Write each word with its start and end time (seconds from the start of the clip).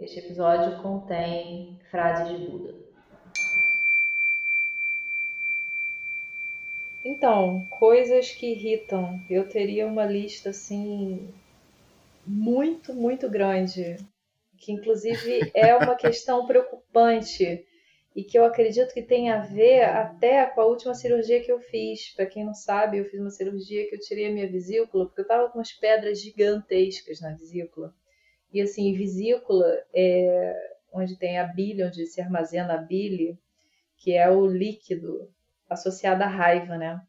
Este 0.00 0.18
episódio 0.18 0.80
contém 0.80 1.78
frases 1.90 2.38
de 2.38 2.46
Buda. 2.46 2.74
Então, 7.04 7.66
coisas 7.66 8.30
que 8.30 8.46
irritam. 8.46 9.20
Eu 9.28 9.46
teria 9.46 9.86
uma 9.86 10.06
lista 10.06 10.50
assim 10.50 11.28
muito, 12.26 12.94
muito 12.94 13.28
grande, 13.28 13.98
que 14.58 14.72
inclusive 14.72 15.50
é 15.52 15.76
uma 15.76 15.94
questão 15.96 16.46
preocupante 16.46 17.66
e 18.16 18.24
que 18.24 18.38
eu 18.38 18.46
acredito 18.46 18.94
que 18.94 19.02
tem 19.02 19.30
a 19.30 19.40
ver 19.40 19.82
até 19.82 20.46
com 20.46 20.62
a 20.62 20.66
última 20.66 20.94
cirurgia 20.94 21.44
que 21.44 21.52
eu 21.52 21.60
fiz. 21.60 22.08
Para 22.14 22.24
quem 22.24 22.42
não 22.42 22.54
sabe, 22.54 22.96
eu 22.96 23.04
fiz 23.04 23.20
uma 23.20 23.30
cirurgia 23.30 23.86
que 23.86 23.96
eu 23.96 24.00
tirei 24.00 24.28
a 24.28 24.32
minha 24.32 24.50
vesícula 24.50 25.04
porque 25.04 25.20
eu 25.20 25.24
estava 25.24 25.50
com 25.50 25.58
umas 25.58 25.72
pedras 25.72 26.22
gigantescas 26.22 27.20
na 27.20 27.34
vesícula. 27.34 27.94
E 28.52 28.60
assim, 28.60 28.92
vesícula 28.94 29.66
é 29.94 30.54
onde 30.92 31.16
tem 31.16 31.38
a 31.38 31.44
bile, 31.44 31.84
onde 31.84 32.06
se 32.06 32.20
armazena 32.20 32.74
a 32.74 32.78
bile, 32.78 33.38
que 33.96 34.12
é 34.12 34.28
o 34.28 34.46
líquido 34.46 35.28
associado 35.68 36.22
à 36.22 36.26
raiva, 36.26 36.76
né? 36.76 37.00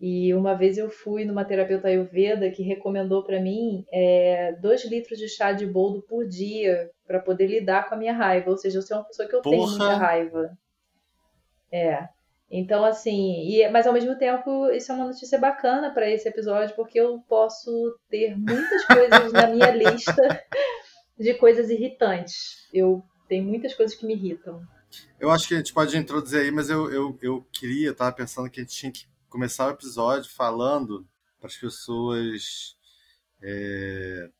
E 0.00 0.32
uma 0.32 0.54
vez 0.54 0.78
eu 0.78 0.88
fui 0.88 1.24
numa 1.24 1.44
terapeuta 1.44 1.88
ayurveda 1.88 2.50
que 2.50 2.62
recomendou 2.62 3.24
para 3.24 3.40
mim 3.40 3.84
é, 3.92 4.52
dois 4.52 4.84
litros 4.84 5.18
de 5.18 5.28
chá 5.28 5.50
de 5.52 5.66
boldo 5.66 6.02
por 6.02 6.26
dia 6.26 6.88
para 7.04 7.18
poder 7.18 7.48
lidar 7.48 7.88
com 7.88 7.96
a 7.96 7.98
minha 7.98 8.12
raiva. 8.12 8.50
Ou 8.50 8.56
seja, 8.56 8.78
eu 8.78 8.82
sou 8.82 8.96
uma 8.96 9.04
pessoa 9.04 9.28
que 9.28 9.34
eu 9.34 9.42
Porra. 9.42 9.56
tenho 9.56 9.68
muita 9.68 9.96
raiva. 9.96 10.56
É. 11.72 12.08
Então, 12.50 12.84
assim, 12.84 13.42
e, 13.46 13.68
mas 13.68 13.86
ao 13.86 13.92
mesmo 13.92 14.16
tempo, 14.16 14.70
isso 14.70 14.90
é 14.90 14.94
uma 14.94 15.06
notícia 15.06 15.38
bacana 15.38 15.90
para 15.92 16.08
esse 16.08 16.28
episódio, 16.28 16.74
porque 16.76 16.98
eu 16.98 17.18
posso 17.28 17.98
ter 18.08 18.38
muitas 18.38 18.84
coisas 18.86 19.32
na 19.32 19.48
minha 19.48 19.70
lista 19.70 20.14
de 21.18 21.34
coisas 21.34 21.68
irritantes. 21.70 22.68
Eu 22.72 23.04
tenho 23.28 23.44
muitas 23.44 23.74
coisas 23.74 23.96
que 23.96 24.06
me 24.06 24.14
irritam. 24.14 24.66
Eu 25.20 25.30
acho 25.30 25.46
que 25.46 25.54
a 25.54 25.58
gente 25.58 25.74
pode 25.74 25.96
introduzir 25.96 26.40
aí, 26.40 26.50
mas 26.50 26.70
eu, 26.70 26.90
eu, 26.90 27.18
eu 27.20 27.46
queria, 27.52 27.92
tava 27.92 28.12
pensando 28.12 28.48
que 28.48 28.60
a 28.60 28.62
gente 28.62 28.74
tinha 28.74 28.92
que 28.92 29.06
começar 29.28 29.66
o 29.66 29.70
episódio 29.70 30.30
falando 30.30 31.06
para 31.38 31.48
as 31.48 31.56
pessoas 31.56 32.76
é, 33.42 34.30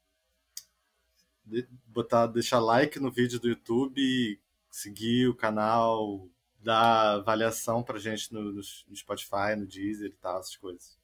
botar, 1.86 2.27
deixar 2.27 2.61
like 2.61 2.98
no 2.98 3.11
vídeo 3.11 3.39
do 3.39 3.48
YouTube, 3.48 4.41
seguir 4.70 5.28
o 5.28 5.34
canal, 5.34 6.28
dar 6.61 7.17
avaliação 7.17 7.83
pra 7.83 7.98
gente 7.98 8.33
no, 8.33 8.52
no, 8.52 8.62
Spotify, 8.95 9.55
no 9.56 9.67
Deezer 9.67 10.08
e 10.11 10.17
tal, 10.17 10.41
essas 10.41 10.56
coisas. 10.56 10.98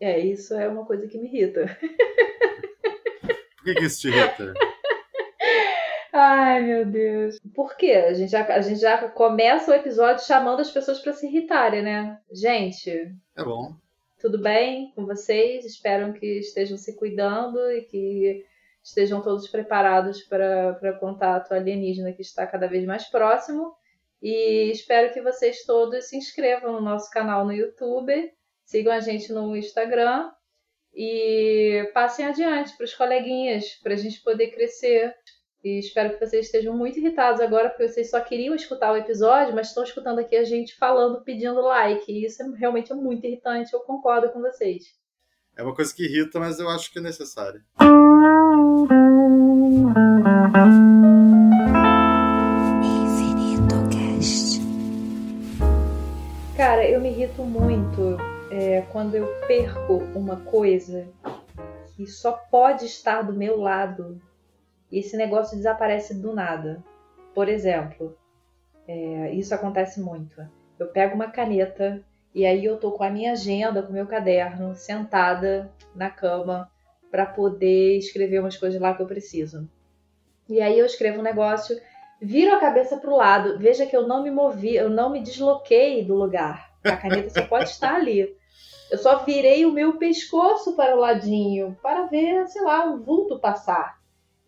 É, 0.00 0.18
isso 0.18 0.54
é 0.54 0.66
uma 0.68 0.84
coisa 0.84 1.06
que 1.06 1.18
me 1.18 1.28
irrita. 1.28 1.78
Por 3.56 3.64
que, 3.64 3.74
que 3.74 3.84
isso 3.84 4.00
te 4.00 4.08
irrita? 4.08 4.54
Ai, 6.20 6.64
meu 6.64 6.84
Deus. 6.84 7.38
Por 7.54 7.76
quê? 7.76 7.92
A 7.92 8.12
gente 8.12 8.32
já, 8.32 8.44
a 8.44 8.60
gente 8.60 8.80
já 8.80 9.08
começa 9.08 9.70
o 9.70 9.74
episódio 9.74 10.26
chamando 10.26 10.58
as 10.58 10.68
pessoas 10.68 10.98
para 10.98 11.12
se 11.12 11.28
irritarem, 11.28 11.80
né? 11.80 12.20
Gente. 12.32 12.90
É 13.36 13.44
bom. 13.44 13.76
Tudo 14.20 14.36
bem 14.36 14.90
com 14.96 15.06
vocês? 15.06 15.64
Espero 15.64 16.12
que 16.14 16.40
estejam 16.40 16.76
se 16.76 16.96
cuidando 16.96 17.70
e 17.70 17.82
que 17.82 18.44
estejam 18.82 19.22
todos 19.22 19.46
preparados 19.46 20.20
para 20.24 20.76
o 20.96 20.98
contato 20.98 21.52
alienígena 21.52 22.12
que 22.12 22.22
está 22.22 22.44
cada 22.48 22.66
vez 22.66 22.84
mais 22.84 23.04
próximo. 23.04 23.72
E 24.20 24.72
espero 24.72 25.12
que 25.12 25.22
vocês 25.22 25.62
todos 25.62 26.06
se 26.06 26.16
inscrevam 26.16 26.72
no 26.72 26.80
nosso 26.80 27.08
canal 27.10 27.44
no 27.44 27.52
YouTube, 27.52 28.32
sigam 28.64 28.92
a 28.92 28.98
gente 28.98 29.32
no 29.32 29.56
Instagram 29.56 30.32
e 30.92 31.88
passem 31.94 32.26
adiante 32.26 32.76
para 32.76 32.82
os 32.82 32.94
coleguinhas, 32.94 33.74
para 33.84 33.92
a 33.92 33.96
gente 33.96 34.20
poder 34.20 34.48
crescer. 34.48 35.14
E 35.68 35.80
espero 35.80 36.14
que 36.14 36.26
vocês 36.26 36.46
estejam 36.46 36.74
muito 36.74 36.98
irritados 36.98 37.42
agora, 37.42 37.68
porque 37.68 37.86
vocês 37.86 38.08
só 38.08 38.18
queriam 38.22 38.54
escutar 38.54 38.90
o 38.90 38.96
episódio, 38.96 39.54
mas 39.54 39.68
estão 39.68 39.84
escutando 39.84 40.18
aqui 40.18 40.34
a 40.34 40.42
gente 40.42 40.74
falando, 40.74 41.22
pedindo 41.22 41.60
like. 41.60 42.10
E 42.10 42.24
isso 42.24 42.42
é, 42.42 42.46
realmente 42.56 42.90
é 42.90 42.94
muito 42.94 43.26
irritante, 43.26 43.74
eu 43.74 43.80
concordo 43.80 44.30
com 44.30 44.40
vocês. 44.40 44.84
É 45.54 45.62
uma 45.62 45.74
coisa 45.74 45.94
que 45.94 46.04
irrita, 46.04 46.40
mas 46.40 46.58
eu 46.58 46.70
acho 46.70 46.90
que 46.90 46.98
é 46.98 47.02
necessário. 47.02 47.60
Cara, 56.56 56.88
eu 56.88 56.98
me 56.98 57.10
irrito 57.10 57.42
muito 57.42 58.16
é, 58.50 58.80
quando 58.90 59.16
eu 59.16 59.26
perco 59.46 59.98
uma 60.14 60.36
coisa 60.36 61.06
que 61.94 62.06
só 62.06 62.32
pode 62.32 62.86
estar 62.86 63.20
do 63.20 63.34
meu 63.34 63.60
lado 63.60 64.18
e 64.90 64.98
esse 64.98 65.16
negócio 65.16 65.56
desaparece 65.56 66.14
do 66.14 66.34
nada. 66.34 66.82
Por 67.34 67.48
exemplo, 67.48 68.16
é, 68.86 69.32
isso 69.32 69.54
acontece 69.54 70.00
muito. 70.00 70.40
Eu 70.78 70.88
pego 70.88 71.14
uma 71.14 71.30
caneta 71.30 72.02
e 72.34 72.46
aí 72.46 72.64
eu 72.64 72.78
tô 72.78 72.92
com 72.92 73.04
a 73.04 73.10
minha 73.10 73.32
agenda, 73.32 73.82
com 73.82 73.90
o 73.90 73.94
meu 73.94 74.06
caderno, 74.06 74.74
sentada 74.74 75.70
na 75.94 76.10
cama 76.10 76.70
para 77.10 77.26
poder 77.26 77.98
escrever 77.98 78.40
umas 78.40 78.56
coisas 78.56 78.80
lá 78.80 78.94
que 78.94 79.02
eu 79.02 79.06
preciso. 79.06 79.68
E 80.48 80.60
aí 80.60 80.78
eu 80.78 80.86
escrevo 80.86 81.20
um 81.20 81.22
negócio, 81.22 81.78
viro 82.20 82.54
a 82.54 82.60
cabeça 82.60 82.96
para 82.96 83.10
o 83.10 83.16
lado, 83.16 83.58
veja 83.58 83.86
que 83.86 83.96
eu 83.96 84.06
não 84.06 84.22
me 84.22 84.30
movi, 84.30 84.74
eu 84.74 84.88
não 84.88 85.10
me 85.10 85.20
desloquei 85.20 86.04
do 86.04 86.14
lugar. 86.14 86.70
A 86.84 86.96
caneta 86.96 87.30
só 87.30 87.46
pode 87.46 87.70
estar 87.70 87.94
ali. 87.96 88.34
Eu 88.90 88.96
só 88.96 89.24
virei 89.24 89.66
o 89.66 89.72
meu 89.72 89.98
pescoço 89.98 90.74
para 90.74 90.96
o 90.96 91.00
ladinho 91.00 91.76
para 91.82 92.06
ver, 92.06 92.48
sei 92.48 92.62
lá, 92.62 92.86
um 92.86 93.02
vulto 93.02 93.38
passar. 93.38 93.97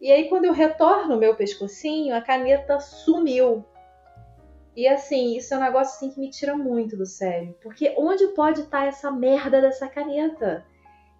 E 0.01 0.11
aí, 0.11 0.29
quando 0.29 0.47
eu 0.47 0.53
retorno 0.53 1.15
o 1.15 1.19
meu 1.19 1.35
pescocinho, 1.35 2.15
a 2.15 2.23
caneta 2.23 2.81
sumiu. 2.81 3.65
E 4.75 4.89
assim, 4.89 5.37
isso 5.37 5.53
é 5.53 5.59
um 5.59 5.61
negócio 5.61 5.95
assim 5.95 6.11
que 6.11 6.21
me 6.21 6.31
tira 6.31 6.57
muito 6.57 6.97
do 6.97 7.05
sério. 7.05 7.55
Porque 7.63 7.95
onde 7.99 8.29
pode 8.29 8.63
estar 8.63 8.87
essa 8.87 9.11
merda 9.11 9.61
dessa 9.61 9.89
caneta? 9.89 10.65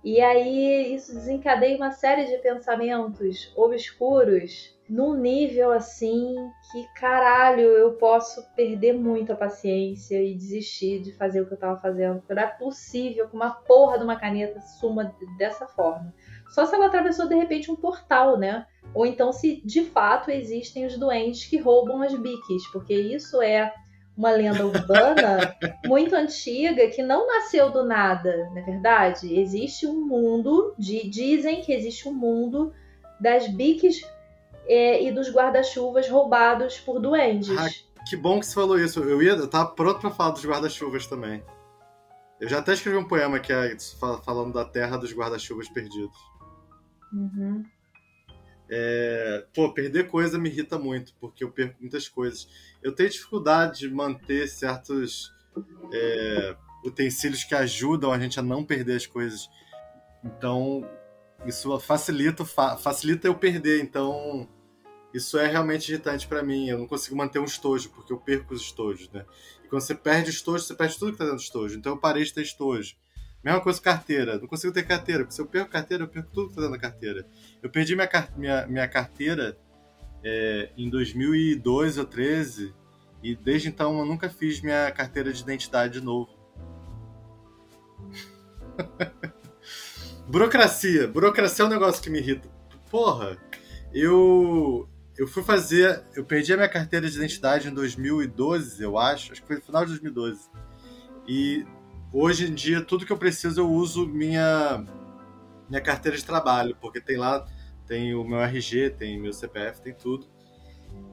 E 0.03 0.19
aí 0.21 0.95
isso 0.95 1.13
desencadeia 1.13 1.77
uma 1.77 1.91
série 1.91 2.25
de 2.25 2.39
pensamentos 2.39 3.53
obscuros 3.55 4.75
num 4.89 5.15
nível 5.15 5.71
assim 5.71 6.35
que 6.73 6.87
caralho, 6.95 7.63
eu 7.63 7.93
posso 7.93 8.43
perder 8.55 8.95
muito 8.95 9.33
a 9.33 9.37
paciência 9.37 10.23
e 10.23 10.35
desistir 10.35 11.03
de 11.03 11.13
fazer 11.13 11.43
o 11.43 11.47
que 11.47 11.53
eu 11.53 11.59
tava 11.59 11.81
fazendo. 11.81 12.23
Não 12.29 12.43
é 12.43 12.47
possível 12.47 13.29
que 13.29 13.37
uma 13.37 13.51
porra 13.51 13.99
de 13.99 14.05
uma 14.05 14.19
caneta 14.19 14.61
suma 14.63 15.15
dessa 15.37 15.67
forma. 15.67 16.15
Só 16.51 16.67
se 16.67 16.75
ela 16.75 16.87
atravessou 16.87 17.29
de 17.29 17.35
repente 17.35 17.71
um 17.71 17.77
portal, 17.77 18.37
né? 18.37 18.67
Ou 18.93 19.07
então 19.07 19.33
se 19.33 19.63
de 19.65 19.85
fato 19.85 20.31
existem 20.31 20.85
os 20.85 20.99
doentes 20.99 21.45
que 21.45 21.59
roubam 21.59 22.03
as 22.03 22.15
biques, 22.15 22.67
porque 22.73 22.95
isso 22.95 23.41
é 23.41 23.73
uma 24.17 24.33
lenda 24.33 24.67
urbana 24.67 25.57
muito 25.87 26.15
antiga 26.15 26.89
que 26.89 27.03
não 27.03 27.27
nasceu 27.27 27.71
do 27.71 27.85
nada, 27.85 28.51
na 28.53 28.61
é 28.61 28.63
verdade. 28.63 29.39
Existe 29.39 29.87
um 29.87 30.07
mundo, 30.07 30.75
de, 30.77 31.09
dizem 31.09 31.63
que 31.63 31.73
existe 31.73 32.09
um 32.09 32.13
mundo 32.13 32.73
das 33.21 33.47
biques 33.49 34.03
é, 34.67 35.03
e 35.03 35.13
dos 35.13 35.33
guarda-chuvas 35.33 36.09
roubados 36.09 36.79
por 36.81 37.01
duendes. 37.01 37.57
Ah, 37.57 37.69
que 38.09 38.17
bom 38.17 38.41
que 38.41 38.47
você 38.47 38.55
falou 38.55 38.79
isso. 38.79 39.01
Eu 39.01 39.23
ia, 39.23 39.33
eu 39.33 39.49
tava 39.49 39.71
pronto 39.71 40.01
para 40.01 40.11
falar 40.11 40.31
dos 40.31 40.45
guarda-chuvas 40.45 41.07
também. 41.07 41.43
Eu 42.41 42.49
já 42.49 42.59
até 42.59 42.73
escrevi 42.73 42.97
um 42.97 43.07
poema 43.07 43.39
que 43.39 43.53
é 43.53 43.77
falando 44.25 44.53
da 44.53 44.65
terra 44.65 44.97
dos 44.97 45.13
guarda-chuvas 45.15 45.69
perdidos. 45.69 46.30
Uhum. 47.13 47.65
É, 48.73 49.45
pô, 49.53 49.73
perder 49.73 50.07
coisa 50.07 50.39
me 50.39 50.49
irrita 50.49 50.79
muito, 50.79 51.13
porque 51.21 51.43
eu 51.43 51.51
perco 51.51 51.77
muitas 51.81 52.09
coisas. 52.09 52.49
Eu 52.81 52.95
tenho 52.95 53.11
dificuldade 53.11 53.81
de 53.81 53.91
manter 53.91 54.47
certos 54.49 55.35
é, 55.93 56.57
utensílios 56.85 57.43
que 57.43 57.55
ajudam 57.55 58.13
a 58.13 58.19
gente 58.19 58.39
a 58.39 58.43
não 58.43 58.65
perder 58.65 58.97
as 58.97 59.07
coisas. 59.07 59.51
Então, 60.25 60.89
isso 61.45 61.79
facilita, 61.81 62.45
fa 62.45 62.77
facilita 62.77 63.27
eu 63.27 63.35
perder. 63.35 63.83
Então, 63.83 64.49
isso 65.13 65.37
é 65.37 65.49
realmente 65.49 65.91
irritante 65.91 66.29
para 66.29 66.43
mim. 66.43 66.69
Eu 66.69 66.79
não 66.79 66.87
consigo 66.87 67.17
manter 67.17 67.41
um 67.41 67.45
estojo, 67.45 67.91
porque 67.91 68.13
eu 68.13 68.19
perco 68.19 68.55
os 68.55 68.63
estojos, 68.63 69.11
né? 69.11 69.25
E 69.65 69.69
quando 69.69 69.83
você 69.83 69.97
perde 69.97 70.31
o 70.31 70.33
estojo, 70.33 70.63
você 70.63 70.75
perde 70.75 70.97
tudo 70.97 71.13
que 71.13 71.19
tá 71.19 71.25
dentro 71.25 71.39
do 71.39 71.43
estojo. 71.43 71.77
Então, 71.77 71.93
eu 71.93 71.99
parei 71.99 72.23
de 72.23 72.33
ter 72.33 72.43
estojo. 72.43 72.95
Mesma 73.43 73.61
coisa 73.61 73.79
com 73.79 73.85
carteira. 73.85 74.39
Não 74.39 74.47
consigo 74.47 74.73
ter 74.73 74.83
carteira, 74.83 75.25
porque 75.25 75.35
se 75.35 75.41
eu 75.41 75.47
perco 75.47 75.71
carteira, 75.71 76.05
eu 76.05 76.09
perco 76.09 76.31
tudo 76.33 76.49
que 76.49 76.55
tá 76.55 76.61
dentro 76.61 76.77
da 76.77 76.81
carteira. 76.81 77.27
Eu 77.63 77.71
perdi 77.71 77.97
minha, 77.97 78.09
minha, 78.37 78.67
minha 78.67 78.89
carteira 78.89 79.59
é, 80.23 80.71
em 80.77 80.91
2012 80.91 81.99
ou 81.99 82.07
13 82.07 82.75
e 83.23 83.35
desde 83.35 83.69
então 83.69 83.99
eu 83.99 84.05
nunca 84.05 84.29
fiz 84.29 84.61
minha 84.61 84.91
carteira 84.91 85.33
de 85.33 85.43
identidade 85.43 85.95
de 85.95 86.05
novo. 86.05 86.29
burocracia. 90.29 91.09
Burocracia 91.09 91.65
é 91.65 91.67
um 91.67 91.71
negócio 91.71 92.03
que 92.03 92.11
me 92.11 92.19
irrita. 92.19 92.49
Porra, 92.91 93.39
eu 93.93 94.89
eu 95.17 95.27
fui 95.27 95.43
fazer, 95.43 96.03
eu 96.15 96.25
perdi 96.25 96.53
a 96.55 96.57
minha 96.57 96.69
carteira 96.69 97.09
de 97.09 97.15
identidade 97.15 97.69
em 97.69 97.75
2012, 97.75 98.83
eu 98.83 98.97
acho, 98.97 99.33
acho 99.33 99.43
que 99.43 99.47
foi 99.47 99.57
no 99.57 99.63
final 99.63 99.85
de 99.85 99.91
2012. 99.91 100.49
E 101.29 101.67
hoje 102.13 102.51
em 102.51 102.55
dia 102.55 102.83
tudo 102.83 103.07
que 103.07 103.13
eu 103.13 103.19
preciso 103.19 103.61
eu 103.61 103.71
uso 103.71 104.07
minha 104.07 104.85
minha 105.69 105.81
carteira 105.81 106.17
de 106.17 106.25
trabalho, 106.25 106.77
porque 106.81 107.01
tem 107.01 107.17
lá 107.17 107.47
tem 107.91 108.15
o 108.15 108.23
meu 108.23 108.41
RG, 108.41 108.91
tem 108.91 109.21
meu 109.21 109.33
CPF, 109.33 109.83
tem 109.83 109.93
tudo. 109.93 110.29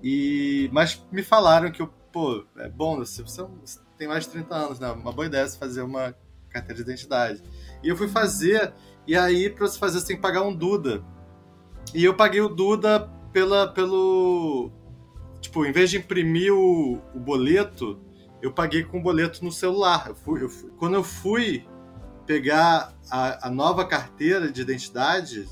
E, 0.04 0.70
mas 0.72 1.04
me 1.12 1.24
falaram 1.24 1.72
que, 1.72 1.82
eu, 1.82 1.88
pô, 2.12 2.46
é 2.58 2.70
bom, 2.70 2.98
você, 2.98 3.24
você 3.24 3.80
tem 3.98 4.08
mais 4.08 4.26
de 4.26 4.30
30 4.30 4.56
anos, 4.56 4.80
né? 4.80 4.92
Uma 4.92 5.12
boa 5.12 5.26
ideia 5.26 5.42
é 5.42 5.50
fazer 5.50 5.82
uma 5.82 6.16
carteira 6.50 6.76
de 6.76 6.82
identidade. 6.82 7.42
E 7.84 7.90
eu 7.90 7.98
fui 7.98 8.08
fazer, 8.08 8.74
e 9.08 9.18
aí 9.18 9.50
para 9.50 9.68
você 9.68 9.80
fazer 9.80 10.00
você 10.00 10.08
tem 10.08 10.16
que 10.18 10.22
pagar 10.22 10.44
um 10.44 10.54
Duda. 10.54 11.04
E 11.96 12.04
eu 12.06 12.16
paguei 12.16 12.42
o 12.42 12.50
Duda 12.50 13.10
pela, 13.34 13.68
pelo. 13.68 14.72
Tipo, 15.42 15.66
em 15.66 15.72
vez 15.72 15.90
de 15.90 15.98
imprimir 15.98 16.54
o, 16.54 17.02
o 17.16 17.20
boleto, 17.20 18.00
eu 18.42 18.52
paguei 18.52 18.84
com 18.84 19.02
boleto 19.02 19.44
no 19.44 19.52
celular. 19.52 20.08
Eu 20.08 20.16
fui, 20.16 20.44
eu 20.44 20.50
fui. 20.50 20.70
Quando 20.78 20.96
eu 20.96 21.04
fui 21.04 21.66
pegar 22.26 22.94
a, 23.10 23.48
a 23.48 23.50
nova 23.50 23.86
carteira 23.86 24.52
de 24.52 24.62
identidade, 24.62 25.48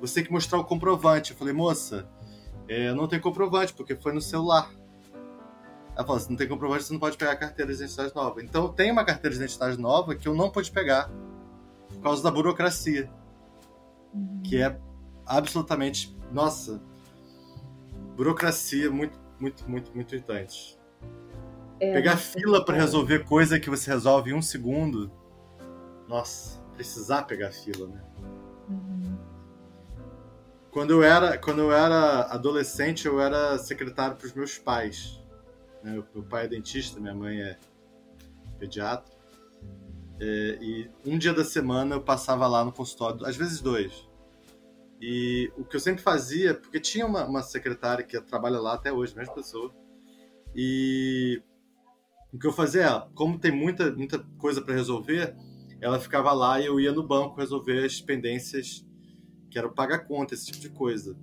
você 0.00 0.16
tem 0.16 0.24
que 0.24 0.32
mostrar 0.32 0.58
o 0.58 0.64
comprovante. 0.64 1.30
Eu 1.30 1.36
falei, 1.36 1.54
moça, 1.54 2.08
é, 2.68 2.92
não 2.92 3.06
tem 3.06 3.20
comprovante, 3.20 3.72
porque 3.72 3.94
foi 3.94 4.12
no 4.12 4.20
celular. 4.20 4.70
Ela 5.94 6.04
falou, 6.04 6.20
se 6.20 6.28
não 6.28 6.36
tem 6.36 6.46
comprovante, 6.46 6.84
você 6.84 6.92
não 6.92 7.00
pode 7.00 7.16
pegar 7.16 7.32
a 7.32 7.36
carteira 7.36 7.72
de 7.72 7.78
identidade 7.78 8.14
nova. 8.14 8.42
Então, 8.42 8.68
tem 8.68 8.90
uma 8.90 9.04
carteira 9.04 9.30
de 9.34 9.42
identidade 9.42 9.78
nova 9.78 10.14
que 10.14 10.28
eu 10.28 10.34
não 10.34 10.50
pude 10.50 10.70
pegar 10.70 11.10
por 11.88 12.00
causa 12.02 12.22
da 12.22 12.30
burocracia. 12.30 13.10
Uhum. 14.12 14.42
Que 14.44 14.60
é 14.62 14.78
absolutamente, 15.24 16.14
nossa, 16.30 16.82
burocracia 18.14 18.90
muito, 18.90 19.18
muito, 19.40 19.68
muito, 19.70 19.94
muito 19.94 20.14
irritante. 20.14 20.78
É, 21.78 21.92
pegar 21.92 22.16
fila 22.16 22.64
para 22.64 22.76
resolver 22.76 23.24
coisa 23.24 23.60
que 23.60 23.68
você 23.68 23.90
resolve 23.90 24.30
em 24.30 24.34
um 24.34 24.42
segundo. 24.42 25.10
Nossa, 26.08 26.60
precisar 26.74 27.22
pegar 27.22 27.52
fila, 27.52 27.88
né? 27.88 28.02
Uhum. 28.68 29.18
Quando 30.70 30.90
eu 30.90 31.02
era, 31.02 31.38
quando 31.38 31.60
eu 31.60 31.72
era 31.72 32.22
adolescente, 32.22 33.06
eu 33.06 33.20
era 33.20 33.58
secretário 33.58 34.16
para 34.16 34.26
os 34.26 34.32
meus 34.32 34.58
pais. 34.58 35.22
Né? 35.82 36.02
Meu 36.14 36.22
pai 36.24 36.44
é 36.44 36.48
dentista, 36.48 37.00
minha 37.00 37.14
mãe 37.14 37.40
é 37.40 37.58
pediatra. 38.58 39.14
É, 40.18 40.58
e 40.60 40.90
um 41.04 41.18
dia 41.18 41.32
da 41.32 41.44
semana 41.44 41.94
eu 41.94 42.00
passava 42.00 42.46
lá 42.46 42.64
no 42.64 42.72
consultório, 42.72 43.24
às 43.26 43.36
vezes 43.36 43.60
dois. 43.60 44.06
E 45.00 45.52
o 45.58 45.64
que 45.64 45.76
eu 45.76 45.80
sempre 45.80 46.02
fazia, 46.02 46.54
porque 46.54 46.80
tinha 46.80 47.04
uma, 47.04 47.24
uma 47.24 47.42
secretária 47.42 48.04
que 48.04 48.18
trabalha 48.20 48.58
lá 48.58 48.74
até 48.74 48.92
hoje, 48.92 49.14
mesma 49.14 49.34
pessoa. 49.34 49.74
E 50.54 51.42
o 52.36 52.38
que 52.38 52.46
eu 52.46 52.52
fazia 52.52 52.82
é, 52.82 53.08
como 53.14 53.38
tem 53.38 53.50
muita, 53.50 53.90
muita 53.92 54.18
coisa 54.38 54.60
para 54.60 54.74
resolver, 54.74 55.34
ela 55.80 55.98
ficava 55.98 56.32
lá 56.32 56.60
e 56.60 56.66
eu 56.66 56.78
ia 56.78 56.92
no 56.92 57.02
banco 57.02 57.40
resolver 57.40 57.82
as 57.82 57.98
pendências 57.98 58.86
que 59.50 59.58
era 59.58 59.70
pagar 59.70 60.00
conta, 60.00 60.34
esse 60.34 60.46
tipo 60.46 60.58
de 60.58 60.68
coisa. 60.68 61.16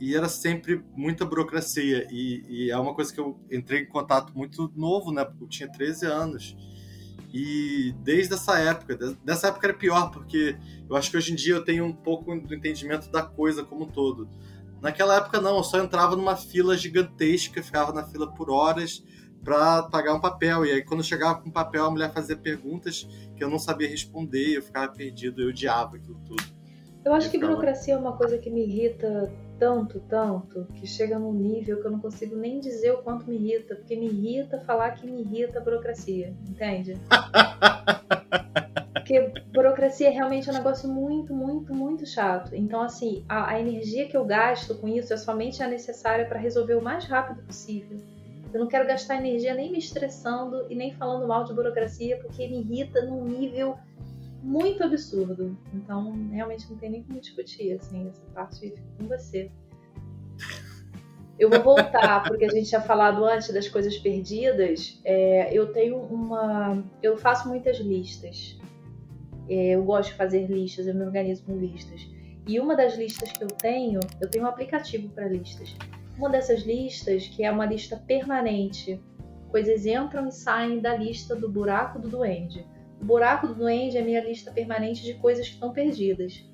E 0.00 0.16
era 0.16 0.28
sempre 0.28 0.84
muita 0.96 1.24
burocracia. 1.24 2.08
E, 2.10 2.44
e, 2.48 2.70
é 2.72 2.76
uma 2.76 2.92
coisa 2.92 3.14
que 3.14 3.20
eu 3.20 3.38
entrei 3.52 3.82
em 3.82 3.86
contato 3.86 4.36
muito 4.36 4.72
novo, 4.74 5.12
né? 5.12 5.24
Porque 5.24 5.44
eu 5.44 5.48
tinha 5.48 5.70
13 5.70 6.06
anos. 6.06 6.56
E 7.32 7.94
desde 8.02 8.34
essa 8.34 8.58
época, 8.58 8.96
dessa 9.24 9.46
época 9.46 9.68
era 9.68 9.76
pior, 9.76 10.10
porque 10.10 10.56
eu 10.90 10.96
acho 10.96 11.08
que 11.08 11.16
hoje 11.16 11.32
em 11.32 11.36
dia 11.36 11.54
eu 11.54 11.64
tenho 11.64 11.84
um 11.84 11.92
pouco 11.92 12.34
do 12.34 12.52
entendimento 12.52 13.08
da 13.12 13.22
coisa 13.22 13.62
como 13.62 13.84
um 13.84 13.88
todo. 13.88 14.28
Naquela 14.80 15.18
época 15.18 15.40
não, 15.40 15.58
eu 15.58 15.62
só 15.62 15.78
entrava 15.78 16.16
numa 16.16 16.34
fila 16.34 16.76
gigantesca, 16.76 17.62
ficava 17.62 17.92
na 17.92 18.02
fila 18.04 18.26
por 18.34 18.50
horas 18.50 19.04
para 19.44 19.82
pagar 19.84 20.14
um 20.14 20.20
papel. 20.20 20.64
E 20.64 20.72
aí 20.72 20.82
quando 20.82 21.00
eu 21.00 21.04
chegava 21.04 21.40
com 21.40 21.48
o 21.48 21.52
papel, 21.52 21.84
a 21.84 21.90
mulher 21.90 22.12
fazia 22.12 22.36
perguntas 22.36 23.08
que 23.36 23.42
eu 23.42 23.50
não 23.50 23.58
sabia 23.58 23.88
responder, 23.88 24.56
eu 24.56 24.62
ficava 24.62 24.92
perdido, 24.92 25.42
eu 25.42 25.48
odiava 25.48 25.96
aquilo 25.96 26.20
tudo. 26.26 26.44
Eu 27.04 27.12
acho 27.12 27.30
que 27.30 27.38
burocracia 27.38 27.94
é 27.94 27.96
uma 27.96 28.16
coisa 28.16 28.38
que 28.38 28.48
me 28.48 28.62
irrita 28.62 29.32
tanto, 29.58 30.00
tanto, 30.08 30.66
que 30.74 30.86
chega 30.86 31.18
num 31.18 31.32
nível 31.32 31.80
que 31.80 31.86
eu 31.86 31.90
não 31.90 31.98
consigo 31.98 32.36
nem 32.36 32.60
dizer 32.60 32.92
o 32.92 32.98
quanto 32.98 33.28
me 33.28 33.36
irrita, 33.36 33.74
porque 33.74 33.96
me 33.96 34.06
irrita 34.06 34.60
falar 34.60 34.92
que 34.92 35.06
me 35.06 35.20
irrita 35.20 35.58
a 35.58 35.62
burocracia, 35.62 36.34
entende? 36.48 36.96
porque 38.92 39.32
burocracia 39.52 40.08
é 40.08 40.10
realmente 40.10 40.48
um 40.48 40.52
negócio 40.52 40.88
muito, 40.88 41.34
muito, 41.34 41.74
muito 41.74 42.06
chato. 42.06 42.54
Então, 42.54 42.80
assim, 42.80 43.24
a, 43.28 43.50
a 43.50 43.60
energia 43.60 44.08
que 44.08 44.16
eu 44.16 44.24
gasto 44.24 44.76
com 44.76 44.88
isso 44.88 45.12
é 45.12 45.16
somente 45.16 45.62
a 45.62 45.68
necessária 45.68 46.24
para 46.26 46.38
resolver 46.38 46.74
o 46.74 46.82
mais 46.82 47.04
rápido 47.04 47.42
possível. 47.42 47.98
Eu 48.52 48.60
não 48.60 48.66
quero 48.66 48.86
gastar 48.86 49.16
energia 49.16 49.54
nem 49.54 49.72
me 49.72 49.78
estressando 49.78 50.66
e 50.70 50.74
nem 50.74 50.92
falando 50.94 51.26
mal 51.26 51.44
de 51.44 51.54
burocracia, 51.54 52.18
porque 52.18 52.46
me 52.46 52.60
irrita 52.60 53.02
num 53.02 53.24
nível 53.24 53.78
muito 54.42 54.82
absurdo. 54.82 55.56
Então, 55.72 56.12
realmente 56.30 56.68
não 56.70 56.76
tem 56.76 56.90
nem 56.90 57.02
como 57.02 57.20
discutir, 57.20 57.72
assim, 57.72 58.08
essa 58.08 58.22
parte 58.34 58.74
com 58.98 59.06
você. 59.06 59.50
Eu 61.38 61.48
vou 61.48 61.62
voltar, 61.62 62.22
porque 62.28 62.44
a 62.44 62.48
gente 62.48 62.68
tinha 62.68 62.80
falado 62.80 63.24
antes 63.24 63.52
das 63.54 63.68
coisas 63.68 63.96
perdidas. 63.98 65.00
É, 65.04 65.56
eu 65.56 65.72
tenho 65.72 65.96
uma. 65.96 66.84
Eu 67.02 67.16
faço 67.16 67.48
muitas 67.48 67.78
listas. 67.78 68.58
É, 69.48 69.70
eu 69.70 69.84
gosto 69.84 70.10
de 70.10 70.16
fazer 70.16 70.46
listas, 70.46 70.86
eu 70.86 70.94
me 70.94 71.04
organizo 71.04 71.44
com 71.44 71.56
listas. 71.56 72.06
E 72.46 72.58
uma 72.58 72.76
das 72.76 72.96
listas 72.96 73.30
que 73.32 73.42
eu 73.42 73.48
tenho, 73.48 74.00
eu 74.20 74.28
tenho 74.28 74.44
um 74.44 74.48
aplicativo 74.48 75.08
para 75.10 75.28
listas. 75.28 75.74
Uma 76.16 76.28
dessas 76.28 76.62
listas, 76.62 77.26
que 77.26 77.44
é 77.44 77.50
uma 77.50 77.66
lista 77.66 77.96
permanente, 77.96 79.00
coisas 79.50 79.86
entram 79.86 80.28
e 80.28 80.32
saem 80.32 80.80
da 80.80 80.96
lista 80.96 81.34
do 81.36 81.48
buraco 81.48 81.98
do 81.98 82.08
duende. 82.08 82.66
O 83.00 83.04
buraco 83.04 83.46
do 83.46 83.54
duende 83.54 83.96
é 83.96 84.00
a 84.00 84.04
minha 84.04 84.24
lista 84.24 84.50
permanente 84.50 85.02
de 85.02 85.14
coisas 85.14 85.46
que 85.46 85.54
estão 85.54 85.72
perdidas. 85.72 86.44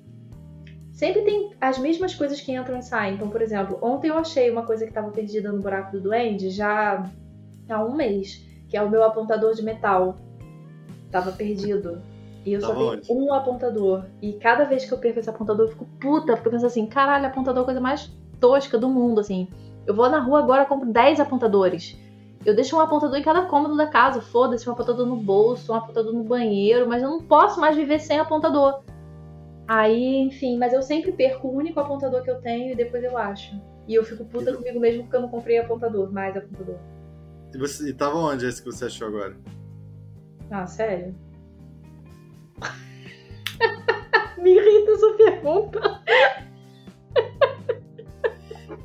Sempre 0.91 1.21
tem 1.21 1.51
as 1.61 1.77
mesmas 1.77 2.13
coisas 2.13 2.41
que 2.41 2.51
entram 2.51 2.77
e 2.77 2.81
saem. 2.81 3.15
Então, 3.15 3.29
por 3.29 3.41
exemplo, 3.41 3.79
ontem 3.81 4.09
eu 4.09 4.17
achei 4.17 4.49
uma 4.51 4.65
coisa 4.65 4.83
que 4.83 4.91
estava 4.91 5.09
perdida 5.11 5.51
no 5.51 5.61
buraco 5.61 5.93
do 5.93 6.01
duende 6.01 6.49
já 6.49 7.09
há 7.69 7.85
um 7.85 7.95
mês, 7.95 8.45
que 8.67 8.75
é 8.75 8.81
o 8.81 8.89
meu 8.89 9.03
apontador 9.03 9.53
de 9.53 9.63
metal. 9.63 10.17
Tava 11.09 11.31
perdido. 11.31 12.01
E 12.45 12.53
eu 12.53 12.61
só 12.61 12.73
tenho 12.73 13.01
um 13.09 13.33
apontador. 13.33 14.05
E 14.21 14.33
cada 14.33 14.65
vez 14.65 14.85
que 14.85 14.91
eu 14.91 14.97
perco 14.97 15.19
esse 15.19 15.29
apontador, 15.29 15.67
eu 15.67 15.69
fico 15.69 15.85
puta, 16.01 16.33
porque 16.33 16.47
eu 16.47 16.51
penso 16.51 16.65
assim, 16.65 16.85
caralho, 16.85 17.27
apontador 17.27 17.61
é 17.61 17.63
a 17.63 17.65
coisa 17.65 17.79
mais 17.79 18.11
tosca 18.39 18.77
do 18.77 18.89
mundo, 18.89 19.19
assim. 19.19 19.47
Eu 19.85 19.95
vou 19.95 20.09
na 20.09 20.19
rua 20.19 20.39
agora, 20.39 20.65
compro 20.65 20.91
10 20.91 21.19
apontadores. 21.19 21.97
Eu 22.45 22.55
deixo 22.55 22.77
um 22.77 22.79
apontador 22.79 23.17
em 23.17 23.23
cada 23.23 23.43
cômodo 23.43 23.75
da 23.75 23.87
casa, 23.87 24.21
foda-se, 24.21 24.69
um 24.69 24.73
apontador 24.73 25.05
no 25.05 25.17
bolso, 25.17 25.73
um 25.73 25.75
apontador 25.75 26.13
no 26.13 26.23
banheiro, 26.23 26.87
mas 26.87 27.03
eu 27.03 27.09
não 27.09 27.21
posso 27.21 27.59
mais 27.59 27.75
viver 27.75 27.99
sem 27.99 28.17
apontador. 28.17 28.81
Aí, 29.67 30.17
enfim, 30.21 30.57
mas 30.57 30.73
eu 30.73 30.81
sempre 30.81 31.11
perco 31.11 31.47
o 31.47 31.55
único 31.55 31.79
apontador 31.79 32.23
que 32.23 32.31
eu 32.31 32.41
tenho 32.41 32.71
e 32.71 32.75
depois 32.75 33.03
eu 33.03 33.17
acho. 33.17 33.59
E 33.87 33.93
eu 33.93 34.03
fico 34.03 34.23
puta 34.25 34.53
comigo 34.55 34.79
mesmo 34.79 35.03
porque 35.03 35.17
eu 35.17 35.21
não 35.21 35.29
comprei 35.29 35.57
apontador, 35.57 36.11
mais 36.11 36.35
apontador. 36.35 36.77
E, 37.53 37.57
você, 37.57 37.89
e 37.89 37.93
tava 37.93 38.17
onde 38.17 38.45
esse 38.45 38.63
que 38.63 38.71
você 38.71 38.85
achou 38.85 39.07
agora? 39.07 39.35
Ah, 40.49 40.65
sério? 40.65 41.13
Me 44.41 44.51
irrita 44.51 44.91
essa 44.91 45.13
pergunta. 45.13 45.79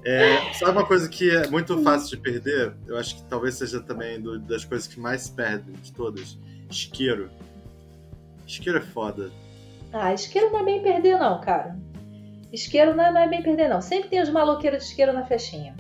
É, 0.04 0.52
sabe 0.52 0.72
uma 0.72 0.86
coisa 0.86 1.08
que 1.08 1.30
é 1.30 1.46
muito 1.48 1.82
fácil 1.82 2.10
de 2.10 2.18
perder? 2.18 2.74
Eu 2.86 2.98
acho 2.98 3.16
que 3.16 3.22
talvez 3.24 3.54
seja 3.54 3.80
também 3.80 4.20
do, 4.20 4.38
das 4.38 4.64
coisas 4.64 4.86
que 4.86 5.00
mais 5.00 5.28
perdem 5.28 5.74
de 5.74 5.92
todas. 5.92 6.38
Isqueiro. 6.70 7.30
Isqueiro 8.46 8.78
é 8.78 8.82
foda. 8.82 9.30
Ah, 9.92 10.12
isqueiro 10.12 10.50
não 10.50 10.60
é 10.60 10.64
bem 10.64 10.82
perder, 10.82 11.18
não, 11.18 11.40
cara. 11.40 11.76
Isqueiro 12.52 12.94
não 12.94 13.04
é, 13.04 13.12
não 13.12 13.20
é 13.20 13.28
bem 13.28 13.42
perder, 13.42 13.68
não. 13.68 13.80
Sempre 13.80 14.10
tem 14.10 14.20
os 14.20 14.28
maloqueiros 14.28 14.84
de 14.84 14.90
isqueiro 14.90 15.12
na 15.12 15.24
festinha. 15.24 15.74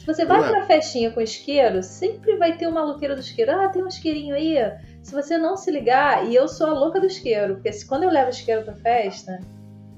Se 0.00 0.06
você 0.06 0.24
vai 0.24 0.40
Ué. 0.40 0.48
pra 0.48 0.66
festinha 0.66 1.10
com 1.10 1.20
isqueiro, 1.20 1.82
sempre 1.82 2.36
vai 2.36 2.56
ter 2.56 2.68
um 2.68 2.72
maloqueiro 2.72 3.14
do 3.14 3.20
isqueiro. 3.20 3.52
Ah, 3.52 3.68
tem 3.68 3.82
um 3.82 3.88
isqueirinho 3.88 4.34
aí. 4.34 4.56
Se 5.02 5.12
você 5.12 5.36
não 5.36 5.56
se 5.56 5.70
ligar, 5.70 6.26
e 6.26 6.34
eu 6.34 6.46
sou 6.46 6.68
a 6.68 6.72
louca 6.72 7.00
do 7.00 7.06
isqueiro, 7.06 7.54
porque 7.54 7.72
se, 7.72 7.86
quando 7.86 8.04
eu 8.04 8.10
levo 8.10 8.30
isqueiro 8.30 8.62
pra 8.62 8.74
festa, 8.74 9.40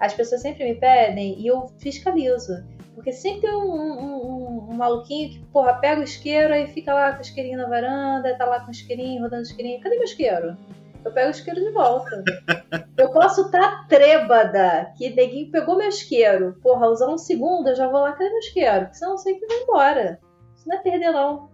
as 0.01 0.15
pessoas 0.15 0.41
sempre 0.41 0.65
me 0.65 0.75
pedem 0.75 1.39
e 1.39 1.47
eu 1.47 1.69
fiscalizo. 1.79 2.65
Porque 3.01 3.15
sempre 3.15 3.41
tem 3.41 3.55
um, 3.55 3.63
um, 3.63 4.05
um, 4.05 4.71
um, 4.71 4.77
maluquinho 4.77 5.31
que, 5.31 5.39
porra, 5.47 5.73
pega 5.73 6.03
o 6.03 6.05
isqueiro 6.05 6.53
e 6.53 6.67
fica 6.67 6.93
lá 6.93 7.13
com 7.13 7.19
o 7.19 7.23
isqueirinho 7.23 7.57
na 7.57 7.67
varanda, 7.67 8.37
tá 8.37 8.45
lá 8.45 8.61
com 8.61 8.69
o 8.69 8.71
isqueirinho, 8.71 9.23
rodando 9.23 9.41
o 9.41 9.47
isqueirinho. 9.47 9.81
Cadê 9.81 9.95
meu 9.95 10.05
isqueiro? 10.05 10.55
Eu 11.03 11.11
pego 11.11 11.29
o 11.29 11.31
isqueiro 11.31 11.61
de 11.61 11.71
volta. 11.71 12.23
eu 12.99 13.11
posso 13.11 13.47
estar 13.47 13.59
tá 13.59 13.87
trêbada, 13.89 14.93
que 14.99 15.09
neguinho 15.15 15.51
pegou 15.51 15.79
meu 15.79 15.89
isqueiro. 15.89 16.59
Porra, 16.63 16.89
usar 16.89 17.09
um 17.09 17.17
segundo, 17.17 17.71
eu 17.71 17.75
já 17.75 17.89
vou 17.89 18.03
lá, 18.03 18.13
cadê 18.13 18.29
meu 18.29 18.39
isqueiro? 18.39 18.81
Porque 18.81 18.99
senão 18.99 19.13
eu 19.13 19.19
sei 19.19 19.35
que 19.37 19.47
vai 19.47 19.63
embora. 19.63 20.21
Isso 20.55 20.69
não 20.69 20.77
é 20.77 20.81
perder, 20.81 21.11
não. 21.11 21.49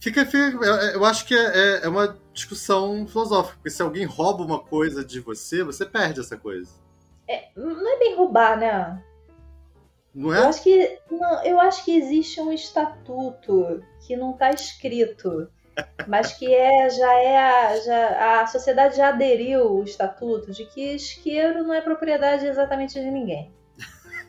Fica, 0.00 0.26
fica 0.26 0.66
eu 0.92 1.04
acho 1.04 1.24
que 1.24 1.36
é, 1.36 1.44
é, 1.44 1.84
é 1.84 1.88
uma 1.88 2.18
discussão 2.32 3.06
filosófica, 3.06 3.54
porque 3.58 3.70
se 3.70 3.80
alguém 3.80 4.06
rouba 4.06 4.42
uma 4.42 4.58
coisa 4.58 5.04
de 5.04 5.20
você, 5.20 5.62
você 5.62 5.86
perde 5.86 6.18
essa 6.18 6.36
coisa. 6.36 6.72
É, 7.28 7.50
não 7.56 7.88
é 7.88 7.98
bem 8.00 8.16
roubar, 8.16 8.58
né? 8.58 9.00
Não 10.14 10.34
é? 10.34 10.38
Eu 10.38 10.48
acho 10.48 10.62
que, 10.62 10.98
não, 11.10 11.44
eu 11.44 11.60
acho 11.60 11.84
que 11.84 11.96
existe 11.96 12.40
um 12.40 12.52
estatuto 12.52 13.82
que 14.06 14.16
não 14.16 14.32
está 14.32 14.50
escrito, 14.50 15.48
mas 16.08 16.32
que 16.32 16.52
é 16.52 16.90
já 16.90 17.12
é 17.14 17.38
a, 17.38 17.80
já, 17.80 18.42
a 18.42 18.46
sociedade 18.46 18.96
já 18.96 19.08
aderiu 19.08 19.72
o 19.72 19.84
estatuto 19.84 20.52
de 20.52 20.64
que 20.66 20.94
isqueiro 20.94 21.62
não 21.62 21.74
é 21.74 21.80
propriedade 21.80 22.46
exatamente 22.46 22.94
de 22.94 23.10
ninguém. 23.10 23.52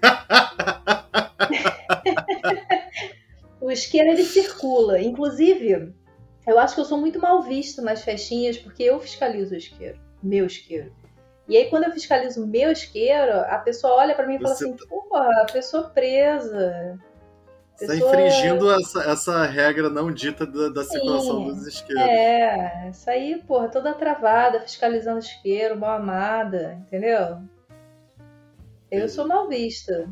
o 3.59 3.71
isqueiro 3.71 4.09
ele 4.09 4.23
circula. 4.23 5.01
Inclusive, 5.01 5.93
eu 6.45 6.59
acho 6.59 6.75
que 6.75 6.81
eu 6.81 6.85
sou 6.85 6.99
muito 6.99 7.19
mal 7.19 7.41
visto 7.41 7.81
nas 7.81 8.03
festinhas 8.03 8.57
porque 8.57 8.83
eu 8.83 8.99
fiscalizo 8.99 9.53
o 9.53 9.57
isqueiro, 9.57 9.99
meu 10.21 10.45
isqueiro. 10.45 10.93
E 11.51 11.57
aí, 11.57 11.69
quando 11.69 11.83
eu 11.83 11.91
fiscalizo 11.91 12.41
o 12.41 12.47
meu 12.47 12.71
isqueiro, 12.71 13.41
a 13.41 13.57
pessoa 13.57 13.95
olha 13.95 14.15
para 14.15 14.25
mim 14.25 14.35
e 14.35 14.41
fala 14.41 14.55
Você 14.55 14.63
assim: 14.63 14.73
tá 14.73 14.85
porra, 14.87 15.27
a 15.41 15.45
pessoa 15.51 15.89
presa. 15.89 16.97
Você 17.75 17.83
está 17.83 17.95
infringindo 17.97 18.71
essa, 18.71 19.03
essa 19.03 19.45
regra 19.45 19.89
não 19.89 20.13
dita 20.13 20.45
da, 20.45 20.69
da 20.69 20.85
circulação 20.85 21.43
dos 21.43 21.67
isqueiros. 21.67 22.03
É, 22.03 22.87
isso 22.89 23.09
aí, 23.09 23.43
porra, 23.45 23.67
toda 23.67 23.93
travada, 23.93 24.61
fiscalizando 24.61 25.19
isqueiro, 25.19 25.77
mal 25.77 25.97
amada, 25.97 26.81
entendeu? 26.87 27.41
Eu 28.89 29.09
sou 29.09 29.27
mal 29.27 29.49
vista. 29.49 30.09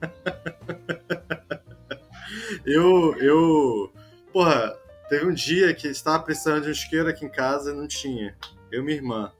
eu, 2.64 3.18
eu. 3.18 3.92
Porra, 4.32 4.78
teve 5.08 5.26
um 5.26 5.34
dia 5.34 5.74
que 5.74 5.88
estava 5.88 6.22
precisando 6.22 6.62
de 6.62 6.68
um 6.68 6.72
isqueiro 6.72 7.08
aqui 7.08 7.26
em 7.26 7.30
casa 7.30 7.72
e 7.72 7.74
não 7.74 7.88
tinha. 7.88 8.36
Eu 8.70 8.82
e 8.82 8.84
minha 8.84 8.96
irmã. 8.96 9.32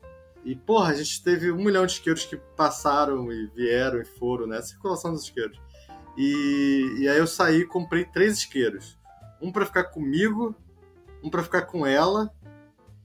E, 0.46 0.54
porra, 0.54 0.92
a 0.92 0.94
gente 0.94 1.24
teve 1.24 1.50
um 1.50 1.56
milhão 1.56 1.84
de 1.84 1.92
isqueiros 1.92 2.24
que 2.24 2.36
passaram 2.36 3.32
e 3.32 3.48
vieram 3.48 4.00
e 4.00 4.04
foram, 4.04 4.46
né? 4.46 4.62
Circulação 4.62 5.12
dos 5.12 5.24
isqueiros. 5.24 5.60
E, 6.16 6.98
e 7.00 7.08
aí 7.08 7.18
eu 7.18 7.26
saí 7.26 7.62
e 7.62 7.66
comprei 7.66 8.04
três 8.04 8.38
isqueiros. 8.38 8.96
Um 9.42 9.50
para 9.50 9.66
ficar 9.66 9.84
comigo, 9.84 10.54
um 11.20 11.28
para 11.28 11.42
ficar 11.42 11.62
com 11.62 11.84
ela 11.84 12.32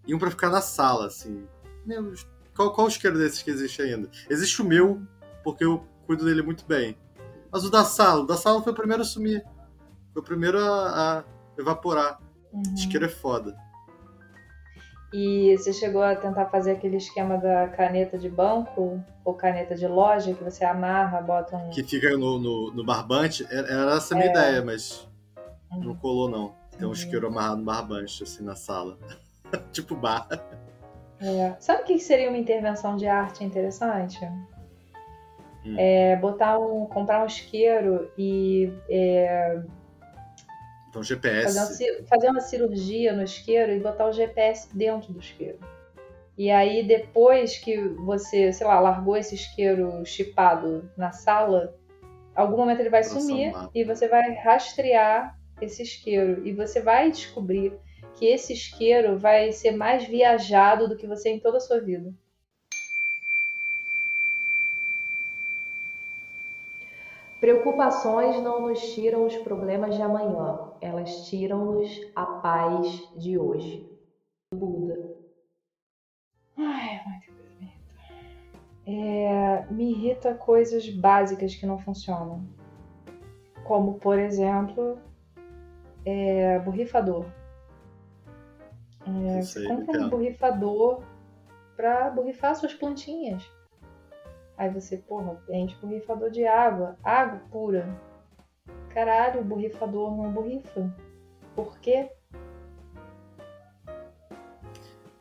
e 0.06 0.14
um 0.14 0.20
para 0.20 0.30
ficar 0.30 0.52
na 0.52 0.62
sala, 0.62 1.08
assim. 1.08 1.48
Qual, 2.56 2.74
qual 2.74 2.88
isqueiro 2.88 3.18
desses 3.18 3.42
que 3.42 3.50
existe 3.50 3.82
ainda? 3.82 4.08
Existe 4.30 4.62
o 4.62 4.66
meu, 4.66 5.02
porque 5.44 5.66
eu 5.66 5.84
cuido 6.06 6.24
dele 6.24 6.44
muito 6.44 6.64
bem. 6.68 6.96
Mas 7.52 7.66
o 7.66 7.72
da 7.72 7.84
sala, 7.84 8.22
o 8.22 8.28
da 8.28 8.38
sala 8.38 8.62
foi 8.62 8.72
o 8.72 8.76
primeiro 8.76 9.02
a 9.02 9.06
sumir. 9.06 9.44
Foi 10.14 10.22
o 10.22 10.26
primeiro 10.26 10.60
a, 10.60 11.18
a 11.18 11.24
evaporar. 11.58 12.22
Uhum. 12.54 12.76
Isqueiro 12.76 13.08
é 13.08 13.10
foda. 13.10 13.58
E 15.14 15.58
você 15.58 15.74
chegou 15.74 16.02
a 16.02 16.16
tentar 16.16 16.46
fazer 16.46 16.72
aquele 16.72 16.96
esquema 16.96 17.38
da 17.38 17.68
caneta 17.68 18.18
de 18.18 18.30
banco 18.30 19.04
ou 19.26 19.34
caneta 19.34 19.76
de 19.76 19.86
loja 19.86 20.34
que 20.34 20.44
você 20.44 20.64
amarra, 20.64 21.20
bota 21.22 21.58
um. 21.58 21.70
Que 21.70 21.84
fica 21.84 22.12
no, 22.18 22.40
no, 22.40 22.72
no 22.74 22.86
barbante? 22.86 23.46
Era 23.52 23.96
essa 23.96 24.14
a 24.14 24.18
minha 24.18 24.30
é. 24.30 24.32
ideia, 24.32 24.62
mas 24.64 25.08
uhum. 25.72 25.84
não 25.84 25.96
colou, 25.96 26.30
não. 26.30 26.54
Tem 26.78 26.88
um 26.88 26.94
isqueiro 26.94 27.28
amarrado 27.28 27.58
no 27.58 27.66
barbante, 27.66 28.24
assim, 28.24 28.44
na 28.44 28.56
sala. 28.56 28.98
tipo 29.74 29.96
bar. 29.96 30.28
É. 31.20 31.56
Sabe 31.60 31.84
o 31.84 31.86
que 31.86 32.00
seria 32.00 32.30
uma 32.30 32.38
intervenção 32.38 32.96
de 32.96 33.06
arte 33.06 33.44
interessante? 33.44 34.18
Hum. 35.66 35.76
É 35.78 36.16
botar 36.16 36.58
um. 36.58 36.86
comprar 36.86 37.22
um 37.22 37.26
isqueiro 37.26 38.10
e. 38.18 38.72
Então, 40.92 41.02
GPS. 41.02 41.58
Fazer 41.58 41.92
uma, 41.92 42.08
fazer 42.08 42.30
uma 42.30 42.42
cirurgia 42.42 43.14
no 43.14 43.24
isqueiro 43.24 43.72
e 43.72 43.80
botar 43.80 44.08
o 44.08 44.12
GPS 44.12 44.76
dentro 44.76 45.14
do 45.14 45.20
isqueiro. 45.20 45.58
E 46.38 46.52
aí, 46.52 46.84
depois 46.84 47.58
que 47.58 47.78
você, 47.78 48.52
sei 48.52 48.68
lá, 48.68 48.78
largou 48.80 49.16
esse 49.16 49.36
isqueiro 49.36 50.06
chipado 50.06 50.90
na 50.98 51.14
sala, 51.14 51.74
algum 52.36 52.58
momento 52.58 52.82
ele 52.82 52.90
vai 52.90 53.04
sumir 53.04 53.54
e 53.74 53.86
você 53.86 54.08
vai 54.10 54.34
rastrear 54.34 55.38
esse 55.62 55.82
isqueiro. 55.82 56.46
E 56.46 56.52
você 56.52 56.82
vai 56.82 57.10
descobrir 57.10 57.74
que 58.16 58.26
esse 58.26 58.52
isqueiro 58.52 59.18
vai 59.18 59.54
ser 59.54 59.72
mais 59.72 60.06
viajado 60.06 60.90
do 60.90 60.98
que 60.98 61.08
você 61.08 61.30
em 61.30 61.40
toda 61.40 61.58
a 61.58 61.62
sua 61.62 61.80
vida. 61.80 62.14
Preocupações 67.42 68.42
não 68.42 68.62
nos 68.62 68.80
tiram 68.94 69.26
os 69.26 69.36
problemas 69.38 69.96
de 69.96 70.02
amanhã, 70.02 70.72
elas 70.80 71.28
tiram-nos 71.28 71.90
a 72.16 72.26
paz 72.26 73.12
de 73.18 73.38
hoje. 73.38 73.92
Buda. 74.54 75.18
Ai, 76.58 77.02
muito 77.06 77.32
é, 78.86 79.66
me 79.72 79.92
irrita 79.92 80.34
coisas 80.34 80.90
básicas 80.90 81.56
que 81.56 81.66
não 81.66 81.78
funcionam. 81.78 82.46
Como, 83.64 83.96
por 83.96 84.18
exemplo, 84.18 85.00
é, 86.06 86.60
borrifador. 86.60 87.26
É, 89.06 89.42
você 89.42 89.68
compra 89.68 90.02
um 90.02 90.10
borrifador 90.10 91.04
para 91.76 92.10
borrifar 92.10 92.56
suas 92.56 92.74
plantinhas. 92.74 93.50
Aí 94.58 94.70
você, 94.70 94.98
porra, 94.98 95.42
enche 95.50 95.76
borrifador 95.82 96.30
de 96.30 96.46
água, 96.46 96.98
água 97.04 97.42
pura. 97.52 97.88
Caralho, 98.90 99.42
o 99.42 99.44
borrifador 99.44 100.16
não 100.16 100.32
borrifa. 100.32 100.94
Por 101.56 101.80
quê? 101.80 102.10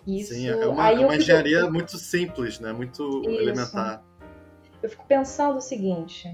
Isso. 0.07 0.35
Sim, 0.35 0.49
é 0.49 0.67
uma, 0.67 0.91
é 0.91 0.99
uma 0.99 1.17
engenharia 1.17 1.61
fico... 1.61 1.73
muito 1.73 1.97
simples, 1.97 2.59
né? 2.59 2.73
Muito 2.73 3.21
Isso. 3.23 3.31
elementar. 3.31 4.05
Eu 4.83 4.89
fico 4.89 5.05
pensando 5.07 5.59
o 5.59 5.61
seguinte: 5.61 6.29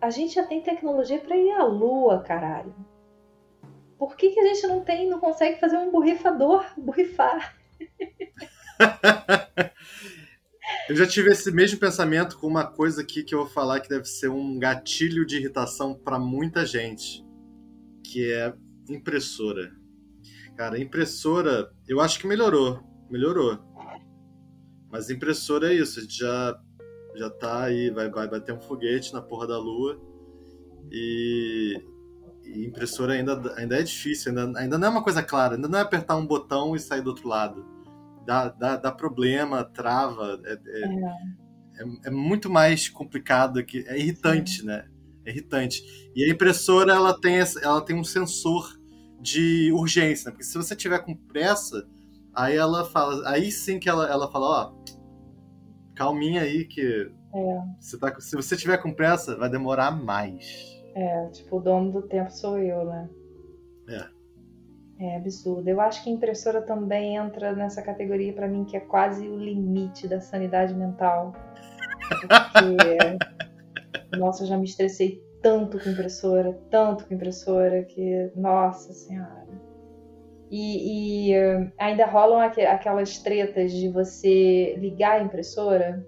a 0.00 0.10
gente 0.10 0.34
já 0.34 0.44
tem 0.44 0.62
tecnologia 0.62 1.18
para 1.18 1.36
ir 1.36 1.50
à 1.52 1.64
Lua, 1.64 2.20
caralho. 2.20 2.74
Por 3.98 4.16
que, 4.16 4.30
que 4.30 4.40
a 4.40 4.46
gente 4.46 4.66
não 4.66 4.84
tem, 4.84 5.08
não 5.08 5.18
consegue 5.18 5.58
fazer 5.58 5.76
um 5.76 5.90
borrifador 5.90 6.64
borrifar? 6.76 7.54
Eu 10.86 10.94
já 10.94 11.06
tive 11.06 11.30
esse 11.30 11.50
mesmo 11.50 11.80
pensamento 11.80 12.38
com 12.38 12.46
uma 12.46 12.66
coisa 12.66 13.00
aqui 13.00 13.22
que 13.22 13.34
eu 13.34 13.38
vou 13.38 13.48
falar 13.48 13.80
que 13.80 13.88
deve 13.88 14.04
ser 14.04 14.28
um 14.28 14.58
gatilho 14.58 15.24
de 15.24 15.38
irritação 15.38 15.94
para 15.94 16.18
muita 16.18 16.66
gente, 16.66 17.24
que 18.04 18.30
é 18.30 18.54
impressora. 18.90 19.72
Cara, 20.54 20.78
impressora, 20.78 21.72
eu 21.88 22.02
acho 22.02 22.18
que 22.20 22.26
melhorou, 22.26 22.80
melhorou. 23.10 23.58
Mas 24.92 25.08
impressora 25.08 25.72
é 25.72 25.76
isso, 25.76 26.06
já 26.08 26.60
já 27.16 27.30
tá 27.30 27.62
aí, 27.62 27.90
vai 27.90 28.10
vai 28.10 28.28
bater 28.28 28.54
um 28.54 28.60
foguete 28.60 29.14
na 29.14 29.22
porra 29.22 29.46
da 29.46 29.58
lua. 29.58 29.98
E, 30.92 31.82
e 32.44 32.66
impressora 32.66 33.14
ainda 33.14 33.54
ainda 33.56 33.80
é 33.80 33.82
difícil, 33.82 34.36
ainda, 34.38 34.60
ainda 34.60 34.76
não 34.76 34.88
é 34.88 34.90
uma 34.90 35.02
coisa 35.02 35.22
clara, 35.22 35.54
ainda 35.54 35.66
não 35.66 35.78
é 35.78 35.82
apertar 35.82 36.16
um 36.16 36.26
botão 36.26 36.76
e 36.76 36.78
sair 36.78 37.00
do 37.00 37.08
outro 37.08 37.26
lado 37.26 37.73
dá, 38.24 38.48
dá, 38.48 38.76
dá 38.76 38.92
problema, 38.92 39.64
trava. 39.64 40.40
É, 40.44 40.52
é, 40.52 40.84
é. 41.82 42.08
é, 42.08 42.10
muito 42.10 42.50
mais 42.50 42.88
complicado 42.88 43.64
que 43.64 43.84
é 43.88 43.98
irritante, 43.98 44.60
Sim. 44.60 44.66
né? 44.66 44.86
É 45.24 45.30
irritante. 45.30 45.82
E 46.14 46.24
a 46.24 46.28
impressora 46.28 46.92
ela 46.92 47.18
tem 47.18 47.36
ela 47.62 47.80
tem 47.80 47.96
um 47.96 48.04
sensor 48.04 48.78
de 49.20 49.72
urgência, 49.72 50.26
né? 50.26 50.32
porque 50.32 50.44
se 50.44 50.56
você 50.56 50.76
tiver 50.76 50.98
com 50.98 51.14
pressa, 51.14 51.88
aí 52.34 52.56
ela 52.56 52.84
fala, 52.84 53.26
aí 53.30 53.50
sim 53.50 53.78
que 53.78 53.88
ela, 53.88 54.06
ela 54.06 54.30
fala, 54.30 54.46
ó, 54.46 54.74
calminha 55.94 56.42
aí 56.42 56.66
que 56.66 57.10
é. 57.34 57.60
você 57.80 57.98
tá, 57.98 58.14
se 58.20 58.36
você 58.36 58.54
tiver 58.54 58.76
com 58.78 58.92
pressa, 58.92 59.34
vai 59.34 59.48
demorar 59.48 59.90
mais. 59.90 60.44
É, 60.94 61.26
tipo, 61.28 61.56
o 61.56 61.60
dono 61.60 61.90
do 61.90 62.02
tempo 62.02 62.30
sou 62.30 62.58
eu, 62.58 62.84
né? 62.84 63.08
É. 64.98 65.16
Absurdo. 65.16 65.68
Eu 65.68 65.80
acho 65.80 66.02
que 66.04 66.10
impressora 66.10 66.62
também 66.62 67.16
entra 67.16 67.52
nessa 67.52 67.82
categoria 67.82 68.32
para 68.32 68.48
mim 68.48 68.64
que 68.64 68.76
é 68.76 68.80
quase 68.80 69.28
o 69.28 69.36
limite 69.36 70.06
da 70.06 70.20
sanidade 70.20 70.74
mental. 70.74 71.32
Porque, 72.20 73.18
nossa, 74.16 74.44
eu 74.44 74.48
já 74.48 74.56
me 74.56 74.64
estressei 74.64 75.22
tanto 75.42 75.78
com 75.78 75.90
impressora, 75.90 76.58
tanto 76.70 77.06
com 77.06 77.14
impressora, 77.14 77.84
que, 77.84 78.30
nossa 78.34 78.92
senhora. 78.92 79.44
E, 80.50 81.32
e 81.32 81.38
uh, 81.38 81.72
ainda 81.78 82.06
rolam 82.06 82.40
aqu 82.40 82.60
aquelas 82.60 83.18
tretas 83.18 83.72
de 83.72 83.88
você 83.88 84.76
ligar 84.78 85.20
a 85.20 85.24
impressora 85.24 86.06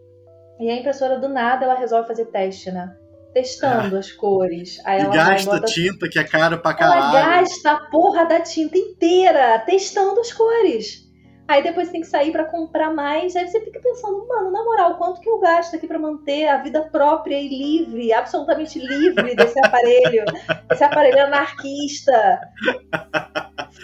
e 0.61 0.71
a 0.71 0.77
impressora 0.77 1.19
do 1.19 1.29
nada 1.29 1.65
ela 1.65 1.75
resolve 1.75 2.07
fazer 2.07 2.27
teste, 2.27 2.71
né? 2.71 2.97
Testando 3.37 3.97
ah. 3.97 3.99
as 3.99 4.11
cores. 4.11 4.81
Aí 4.83 4.99
ela 4.99 5.13
e 5.13 5.17
gasta 5.17 5.51
bota... 5.51 5.67
tinta, 5.67 6.09
que 6.09 6.19
é 6.19 6.25
caro 6.25 6.59
pra 6.59 6.73
caralho. 6.73 7.17
Ela 7.19 7.41
gasta 7.41 7.73
a 7.73 7.81
porra 7.91 8.25
da 8.25 8.41
tinta 8.41 8.79
inteira 8.79 9.59
testando 9.59 10.19
as 10.21 10.33
cores. 10.33 11.06
Aí 11.49 11.63
depois 11.63 11.91
tem 11.91 12.01
que 12.01 12.07
sair 12.09 12.33
para 12.33 12.45
comprar 12.45 12.93
mais. 12.93 13.37
Aí 13.37 13.47
você 13.47 13.61
fica 13.61 13.79
pensando, 13.79 14.27
mano, 14.27 14.51
na 14.51 14.65
moral, 14.65 14.97
quanto 14.97 15.21
que 15.21 15.29
eu 15.29 15.39
gasto 15.39 15.77
aqui 15.77 15.87
para 15.87 15.99
manter 15.99 16.49
a 16.49 16.59
vida 16.59 16.83
própria 16.83 17.39
e 17.39 17.49
livre, 17.49 18.13
absolutamente 18.13 18.79
livre 18.81 19.35
desse 19.37 19.59
aparelho? 19.65 20.25
esse 20.73 20.83
aparelho 20.83 21.25
anarquista. 21.25 22.41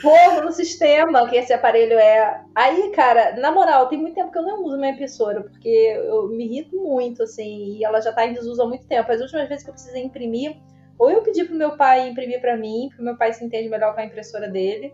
Forro 0.01 0.43
no 0.43 0.51
sistema 0.51 1.29
que 1.29 1.37
esse 1.37 1.53
aparelho 1.53 1.97
é. 1.97 2.43
Aí, 2.55 2.91
cara, 2.91 3.37
na 3.37 3.53
moral, 3.53 3.89
tem 3.89 3.99
muito 3.99 4.15
tempo 4.15 4.33
que 4.33 4.39
eu 4.39 4.43
não 4.43 4.65
uso 4.65 4.77
minha 4.77 4.91
impressora, 4.91 5.43
porque 5.43 5.69
eu 5.69 6.29
me 6.29 6.45
irrito 6.45 6.77
muito, 6.77 7.23
assim, 7.23 7.77
e 7.77 7.85
ela 7.85 8.01
já 8.01 8.13
tá 8.13 8.27
em 8.27 8.33
desuso 8.33 8.61
há 8.61 8.67
muito 8.67 8.87
tempo. 8.89 9.13
As 9.13 9.21
últimas 9.21 9.49
vezes 9.49 9.63
que 9.63 9.71
eu 9.71 9.75
precisei 9.75 10.03
imprimir, 10.03 10.57
ou 10.99 11.11
eu 11.11 11.23
pedi 11.23 11.45
pro 11.45 11.55
meu 11.55 11.77
pai 11.77 12.09
imprimir 12.09 12.41
para 12.41 12.57
mim, 12.57 12.89
porque 12.89 13.03
meu 13.05 13.17
pai 13.17 13.33
se 13.33 13.45
entende 13.45 13.69
melhor 13.69 13.95
com 13.95 14.01
a 14.01 14.05
impressora 14.05 14.49
dele 14.49 14.93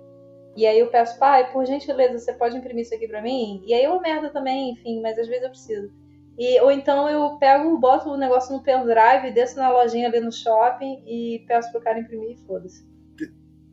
e 0.56 0.66
aí 0.66 0.78
eu 0.78 0.88
peço, 0.88 1.18
pai, 1.18 1.52
por 1.52 1.64
gentileza, 1.66 2.18
você 2.18 2.32
pode 2.32 2.56
imprimir 2.56 2.82
isso 2.82 2.94
aqui 2.94 3.06
para 3.06 3.22
mim? 3.22 3.62
E 3.64 3.72
aí 3.72 3.84
é 3.84 3.88
uma 3.88 4.00
merda 4.00 4.30
também, 4.30 4.72
enfim, 4.72 5.00
mas 5.00 5.18
às 5.18 5.28
vezes 5.28 5.44
eu 5.44 5.50
preciso. 5.50 5.92
E, 6.38 6.60
ou 6.60 6.70
então 6.70 7.08
eu 7.08 7.36
pego, 7.38 7.76
boto 7.78 8.10
o 8.10 8.16
negócio 8.16 8.56
no 8.56 8.62
pendrive, 8.62 9.32
desço 9.32 9.56
na 9.56 9.70
lojinha 9.70 10.08
ali 10.08 10.20
no 10.20 10.32
shopping 10.32 11.02
e 11.06 11.44
peço 11.48 11.70
pro 11.72 11.80
cara 11.80 11.98
imprimir 11.98 12.30
e 12.30 12.46
foda-se. 12.46 12.86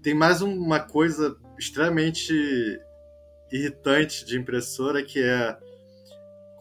Tem 0.02 0.14
mais 0.14 0.42
uma 0.42 0.80
coisa 0.80 1.38
extremamente 1.58 2.34
irritante 3.52 4.26
de 4.26 4.38
impressora 4.38 5.04
que 5.04 5.22
é 5.22 5.58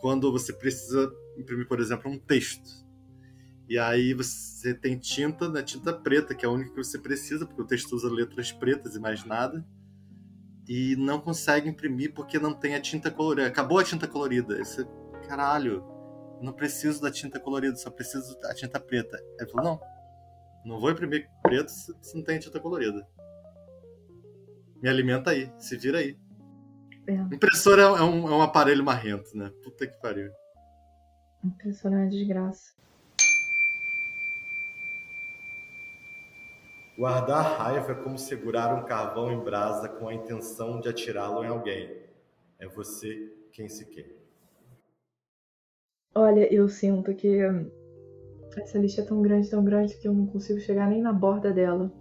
quando 0.00 0.30
você 0.30 0.52
precisa 0.52 1.10
imprimir, 1.38 1.66
por 1.66 1.80
exemplo, 1.80 2.10
um 2.10 2.18
texto. 2.18 2.84
E 3.66 3.78
aí 3.78 4.12
você 4.12 4.74
tem 4.74 4.98
tinta, 4.98 5.48
né, 5.48 5.62
tinta 5.62 5.92
preta, 5.92 6.34
que 6.34 6.44
é 6.44 6.48
a 6.48 6.52
única 6.52 6.70
que 6.70 6.76
você 6.76 6.98
precisa, 6.98 7.46
porque 7.46 7.62
o 7.62 7.66
texto 7.66 7.92
usa 7.94 8.10
letras 8.10 8.52
pretas 8.52 8.94
e 8.94 9.00
mais 9.00 9.24
nada. 9.24 9.64
E 10.66 10.96
não 10.96 11.20
consegue 11.20 11.68
imprimir 11.68 12.14
porque 12.14 12.38
não 12.38 12.54
tem 12.54 12.74
a 12.74 12.80
tinta 12.80 13.10
colorida. 13.10 13.46
Acabou 13.46 13.78
a 13.78 13.84
tinta 13.84 14.08
colorida. 14.08 14.58
Esse, 14.58 14.86
caralho, 15.28 15.84
não 16.40 16.52
preciso 16.52 17.00
da 17.00 17.10
tinta 17.10 17.38
colorida, 17.38 17.76
só 17.76 17.90
preciso 17.90 18.38
da 18.40 18.54
tinta 18.54 18.80
preta. 18.80 19.18
Ele 19.38 19.50
falou, 19.50 19.64
não, 19.64 19.80
não 20.64 20.80
vou 20.80 20.90
imprimir 20.90 21.28
preto 21.42 21.70
se 21.70 22.16
não 22.16 22.24
tem 22.24 22.38
tinta 22.38 22.58
colorida. 22.60 23.06
Me 24.82 24.88
alimenta 24.88 25.30
aí, 25.30 25.52
se 25.58 25.76
vira 25.76 25.98
aí. 25.98 26.18
É. 27.06 27.14
Impressora 27.34 27.82
é 27.82 28.02
um, 28.02 28.28
é 28.28 28.34
um 28.34 28.42
aparelho 28.42 28.84
marrento, 28.84 29.36
né? 29.36 29.50
Puta 29.62 29.86
que 29.86 30.00
pariu. 30.00 30.30
Impressora 31.44 31.96
é 31.96 31.98
uma 31.98 32.08
desgraça. 32.08 32.72
Guardar 36.96 37.58
raiva 37.58 37.90
é 37.90 37.94
como 37.96 38.16
segurar 38.16 38.72
um 38.72 38.84
carvão 38.84 39.32
em 39.32 39.42
brasa 39.42 39.88
com 39.88 40.08
a 40.08 40.14
intenção 40.14 40.80
de 40.80 40.88
atirá-lo 40.88 41.44
em 41.44 41.48
alguém. 41.48 41.90
É 42.56 42.68
você 42.68 43.32
quem 43.50 43.68
se 43.68 43.84
quer. 43.86 44.14
Olha, 46.14 46.46
eu 46.54 46.68
sinto 46.68 47.12
que 47.12 47.40
essa 48.56 48.78
lista 48.78 49.02
é 49.02 49.04
tão 49.04 49.20
grande, 49.20 49.50
tão 49.50 49.64
grande 49.64 49.96
que 49.96 50.06
eu 50.06 50.14
não 50.14 50.28
consigo 50.28 50.60
chegar 50.60 50.88
nem 50.88 51.02
na 51.02 51.12
borda 51.12 51.52
dela. 51.52 51.92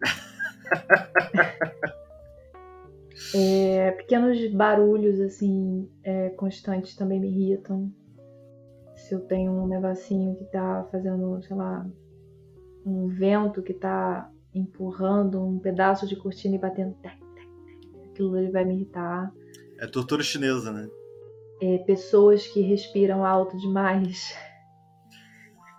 é, 3.34 3.90
pequenos 3.90 4.50
barulhos 4.54 5.20
assim 5.20 5.86
é, 6.02 6.30
constantes 6.30 6.96
também 6.96 7.20
me 7.20 7.28
irritam. 7.28 7.92
Se 8.96 9.14
eu 9.14 9.20
tenho 9.20 9.52
um 9.52 9.66
negocinho 9.66 10.34
que 10.36 10.46
tá 10.46 10.88
fazendo, 10.90 11.42
sei 11.42 11.56
lá, 11.56 11.86
um 12.84 13.08
vento 13.08 13.62
que 13.62 13.74
tá 13.74 14.30
empurrando 14.54 15.42
um 15.44 15.58
pedaço 15.58 16.06
de 16.06 16.16
cortina 16.16 16.56
e 16.56 16.58
batendo. 16.58 16.96
Aquilo 18.10 18.36
ali 18.36 18.50
vai 18.50 18.64
me 18.64 18.74
irritar. 18.74 19.32
É 19.78 19.86
tortura 19.86 20.22
chinesa, 20.22 20.72
né? 20.72 20.88
É, 21.62 21.78
pessoas 21.78 22.46
que 22.46 22.60
respiram 22.60 23.24
alto 23.24 23.56
demais. 23.58 24.34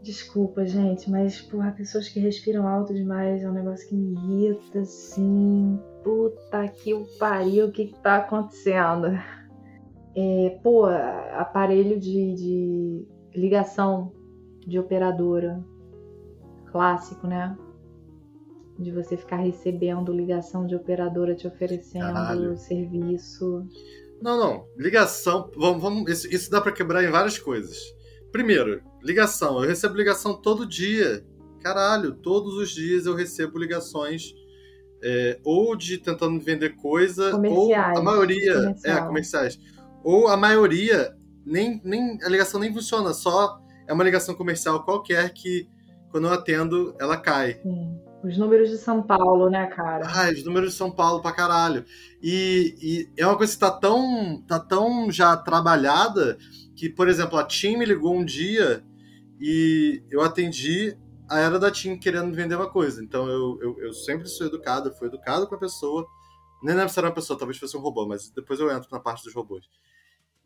Desculpa, 0.01 0.65
gente, 0.65 1.07
mas, 1.09 1.39
porra, 1.39 1.71
pessoas 1.71 2.09
que 2.09 2.19
respiram 2.19 2.67
alto 2.67 2.93
demais 2.95 3.43
é 3.43 3.49
um 3.49 3.53
negócio 3.53 3.87
que 3.87 3.95
me 3.95 4.13
irrita, 4.13 4.79
assim. 4.79 5.79
Puta 6.03 6.67
que 6.67 6.93
o 6.95 7.05
pariu, 7.19 7.67
o 7.67 7.71
que, 7.71 7.85
que 7.87 7.99
tá 7.99 8.17
acontecendo? 8.17 9.09
É, 10.15 10.59
pô, 10.63 10.85
aparelho 10.85 11.99
de, 11.99 12.33
de 12.33 13.07
ligação 13.35 14.11
de 14.65 14.79
operadora 14.79 15.63
clássico, 16.71 17.27
né? 17.27 17.57
De 18.77 18.91
você 18.91 19.17
ficar 19.17 19.37
recebendo 19.37 20.13
ligação 20.13 20.65
de 20.65 20.75
operadora 20.75 21.35
te 21.35 21.47
oferecendo 21.47 22.13
Caralho. 22.13 22.57
serviço. 22.57 23.67
Não, 24.21 24.37
não. 24.37 24.65
Ligação. 24.77 25.49
Vamos, 25.55 25.81
vamos, 25.81 26.11
isso, 26.11 26.27
isso 26.33 26.51
dá 26.51 26.61
para 26.61 26.71
quebrar 26.71 27.03
em 27.03 27.11
várias 27.11 27.37
coisas. 27.37 27.77
Primeiro, 28.31 28.81
ligação. 29.01 29.61
Eu 29.61 29.67
recebo 29.67 29.95
ligação 29.95 30.39
todo 30.41 30.65
dia. 30.65 31.25
Caralho, 31.61 32.15
todos 32.15 32.53
os 32.55 32.69
dias 32.69 33.05
eu 33.05 33.13
recebo 33.13 33.59
ligações 33.59 34.33
é, 35.03 35.39
ou 35.43 35.75
de 35.75 35.97
tentando 35.97 36.39
vender 36.39 36.75
coisa, 36.77 37.35
ou 37.35 37.73
a 37.73 38.01
maioria. 38.01 38.51
É, 38.51 38.61
comercial. 38.61 38.97
É, 38.97 39.07
comerciais 39.07 39.59
ou 40.03 40.27
a 40.27 40.37
maioria, 40.37 41.15
nem, 41.45 41.81
nem 41.83 42.17
a 42.23 42.29
ligação 42.29 42.59
nem 42.59 42.73
funciona, 42.73 43.13
só 43.13 43.59
é 43.87 43.93
uma 43.93 44.03
ligação 44.03 44.35
comercial 44.35 44.83
qualquer 44.83 45.33
que, 45.33 45.67
quando 46.11 46.27
eu 46.27 46.33
atendo, 46.33 46.95
ela 46.99 47.17
cai. 47.17 47.59
Sim. 47.63 47.99
Os 48.23 48.37
números 48.37 48.69
de 48.69 48.77
São 48.77 49.01
Paulo, 49.01 49.49
né, 49.49 49.67
cara? 49.67 50.05
Ah, 50.05 50.29
os 50.29 50.43
números 50.43 50.71
de 50.71 50.77
São 50.77 50.91
Paulo 50.91 51.21
pra 51.21 51.31
caralho. 51.31 51.85
E, 52.21 52.75
e, 52.81 53.09
é 53.21 53.25
uma 53.25 53.37
coisa 53.37 53.53
que 53.53 53.59
tá 53.59 53.71
tão, 53.71 54.43
tá 54.45 54.59
tão 54.59 55.09
já 55.09 55.37
trabalhada 55.37 56.37
que, 56.75 56.89
por 56.89 57.07
exemplo, 57.07 57.37
a 57.37 57.45
TIM 57.45 57.77
me 57.77 57.85
ligou 57.85 58.13
um 58.13 58.25
dia 58.25 58.83
e 59.39 60.03
eu 60.11 60.21
atendi 60.21 60.97
a 61.29 61.39
era 61.39 61.57
da 61.57 61.71
TIM 61.71 61.97
querendo 61.97 62.35
vender 62.35 62.55
uma 62.55 62.69
coisa. 62.69 63.01
Então 63.01 63.27
eu, 63.29 63.57
eu, 63.61 63.79
eu 63.79 63.93
sempre 63.93 64.27
sou 64.27 64.47
educado, 64.47 64.89
eu 64.89 64.93
fui 64.95 65.07
educado 65.07 65.47
com 65.47 65.55
a 65.55 65.59
pessoa. 65.59 66.05
Nem 66.61 66.75
lembro 66.75 66.89
se 66.89 66.99
era 66.99 67.07
uma 67.07 67.13
pessoa, 67.13 67.39
talvez 67.39 67.57
fosse 67.57 67.77
um 67.77 67.81
robô, 67.81 68.05
mas 68.05 68.29
depois 68.31 68.59
eu 68.59 68.69
entro 68.69 68.89
na 68.91 68.99
parte 68.99 69.23
dos 69.23 69.33
robôs. 69.33 69.65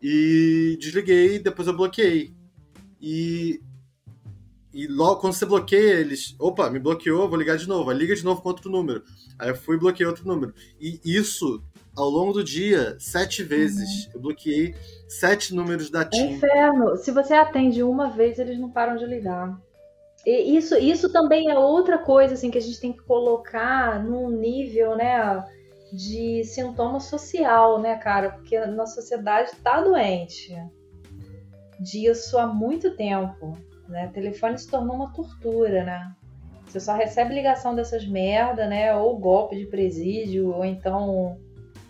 E 0.04 0.76
desliguei, 0.82 1.40
depois 1.40 1.66
eu 1.66 1.78
bloqueei. 1.78 2.34
E, 3.02 3.62
e 4.74 4.86
logo 4.86 5.22
quando 5.22 5.32
você 5.32 5.46
bloqueia, 5.46 5.94
eles. 5.94 6.36
Opa, 6.38 6.70
me 6.70 6.78
bloqueou, 6.78 7.30
vou 7.30 7.40
ligar 7.40 7.56
de 7.56 7.70
novo. 7.70 7.90
Aí 7.90 7.98
liga 7.98 8.14
de 8.14 8.26
novo 8.26 8.42
com 8.42 8.50
outro 8.50 8.70
número. 8.70 9.02
Aí 9.40 9.48
eu 9.48 9.56
fui 9.56 9.78
e 9.78 9.80
bloqueei 9.80 10.06
outro 10.06 10.28
número. 10.28 10.54
E 10.78 11.00
isso, 11.06 11.64
ao 11.96 12.10
longo 12.10 12.34
do 12.34 12.44
dia, 12.44 12.98
sete 13.00 13.44
vezes. 13.44 14.08
Uhum. 14.08 14.12
Eu 14.16 14.20
bloqueei 14.20 14.76
sete 15.08 15.56
números 15.56 15.90
da 15.90 16.04
TIM. 16.04 16.34
Inferno! 16.34 16.98
Se 16.98 17.10
você 17.10 17.34
atende 17.34 17.82
uma 17.82 18.10
vez, 18.10 18.38
eles 18.40 18.60
não 18.60 18.70
param 18.70 18.98
de 18.98 19.06
ligar. 19.06 19.58
E 20.26 20.58
isso, 20.58 20.76
isso 20.76 21.14
também 21.14 21.50
é 21.50 21.58
outra 21.58 21.98
coisa 21.98 22.34
assim 22.34 22.52
que 22.52 22.58
a 22.58 22.62
gente 22.62 22.80
tem 22.80 22.92
que 22.92 23.04
colocar 23.04 24.04
num 24.04 24.30
nível, 24.30 24.98
né? 24.98 25.46
De 25.94 26.44
sintoma 26.44 27.00
social, 27.00 27.80
né, 27.80 27.96
cara? 27.98 28.32
Porque 28.32 28.56
a 28.56 28.66
nossa 28.66 29.00
sociedade 29.00 29.52
está 29.52 29.80
doente 29.80 30.52
disso 31.80 32.40
há 32.40 32.48
muito 32.48 32.96
tempo. 32.96 33.56
Né? 33.88 34.08
O 34.08 34.12
telefone 34.12 34.58
se 34.58 34.68
tornou 34.68 34.96
uma 34.96 35.14
tortura, 35.14 35.84
né? 35.84 36.16
Você 36.66 36.80
só 36.80 36.96
recebe 36.96 37.36
ligação 37.36 37.76
dessas 37.76 38.08
merda, 38.08 38.66
né? 38.68 38.96
Ou 38.96 39.20
golpe 39.20 39.56
de 39.56 39.68
presídio, 39.68 40.52
ou 40.52 40.66
então 40.66 41.38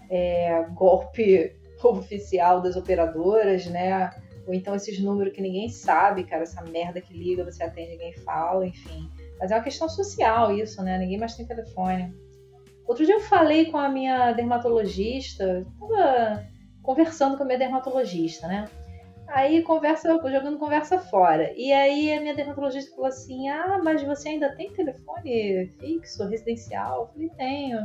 é, 0.09 0.65
golpe 0.73 1.55
oficial 1.81 2.61
das 2.61 2.75
operadoras, 2.75 3.65
né? 3.67 4.09
Ou 4.45 4.53
então 4.53 4.75
esses 4.75 4.99
números 4.99 5.31
que 5.31 5.41
ninguém 5.41 5.69
sabe, 5.69 6.25
cara, 6.25 6.43
essa 6.43 6.61
merda 6.63 6.99
que 6.99 7.13
liga, 7.13 7.45
você 7.45 7.63
atende, 7.63 7.91
ninguém 7.91 8.11
fala, 8.17 8.67
enfim. 8.67 9.09
Mas 9.39 9.49
é 9.49 9.55
uma 9.55 9.63
questão 9.63 9.87
social 9.87 10.51
isso, 10.51 10.83
né? 10.83 10.97
Ninguém 10.97 11.17
mais 11.17 11.35
tem 11.35 11.45
telefone. 11.45 12.13
Outro 12.87 13.05
dia 13.05 13.15
eu 13.15 13.21
falei 13.21 13.71
com 13.71 13.77
a 13.77 13.87
minha 13.87 14.33
dermatologista, 14.33 15.65
tava 15.79 16.45
conversando 16.81 17.37
com 17.37 17.43
a 17.43 17.45
minha 17.45 17.57
dermatologista, 17.57 18.47
né? 18.47 18.65
Aí 19.27 19.63
conversa, 19.63 20.09
jogando 20.09 20.59
conversa 20.59 20.99
fora. 20.99 21.51
E 21.55 21.71
aí 21.71 22.13
a 22.13 22.21
minha 22.21 22.35
dermatologista 22.35 22.93
falou 22.93 23.07
assim: 23.07 23.49
Ah, 23.49 23.79
mas 23.83 24.03
você 24.03 24.29
ainda 24.29 24.55
tem 24.55 24.71
telefone 24.71 25.67
fixo, 25.79 26.27
residencial? 26.27 27.01
Eu 27.01 27.07
falei, 27.07 27.29
tenho. 27.37 27.79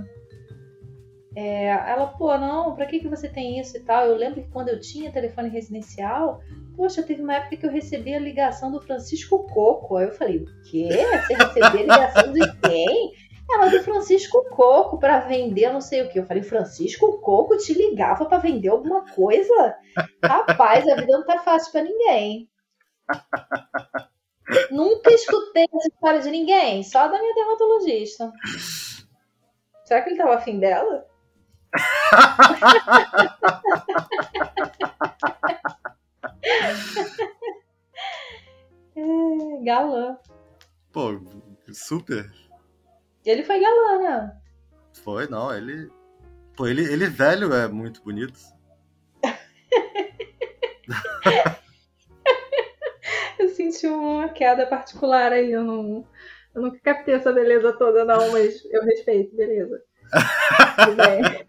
É, 1.36 1.66
ela, 1.68 2.08
pô, 2.08 2.36
não, 2.36 2.74
pra 2.74 2.86
que, 2.86 2.98
que 2.98 3.08
você 3.08 3.28
tem 3.28 3.60
isso 3.60 3.76
e 3.76 3.80
tal? 3.80 4.06
Eu 4.06 4.16
lembro 4.16 4.42
que 4.42 4.50
quando 4.50 4.70
eu 4.70 4.80
tinha 4.80 5.12
telefone 5.12 5.48
residencial, 5.48 6.40
poxa, 6.76 7.02
teve 7.02 7.22
uma 7.22 7.36
época 7.36 7.56
que 7.56 7.64
eu 7.66 7.70
recebi 7.70 8.12
a 8.12 8.18
ligação 8.18 8.72
do 8.72 8.80
Francisco 8.80 9.46
Coco. 9.46 9.96
Aí 9.96 10.06
eu 10.06 10.12
falei, 10.12 10.38
o 10.38 10.46
quê? 10.68 10.88
Você 11.26 11.34
recebeu 11.34 11.70
a 11.70 11.82
ligação 11.82 12.32
de 12.32 12.60
quem? 12.60 13.12
Ela 13.50 13.68
do 13.68 13.82
Francisco 13.82 14.44
Coco 14.50 14.98
para 14.98 15.20
vender 15.20 15.72
não 15.72 15.80
sei 15.80 16.02
o 16.02 16.10
que. 16.10 16.18
Eu 16.18 16.26
falei, 16.26 16.42
Francisco 16.42 17.18
Coco 17.20 17.56
te 17.56 17.72
ligava 17.72 18.26
para 18.26 18.38
vender 18.38 18.68
alguma 18.68 19.06
coisa? 19.06 19.74
Rapaz, 20.22 20.86
a 20.86 20.96
vida 20.96 21.12
não 21.12 21.24
tá 21.24 21.38
fácil 21.38 21.72
para 21.72 21.82
ninguém. 21.82 22.48
Nunca 24.70 25.10
escutei 25.10 25.66
essa 25.74 25.88
história 25.88 26.20
de 26.20 26.30
ninguém, 26.30 26.82
só 26.82 27.08
da 27.08 27.18
minha 27.18 27.34
dermatologista. 27.34 28.32
Será 29.84 30.02
que 30.02 30.10
ele 30.10 30.18
tava 30.18 30.36
afim 30.36 30.58
dela? 30.58 31.06
é, 38.96 39.64
galã. 39.64 40.16
Pô, 40.92 41.20
super. 41.72 42.30
Ele 43.28 43.44
foi 43.44 43.60
galã, 43.60 43.98
né? 43.98 44.36
Foi, 45.04 45.28
não. 45.28 45.54
Ele. 45.54 45.90
Pô, 46.56 46.66
ele, 46.66 46.90
ele 46.90 47.06
velho 47.06 47.52
é 47.52 47.68
muito 47.68 48.02
bonito. 48.02 48.40
eu 53.38 53.50
senti 53.50 53.86
uma 53.86 54.30
queda 54.30 54.66
particular 54.66 55.30
aí. 55.30 55.52
Eu, 55.52 55.62
não, 55.62 56.08
eu 56.54 56.62
nunca 56.62 56.80
captei 56.80 57.14
essa 57.14 57.30
beleza 57.30 57.74
toda, 57.74 58.02
não, 58.02 58.32
mas 58.32 58.64
eu 58.64 58.82
respeito, 58.82 59.36
beleza. 59.36 59.78
Tudo 60.84 60.96
bem. 60.96 61.20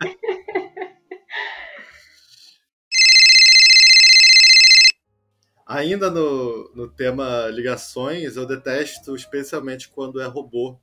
Ainda 5.65 6.11
no, 6.11 6.73
no 6.75 6.89
tema 6.89 7.47
ligações, 7.47 8.35
eu 8.35 8.45
detesto 8.45 9.15
especialmente 9.15 9.87
quando 9.87 10.19
é 10.19 10.25
robô 10.25 10.77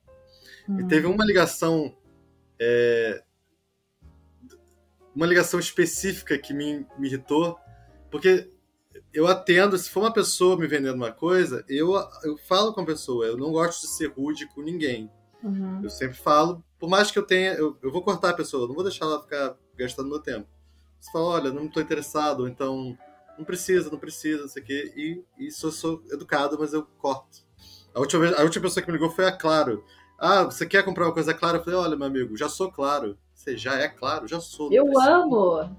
Hum. 0.68 0.80
E 0.80 0.88
teve 0.88 1.06
uma 1.06 1.24
ligação. 1.24 1.94
É, 2.58 3.22
uma 5.14 5.26
ligação 5.26 5.58
específica 5.58 6.36
que 6.36 6.52
me, 6.52 6.86
me 6.98 7.08
irritou, 7.08 7.58
porque 8.10 8.50
eu 9.12 9.26
atendo, 9.26 9.76
se 9.78 9.88
for 9.88 10.00
uma 10.00 10.12
pessoa 10.12 10.58
me 10.58 10.66
vendendo 10.66 10.96
uma 10.96 11.10
coisa, 11.10 11.64
eu, 11.68 11.94
eu 12.22 12.36
falo 12.36 12.74
com 12.74 12.82
a 12.82 12.86
pessoa, 12.86 13.24
eu 13.24 13.36
não 13.36 13.50
gosto 13.50 13.82
de 13.82 13.88
ser 13.88 14.08
rude 14.08 14.46
com 14.48 14.60
ninguém. 14.60 15.10
Uhum. 15.42 15.80
Eu 15.82 15.88
sempre 15.88 16.16
falo, 16.16 16.62
por 16.78 16.88
mais 16.90 17.10
que 17.10 17.18
eu 17.18 17.22
tenha, 17.22 17.54
eu, 17.54 17.78
eu 17.82 17.90
vou 17.90 18.02
cortar 18.02 18.30
a 18.30 18.34
pessoa, 18.34 18.68
não 18.68 18.74
vou 18.74 18.84
deixar 18.84 19.06
ela 19.06 19.22
ficar 19.22 19.56
gastando 19.74 20.10
meu 20.10 20.20
tempo. 20.20 20.46
Você 21.00 21.10
fala, 21.10 21.24
olha, 21.26 21.52
não 21.52 21.66
estou 21.66 21.82
interessado, 21.82 22.46
então 22.46 22.96
não 23.38 23.44
precisa, 23.44 23.90
não 23.90 23.98
precisa, 23.98 24.42
não 24.42 24.48
sei 24.48 24.62
o 24.62 24.66
quê, 24.66 24.92
e, 24.94 25.46
e 25.46 25.50
sou, 25.50 25.70
sou 25.70 26.02
educado, 26.10 26.58
mas 26.58 26.72
eu 26.72 26.82
corto. 26.98 27.38
A 27.94 28.00
última, 28.00 28.22
vez, 28.22 28.38
a 28.38 28.42
última 28.42 28.62
pessoa 28.64 28.84
que 28.84 28.90
me 28.90 28.98
ligou 28.98 29.10
foi 29.10 29.26
a 29.26 29.32
Claro. 29.32 29.82
Ah, 30.18 30.44
você 30.44 30.66
quer 30.66 30.84
comprar 30.84 31.04
uma 31.04 31.12
coisa 31.12 31.34
clara? 31.34 31.58
Eu 31.58 31.64
falei, 31.64 31.78
olha, 31.78 31.96
meu 31.96 32.06
amigo, 32.06 32.36
já 32.36 32.48
sou 32.48 32.70
claro. 32.70 33.18
Você 33.34 33.56
já 33.56 33.78
é 33.78 33.88
claro? 33.88 34.26
Já 34.26 34.40
sou. 34.40 34.72
Eu 34.72 34.98
amo! 34.98 35.76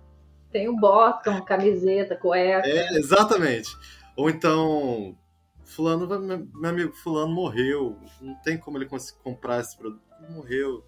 Tem 0.51 0.69
um 0.69 0.75
bottom, 0.75 1.41
camiseta, 1.43 2.15
cueca. 2.15 2.67
É, 2.67 2.93
exatamente. 2.97 3.75
Ou 4.15 4.29
então, 4.29 5.17
fulano, 5.65 6.07
meu 6.53 6.69
amigo, 6.69 6.93
fulano 6.93 7.33
morreu. 7.33 7.97
Não 8.21 8.35
tem 8.35 8.57
como 8.57 8.77
ele 8.77 8.87
comprar 9.23 9.59
esse 9.59 9.77
produto. 9.77 10.01
Morreu. 10.29 10.83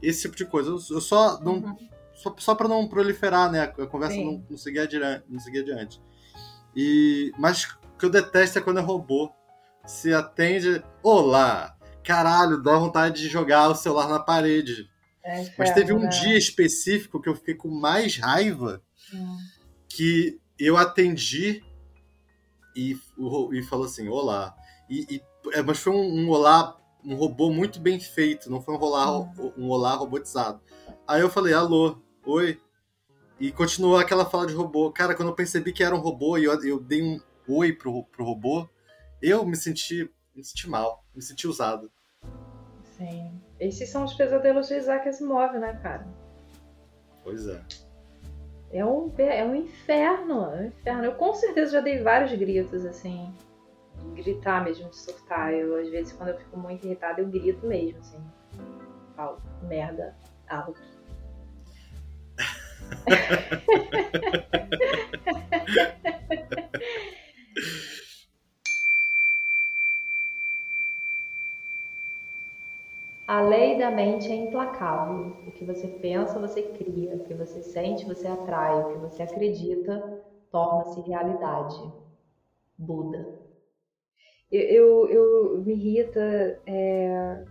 Esse 0.00 0.22
tipo 0.22 0.36
de 0.36 0.44
coisa. 0.44 0.70
Eu 0.70 1.00
só 1.00 1.40
não. 1.40 1.54
Uhum. 1.54 1.76
Só, 2.14 2.34
só 2.38 2.54
para 2.54 2.68
não 2.68 2.86
proliferar, 2.86 3.50
né? 3.50 3.62
A 3.62 3.86
conversa 3.86 4.16
não, 4.16 4.44
não, 4.48 4.56
seguir 4.56 4.80
adiante, 4.80 5.24
não 5.28 5.40
seguir 5.40 5.60
adiante. 5.60 6.00
E, 6.76 7.32
mas 7.38 7.64
o 7.64 7.98
que 7.98 8.06
eu 8.06 8.10
detesto 8.10 8.58
é 8.58 8.62
quando 8.62 8.78
é 8.78 8.82
robô. 8.82 9.32
Se 9.84 10.14
atende. 10.14 10.82
Olá! 11.02 11.73
Caralho, 12.04 12.62
dá 12.62 12.78
vontade 12.78 13.22
de 13.22 13.28
jogar 13.28 13.68
o 13.68 13.74
celular 13.74 14.08
na 14.08 14.20
parede. 14.20 14.88
É, 15.24 15.50
Mas 15.56 15.72
teve 15.72 15.92
um 15.92 16.00
né? 16.00 16.08
dia 16.08 16.36
específico 16.36 17.20
que 17.20 17.28
eu 17.28 17.34
fiquei 17.34 17.54
com 17.54 17.68
mais 17.68 18.18
raiva 18.18 18.82
hum. 19.12 19.38
que 19.88 20.38
eu 20.58 20.76
atendi 20.76 21.64
e, 22.76 22.98
e 23.52 23.62
falou 23.62 23.86
assim, 23.86 24.06
olá. 24.08 24.54
E, 24.88 25.16
e 25.16 25.22
é, 25.52 25.62
mas 25.62 25.78
foi 25.78 25.92
um, 25.92 26.24
um, 26.24 26.28
olá, 26.28 26.76
um 27.04 27.14
robô 27.14 27.50
muito 27.50 27.80
bem 27.80 27.98
feito, 27.98 28.50
não 28.50 28.60
foi 28.60 28.74
um, 28.74 28.80
olá, 28.80 29.18
hum. 29.18 29.52
um 29.56 29.68
olá 29.70 29.94
robotizado. 29.94 30.60
Aí 31.08 31.20
eu 31.20 31.30
falei, 31.30 31.54
alô, 31.54 31.98
oi. 32.24 32.60
E 33.40 33.50
continuou 33.50 33.96
aquela 33.96 34.24
fala 34.24 34.46
de 34.46 34.54
robô. 34.54 34.92
Cara, 34.92 35.14
quando 35.14 35.28
eu 35.28 35.34
percebi 35.34 35.72
que 35.72 35.82
era 35.82 35.94
um 35.94 36.00
robô 36.00 36.38
e 36.38 36.44
eu, 36.44 36.64
eu 36.64 36.78
dei 36.78 37.02
um 37.02 37.20
oi 37.48 37.72
pro, 37.72 38.04
pro 38.04 38.24
robô, 38.24 38.68
eu 39.20 39.44
me 39.44 39.56
senti, 39.56 40.08
me 40.34 40.42
senti 40.42 40.68
mal, 40.68 41.04
me 41.14 41.22
senti 41.22 41.46
usado. 41.46 41.90
Sim. 42.96 43.40
Esses 43.58 43.88
são 43.88 44.04
os 44.04 44.14
pesadelos 44.14 44.68
de 44.68 44.74
Isaac 44.74 45.08
Asimov, 45.08 45.56
né, 45.58 45.78
cara? 45.82 46.06
Pois 47.22 47.46
é. 47.46 47.62
É 48.70 48.84
um, 48.84 49.12
é 49.18 49.44
um 49.44 49.54
inferno, 49.54 50.52
é 50.52 50.62
um 50.62 50.66
inferno. 50.66 51.04
Eu 51.04 51.14
com 51.14 51.32
certeza 51.34 51.72
já 51.72 51.80
dei 51.80 52.02
vários 52.02 52.32
gritos, 52.32 52.84
assim. 52.84 53.32
Gritar 54.14 54.64
mesmo, 54.64 54.90
de 54.90 54.96
surtar. 54.96 55.52
Eu, 55.52 55.80
às 55.80 55.88
vezes, 55.88 56.12
quando 56.12 56.30
eu 56.30 56.38
fico 56.38 56.58
muito 56.58 56.84
irritada, 56.84 57.20
eu 57.20 57.28
grito 57.28 57.64
mesmo, 57.66 58.00
assim. 58.00 58.18
Falo, 59.14 59.40
merda, 59.62 60.16
alto. 60.48 60.80
A 73.26 73.40
lei 73.40 73.78
da 73.78 73.90
mente 73.90 74.30
é 74.30 74.34
implacável. 74.34 75.34
O 75.46 75.52
que 75.52 75.64
você 75.64 75.88
pensa, 75.88 76.38
você 76.38 76.62
cria. 76.62 77.16
O 77.16 77.24
que 77.24 77.32
você 77.32 77.62
sente, 77.62 78.04
você 78.04 78.28
atrai. 78.28 78.82
O 78.82 78.88
que 78.92 78.98
você 78.98 79.22
acredita, 79.22 80.22
torna-se 80.50 81.00
realidade. 81.00 81.92
Buda. 82.76 83.26
Eu, 84.52 85.08
eu, 85.08 85.08
eu 85.08 85.62
me 85.62 85.72
irrita, 85.72 86.20
é, 86.66 87.44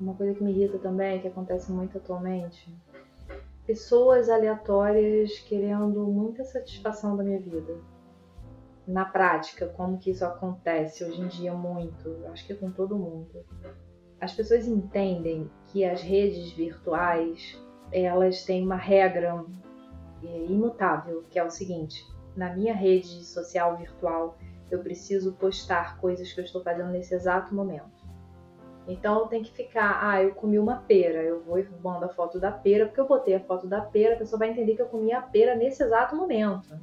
uma 0.00 0.14
coisa 0.14 0.32
que 0.32 0.44
me 0.44 0.52
irrita 0.52 0.78
também, 0.78 1.20
que 1.20 1.28
acontece 1.28 1.72
muito 1.72 1.98
atualmente, 1.98 2.72
pessoas 3.66 4.30
aleatórias 4.30 5.38
querendo 5.40 6.06
muita 6.06 6.44
satisfação 6.44 7.16
da 7.16 7.24
minha 7.24 7.40
vida. 7.40 7.78
Na 8.86 9.04
prática, 9.04 9.66
como 9.66 9.98
que 9.98 10.10
isso 10.10 10.24
acontece 10.24 11.04
hoje 11.04 11.20
em 11.20 11.26
dia 11.26 11.52
muito, 11.52 12.24
acho 12.28 12.46
que 12.46 12.52
é 12.52 12.56
com 12.56 12.70
todo 12.70 12.96
mundo 12.96 13.44
as 14.20 14.32
pessoas 14.32 14.66
entendem 14.66 15.50
que 15.66 15.84
as 15.84 16.00
redes 16.00 16.52
virtuais 16.52 17.60
elas 17.92 18.44
têm 18.44 18.64
uma 18.64 18.76
regra 18.76 19.44
é, 20.22 20.44
imutável, 20.46 21.24
que 21.30 21.38
é 21.38 21.44
o 21.44 21.50
seguinte: 21.50 22.04
na 22.34 22.54
minha 22.54 22.74
rede 22.74 23.24
social 23.24 23.76
virtual 23.76 24.36
eu 24.70 24.80
preciso 24.82 25.32
postar 25.34 25.98
coisas 25.98 26.32
que 26.32 26.40
eu 26.40 26.44
estou 26.44 26.62
fazendo 26.62 26.90
nesse 26.90 27.14
exato 27.14 27.54
momento. 27.54 27.96
Então 28.88 29.26
tenho 29.26 29.44
que 29.44 29.52
ficar, 29.52 30.00
ah, 30.08 30.22
eu 30.22 30.32
comi 30.34 30.58
uma 30.58 30.76
pera, 30.76 31.22
eu 31.22 31.42
vou 31.42 31.58
e 31.58 31.68
mando 31.82 32.04
a 32.04 32.08
foto 32.08 32.38
da 32.38 32.52
pera, 32.52 32.86
porque 32.86 33.00
eu 33.00 33.06
botei 33.06 33.34
a 33.34 33.40
foto 33.40 33.66
da 33.66 33.80
pera, 33.80 34.14
a 34.14 34.18
pessoa 34.18 34.38
vai 34.38 34.50
entender 34.50 34.76
que 34.76 34.82
eu 34.82 34.86
comi 34.86 35.12
a 35.12 35.20
pera 35.20 35.56
nesse 35.56 35.82
exato 35.82 36.14
momento, 36.14 36.78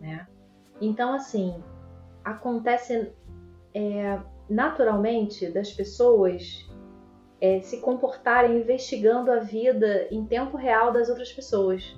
né? 0.00 0.26
Então 0.80 1.12
assim, 1.12 1.62
acontece 2.24 3.12
é, 3.74 4.20
naturalmente 4.50 5.48
das 5.48 5.72
pessoas 5.72 6.68
é, 7.40 7.60
se 7.60 7.78
comportarem 7.80 8.58
investigando 8.58 9.30
a 9.30 9.38
vida 9.38 10.08
em 10.10 10.26
tempo 10.26 10.56
real 10.56 10.92
das 10.92 11.08
outras 11.08 11.32
pessoas. 11.32 11.96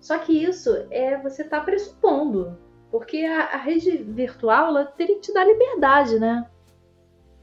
Só 0.00 0.16
que 0.18 0.32
isso 0.32 0.70
é 0.90 1.20
você 1.20 1.42
está 1.42 1.60
pressupondo, 1.60 2.56
porque 2.90 3.18
a, 3.24 3.54
a, 3.54 3.56
rede 3.56 3.96
virtual 3.96 4.68
ela 4.68 4.84
teria 4.86 5.16
que 5.16 5.22
te 5.22 5.34
dar 5.34 5.44
liberdade, 5.44 6.18
né? 6.18 6.48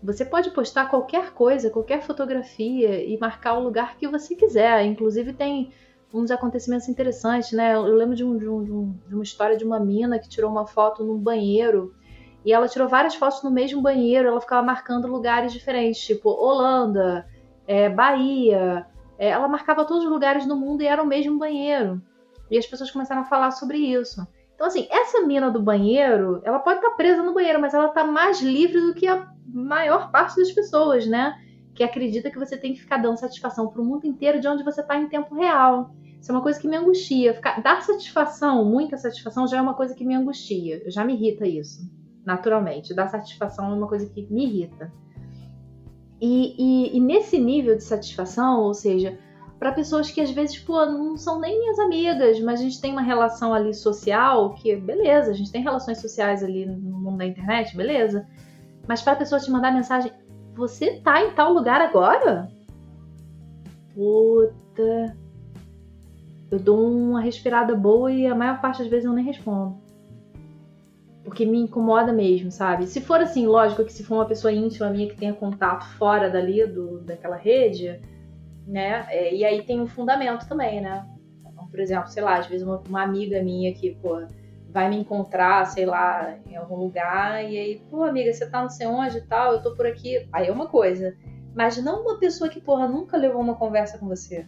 Você 0.01 0.25
pode 0.25 0.49
postar 0.51 0.89
qualquer 0.89 1.33
coisa, 1.33 1.69
qualquer 1.69 2.01
fotografia 2.01 3.03
e 3.03 3.17
marcar 3.17 3.57
o 3.57 3.63
lugar 3.63 3.97
que 3.97 4.07
você 4.07 4.35
quiser. 4.35 4.85
Inclusive 4.85 5.33
tem 5.33 5.71
uns 6.13 6.31
acontecimentos 6.31 6.87
interessantes, 6.87 7.51
né? 7.51 7.75
Eu 7.75 7.95
lembro 7.95 8.15
de, 8.15 8.23
um, 8.23 8.37
de, 8.37 8.47
um, 8.47 8.93
de 9.07 9.13
uma 9.13 9.23
história 9.23 9.57
de 9.57 9.63
uma 9.65 9.79
mina 9.79 10.19
que 10.19 10.29
tirou 10.29 10.49
uma 10.49 10.65
foto 10.65 11.03
num 11.03 11.17
banheiro 11.17 11.93
e 12.45 12.51
ela 12.51 12.67
tirou 12.67 12.87
várias 12.87 13.15
fotos 13.15 13.41
no 13.41 13.49
mesmo 13.49 13.81
banheiro, 13.81 14.27
ela 14.27 14.41
ficava 14.41 14.61
marcando 14.65 15.07
lugares 15.07 15.53
diferentes, 15.53 16.01
tipo 16.01 16.29
Holanda, 16.29 17.25
é, 17.65 17.89
Bahia. 17.89 18.85
É, 19.17 19.29
ela 19.29 19.47
marcava 19.47 19.85
todos 19.85 20.03
os 20.03 20.09
lugares 20.09 20.45
do 20.45 20.55
mundo 20.55 20.81
e 20.81 20.87
era 20.87 21.01
o 21.01 21.07
mesmo 21.07 21.39
banheiro. 21.39 22.01
E 22.51 22.57
as 22.57 22.65
pessoas 22.65 22.91
começaram 22.91 23.21
a 23.21 23.25
falar 23.25 23.51
sobre 23.51 23.77
isso. 23.77 24.27
Então, 24.55 24.67
assim, 24.67 24.87
essa 24.91 25.21
mina 25.21 25.49
do 25.49 25.61
banheiro, 25.61 26.41
ela 26.43 26.59
pode 26.59 26.79
estar 26.79 26.91
presa 26.91 27.23
no 27.23 27.33
banheiro, 27.33 27.61
mas 27.61 27.73
ela 27.73 27.87
está 27.87 28.03
mais 28.03 28.41
livre 28.41 28.81
do 28.81 28.93
que 28.93 29.07
a 29.07 29.31
maior 29.47 30.11
parte 30.11 30.35
das 30.35 30.51
pessoas, 30.51 31.07
né? 31.07 31.35
Que 31.73 31.83
acredita 31.83 32.29
que 32.29 32.37
você 32.37 32.57
tem 32.57 32.73
que 32.73 32.81
ficar 32.81 32.97
dando 32.97 33.17
satisfação 33.17 33.67
para 33.67 33.81
o 33.81 33.85
mundo 33.85 34.05
inteiro 34.05 34.39
de 34.39 34.47
onde 34.47 34.63
você 34.63 34.81
está 34.81 34.97
em 34.97 35.07
tempo 35.07 35.33
real. 35.33 35.95
Isso 36.19 36.31
é 36.31 36.35
uma 36.35 36.43
coisa 36.43 36.59
que 36.59 36.67
me 36.67 36.75
angustia. 36.75 37.33
Ficar, 37.33 37.61
dar 37.61 37.81
satisfação, 37.81 38.65
muita 38.65 38.97
satisfação, 38.97 39.47
já 39.47 39.57
é 39.57 39.61
uma 39.61 39.73
coisa 39.73 39.95
que 39.95 40.05
me 40.05 40.13
angustia. 40.13 40.83
Já 40.87 41.03
me 41.03 41.13
irrita 41.13 41.47
isso 41.47 41.81
naturalmente. 42.25 42.93
Dar 42.93 43.07
satisfação 43.07 43.71
é 43.71 43.75
uma 43.75 43.87
coisa 43.87 44.05
que 44.07 44.25
me 44.31 44.45
irrita. 44.45 44.91
E, 46.21 46.55
e, 46.57 46.97
e 46.97 46.99
nesse 46.99 47.37
nível 47.37 47.75
de 47.75 47.83
satisfação, 47.83 48.61
ou 48.61 48.73
seja, 48.73 49.17
para 49.59 49.73
pessoas 49.73 50.09
que 50.09 50.21
às 50.21 50.31
vezes 50.31 50.57
pô, 50.57 50.85
não 50.85 51.17
são 51.17 51.39
nem 51.39 51.59
minhas 51.59 51.79
amigas, 51.79 52.39
mas 52.39 52.59
a 52.59 52.63
gente 52.63 52.79
tem 52.79 52.91
uma 52.91 53.01
relação 53.01 53.53
ali 53.53 53.73
social 53.73 54.53
que, 54.55 54.75
beleza, 54.75 55.31
a 55.31 55.33
gente 55.33 55.51
tem 55.51 55.61
relações 55.61 55.99
sociais 55.99 56.43
ali 56.43 56.65
no 56.65 56.99
mundo 56.99 57.17
da 57.17 57.25
internet, 57.25 57.75
beleza. 57.75 58.25
Mas 58.87 59.01
para 59.01 59.13
a 59.13 59.17
pessoa 59.17 59.39
te 59.39 59.51
mandar 59.51 59.73
mensagem, 59.73 60.11
você 60.55 60.99
tá 61.01 61.21
em 61.21 61.31
tal 61.31 61.51
lugar 61.51 61.81
agora? 61.81 62.49
Puta. 63.93 65.17
Eu 66.49 66.59
dou 66.59 66.87
uma 66.87 67.21
respirada 67.21 67.75
boa 67.75 68.11
e 68.11 68.27
a 68.27 68.35
maior 68.35 68.61
parte 68.61 68.79
das 68.79 68.87
vezes 68.87 69.05
eu 69.05 69.13
nem 69.13 69.25
respondo 69.25 69.82
porque 71.23 71.45
me 71.45 71.57
incomoda 71.57 72.11
mesmo, 72.11 72.51
sabe? 72.51 72.85
Se 72.85 72.99
for 72.99 73.21
assim, 73.21 73.47
lógico 73.47 73.85
que 73.85 73.93
se 73.93 74.03
for 74.03 74.15
uma 74.15 74.25
pessoa 74.25 74.51
íntima 74.51 74.89
minha 74.89 75.07
que 75.07 75.15
tenha 75.15 75.33
contato 75.33 75.85
fora 75.97 76.29
dali, 76.29 76.65
do, 76.67 76.99
daquela 76.99 77.37
rede, 77.37 78.01
né? 78.67 79.05
É, 79.09 79.33
e 79.33 79.45
aí 79.45 79.63
tem 79.63 79.79
um 79.79 79.87
fundamento 79.87 80.47
também, 80.47 80.81
né? 80.81 81.07
Então, 81.39 81.67
por 81.67 81.79
exemplo, 81.79 82.09
sei 82.09 82.21
lá, 82.21 82.39
às 82.39 82.47
vezes 82.47 82.67
uma, 82.67 82.81
uma, 82.87 83.03
amiga 83.03 83.41
minha 83.41 83.73
que, 83.73 83.95
pô, 83.95 84.25
vai 84.69 84.89
me 84.89 84.97
encontrar, 84.97 85.65
sei 85.65 85.85
lá, 85.85 86.37
em 86.45 86.57
algum 86.57 86.75
lugar, 86.75 87.43
e 87.49 87.57
aí, 87.57 87.81
pô, 87.89 88.03
amiga, 88.03 88.33
você 88.33 88.49
tá 88.49 88.61
não 88.61 88.69
sei 88.69 88.87
onde 88.87 89.19
e 89.19 89.21
tal, 89.21 89.53
eu 89.53 89.61
tô 89.61 89.73
por 89.75 89.85
aqui. 89.85 90.27
Aí 90.31 90.47
é 90.47 90.51
uma 90.51 90.67
coisa. 90.67 91.15
Mas 91.55 91.81
não 91.81 92.01
uma 92.01 92.19
pessoa 92.19 92.49
que, 92.49 92.59
porra, 92.59 92.87
nunca 92.87 93.15
levou 93.15 93.41
uma 93.41 93.55
conversa 93.55 93.97
com 93.97 94.07
você. 94.07 94.45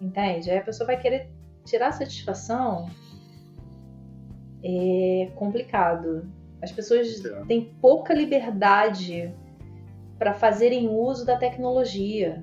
Entende? 0.00 0.50
Aí 0.50 0.58
a 0.58 0.62
pessoa 0.62 0.86
vai 0.86 0.98
querer 0.98 1.32
tirar 1.64 1.92
satisfação 1.92 2.86
é 4.62 5.30
complicado. 5.34 6.30
As 6.62 6.70
pessoas 6.70 7.24
é. 7.24 7.44
têm 7.46 7.72
pouca 7.80 8.12
liberdade 8.12 9.32
para 10.18 10.34
fazerem 10.34 10.88
uso 10.88 11.24
da 11.24 11.36
tecnologia. 11.36 12.42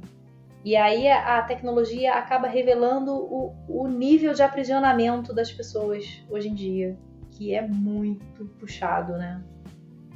E 0.66 0.76
aí 0.76 1.08
a 1.08 1.42
tecnologia 1.44 2.14
acaba 2.14 2.48
revelando 2.48 3.14
o, 3.14 3.56
o 3.70 3.88
nível 3.88 4.34
de 4.34 4.42
aprisionamento 4.42 5.34
das 5.34 5.52
pessoas 5.52 6.24
hoje 6.30 6.50
em 6.50 6.54
dia, 6.54 6.98
que 7.32 7.54
é 7.54 7.62
muito 7.62 8.46
puxado, 8.60 9.14
né? 9.14 9.42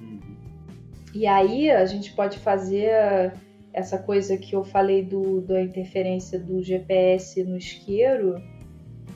Uhum. 0.02 0.20
E 1.14 1.28
aí 1.28 1.70
a 1.70 1.86
gente 1.86 2.12
pode 2.14 2.40
fazer 2.40 3.34
essa 3.72 3.98
coisa 3.98 4.38
que 4.38 4.54
eu 4.56 4.64
falei 4.64 5.04
do, 5.04 5.42
da 5.42 5.62
interferência 5.62 6.40
do 6.40 6.62
GPS 6.62 7.44
no 7.44 7.58
isqueiro, 7.58 8.42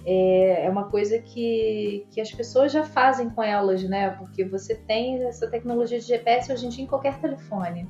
é, 0.05 0.65
é 0.65 0.69
uma 0.69 0.85
coisa 0.85 1.17
que, 1.17 2.05
que 2.11 2.21
as 2.21 2.31
pessoas 2.31 2.71
já 2.71 2.83
fazem 2.83 3.29
com 3.29 3.41
elas, 3.41 3.83
né? 3.83 4.11
Porque 4.11 4.45
você 4.45 4.75
tem 4.75 5.23
essa 5.23 5.47
tecnologia 5.47 5.99
de 5.99 6.05
GPS 6.05 6.53
hoje 6.53 6.65
em 6.67 6.69
dia 6.69 6.83
em 6.83 6.87
qualquer 6.87 7.19
telefone, 7.19 7.87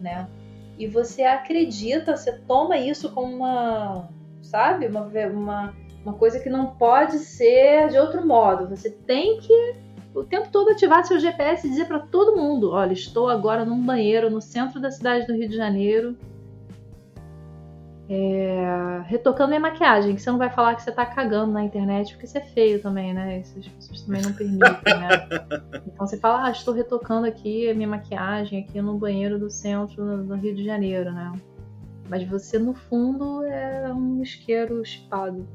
né? 0.00 0.28
E 0.76 0.86
você 0.88 1.22
acredita, 1.22 2.16
você 2.16 2.32
toma 2.32 2.76
isso 2.76 3.12
como 3.12 3.36
uma, 3.36 4.08
sabe, 4.42 4.86
uma, 4.86 5.02
uma, 5.02 5.76
uma 6.04 6.14
coisa 6.14 6.40
que 6.40 6.50
não 6.50 6.74
pode 6.74 7.18
ser 7.20 7.88
de 7.88 7.98
outro 7.98 8.26
modo. 8.26 8.68
Você 8.68 8.90
tem 8.90 9.38
que 9.38 9.76
o 10.14 10.24
tempo 10.24 10.48
todo 10.50 10.70
ativar 10.70 11.04
seu 11.04 11.18
GPS 11.20 11.66
e 11.66 11.70
dizer 11.70 11.86
para 11.86 12.00
todo 12.00 12.36
mundo: 12.36 12.72
olha, 12.72 12.92
estou 12.92 13.28
agora 13.28 13.64
num 13.64 13.80
banheiro 13.80 14.28
no 14.28 14.40
centro 14.40 14.80
da 14.80 14.90
cidade 14.90 15.28
do 15.28 15.34
Rio 15.34 15.48
de 15.48 15.56
Janeiro 15.56 16.16
é, 18.14 19.02
retocando 19.06 19.48
minha 19.48 19.60
maquiagem, 19.60 20.14
que 20.14 20.20
você 20.20 20.30
não 20.30 20.36
vai 20.36 20.50
falar 20.50 20.74
que 20.74 20.82
você 20.82 20.92
tá 20.92 21.06
cagando 21.06 21.50
na 21.50 21.64
internet, 21.64 22.12
porque 22.12 22.26
isso 22.26 22.36
é 22.36 22.42
feio 22.42 22.82
também, 22.82 23.14
né? 23.14 23.40
Isso 23.40 23.58
as 23.58 23.68
pessoas 23.68 24.02
também 24.02 24.20
não 24.20 24.32
permitem, 24.34 25.00
né? 25.00 25.08
Então 25.86 26.06
você 26.06 26.18
fala, 26.18 26.46
ah, 26.46 26.50
estou 26.50 26.74
retocando 26.74 27.26
aqui 27.26 27.70
a 27.70 27.74
minha 27.74 27.88
maquiagem 27.88 28.60
aqui 28.60 28.80
no 28.82 28.98
banheiro 28.98 29.38
do 29.38 29.48
centro 29.48 30.24
do 30.24 30.34
Rio 30.34 30.54
de 30.54 30.64
Janeiro, 30.64 31.10
né? 31.10 31.32
Mas 32.08 32.28
você, 32.28 32.58
no 32.58 32.74
fundo, 32.74 33.44
é 33.44 33.90
um 33.92 34.22
isqueiro 34.22 34.84
chipado. 34.84 35.48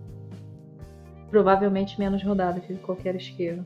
Provavelmente 1.29 1.99
menos 1.99 2.23
rodado 2.23 2.61
que 2.61 2.73
qualquer 2.75 3.15
isqueiro. 3.15 3.65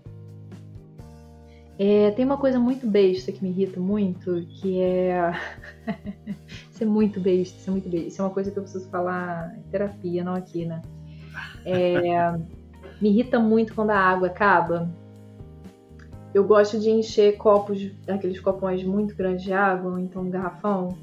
É, 1.84 2.12
tem 2.12 2.24
uma 2.24 2.38
coisa 2.38 2.60
muito 2.60 2.86
besta 2.86 3.32
que 3.32 3.42
me 3.42 3.50
irrita 3.50 3.80
muito, 3.80 4.46
que 4.46 4.80
é. 4.80 5.34
isso 6.72 6.84
é 6.84 6.86
muito 6.86 7.20
besta, 7.20 7.58
isso 7.58 7.68
é 7.68 7.72
muito 7.72 7.90
besta. 7.90 8.08
Isso 8.08 8.22
é 8.22 8.26
uma 8.26 8.30
coisa 8.30 8.52
que 8.52 8.60
eu 8.60 8.62
preciso 8.62 8.88
falar 8.88 9.58
em 9.58 9.64
terapia, 9.72 10.24
não 10.24 10.36
aqui, 10.36 10.64
né? 10.64 10.80
É, 11.66 12.34
me 13.02 13.10
irrita 13.10 13.40
muito 13.40 13.74
quando 13.74 13.90
a 13.90 13.98
água 13.98 14.28
acaba. 14.28 14.92
Eu 16.36 16.44
gosto 16.44 16.80
de 16.80 16.92
encher 16.92 17.36
copos, 17.38 17.92
aqueles 18.08 18.40
copões 18.40 18.84
muito 18.84 19.16
grandes 19.16 19.44
de 19.44 19.52
água, 19.52 19.94
ou 19.94 19.98
então 19.98 20.22
um 20.22 20.30
garrafão, 20.30 20.96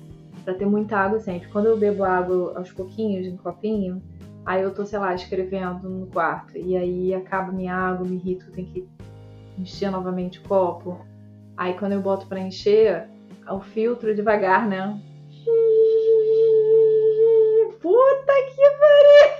para 0.44 0.54
ter 0.54 0.64
muita 0.64 0.96
água 0.96 1.18
sempre. 1.18 1.48
Quando 1.48 1.66
eu 1.66 1.76
bebo 1.76 2.04
água 2.04 2.56
aos 2.56 2.70
pouquinhos, 2.70 3.26
em 3.26 3.36
copinho, 3.36 4.00
aí 4.46 4.62
eu 4.62 4.72
tô, 4.72 4.86
sei 4.86 5.00
lá, 5.00 5.12
escrevendo 5.12 5.88
no 5.88 6.06
quarto, 6.06 6.56
e 6.56 6.76
aí 6.76 7.12
acaba 7.12 7.50
minha 7.50 7.74
água, 7.74 8.06
me 8.06 8.14
irrito, 8.14 8.48
tenho 8.52 8.68
que 8.68 8.86
encher 9.58 9.90
novamente 9.90 10.38
o 10.38 10.42
copo. 10.42 11.04
Aí 11.56 11.74
quando 11.74 11.92
eu 11.92 12.00
boto 12.00 12.26
para 12.26 12.40
encher, 12.40 13.08
o 13.50 13.60
filtro 13.60 14.14
devagar, 14.14 14.66
né? 14.68 15.00
Puta 17.80 18.32
que 18.54 18.62
pariu! 18.80 19.38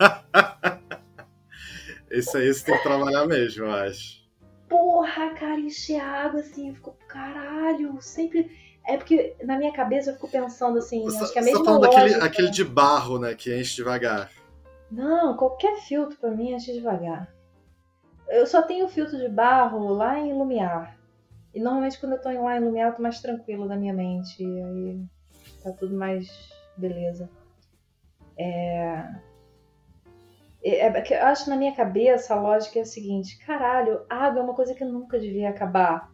Esse 2.10 2.36
aí 2.36 2.52
você 2.52 2.64
tem 2.64 2.76
que 2.76 2.82
trabalhar 2.82 3.26
mesmo, 3.26 3.64
eu 3.64 3.72
acho. 3.72 4.22
Porra, 4.68 5.30
cara, 5.30 5.58
encher 5.58 6.00
água 6.00 6.40
assim, 6.40 6.72
ficou 6.74 6.96
caralho, 7.08 8.00
sempre. 8.00 8.50
É 8.86 8.96
porque 8.96 9.34
na 9.42 9.56
minha 9.56 9.72
cabeça 9.72 10.10
eu 10.10 10.14
fico 10.14 10.28
pensando 10.28 10.78
assim, 10.78 11.02
você, 11.02 11.24
acho 11.24 11.32
que 11.32 11.38
é 11.38 11.42
a 11.42 11.44
mesma 11.44 11.58
você 11.58 11.64
tá 11.64 11.70
falando 11.70 11.86
lógica... 11.86 12.02
daquele 12.02 12.24
aquele 12.26 12.50
de 12.50 12.64
barro, 12.64 13.18
né, 13.18 13.34
que 13.34 13.54
enche 13.58 13.76
devagar. 13.76 14.30
Não, 14.90 15.36
qualquer 15.36 15.76
filtro 15.80 16.16
para 16.18 16.30
mim 16.30 16.52
enche 16.52 16.72
devagar. 16.72 17.34
Eu 18.28 18.46
só 18.46 18.62
tenho 18.62 18.88
filtro 18.88 19.18
de 19.18 19.28
barro 19.28 19.88
lá 19.92 20.18
em 20.18 20.32
Lumiar. 20.32 20.98
E 21.54 21.60
normalmente 21.60 22.00
quando 22.00 22.12
eu 22.12 22.20
tô 22.20 22.30
lá 22.30 22.56
em 22.56 22.64
Lumiar 22.64 22.88
eu 22.88 22.96
tô 22.96 23.02
mais 23.02 23.20
tranquilo 23.20 23.68
da 23.68 23.76
minha 23.76 23.92
mente. 23.92 24.42
E 24.42 24.62
aí 24.62 25.04
tá 25.62 25.72
tudo 25.72 25.96
mais 25.96 26.28
beleza. 26.76 27.28
É... 28.36 29.24
É, 30.62 30.88
é, 30.88 31.20
eu 31.20 31.26
acho 31.26 31.50
na 31.50 31.56
minha 31.56 31.74
cabeça 31.74 32.34
a 32.34 32.40
lógica 32.40 32.78
é 32.78 32.82
a 32.82 32.86
seguinte: 32.86 33.38
caralho, 33.38 34.04
água 34.08 34.40
é 34.40 34.44
uma 34.44 34.54
coisa 34.54 34.74
que 34.74 34.84
nunca 34.84 35.18
devia 35.18 35.50
acabar. 35.50 36.10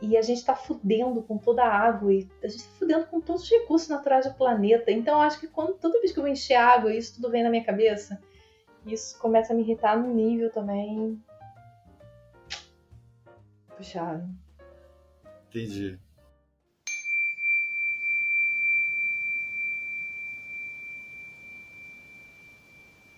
E 0.00 0.16
a 0.16 0.22
gente 0.22 0.44
tá 0.44 0.56
fudendo 0.56 1.22
com 1.22 1.38
toda 1.38 1.62
a 1.62 1.68
água 1.68 2.12
e 2.12 2.28
a 2.42 2.48
gente 2.48 2.64
tá 2.64 2.70
fudendo 2.78 3.06
com 3.06 3.20
todos 3.20 3.42
os 3.42 3.50
recursos 3.50 3.88
naturais 3.88 4.26
do 4.26 4.34
planeta. 4.34 4.90
Então 4.90 5.14
eu 5.14 5.20
acho 5.20 5.38
que 5.38 5.46
quando 5.46 5.74
toda 5.74 6.00
vez 6.00 6.12
que 6.12 6.18
eu 6.18 6.26
encher 6.26 6.56
água, 6.56 6.94
isso 6.94 7.14
tudo 7.14 7.30
vem 7.30 7.42
na 7.42 7.50
minha 7.50 7.64
cabeça. 7.64 8.20
Isso 8.86 9.18
começa 9.18 9.52
a 9.52 9.56
me 9.56 9.62
irritar 9.62 9.96
no 9.96 10.12
nível 10.12 10.50
também 10.50 11.22
puxado. 13.76 14.28
Entendi. 15.48 15.98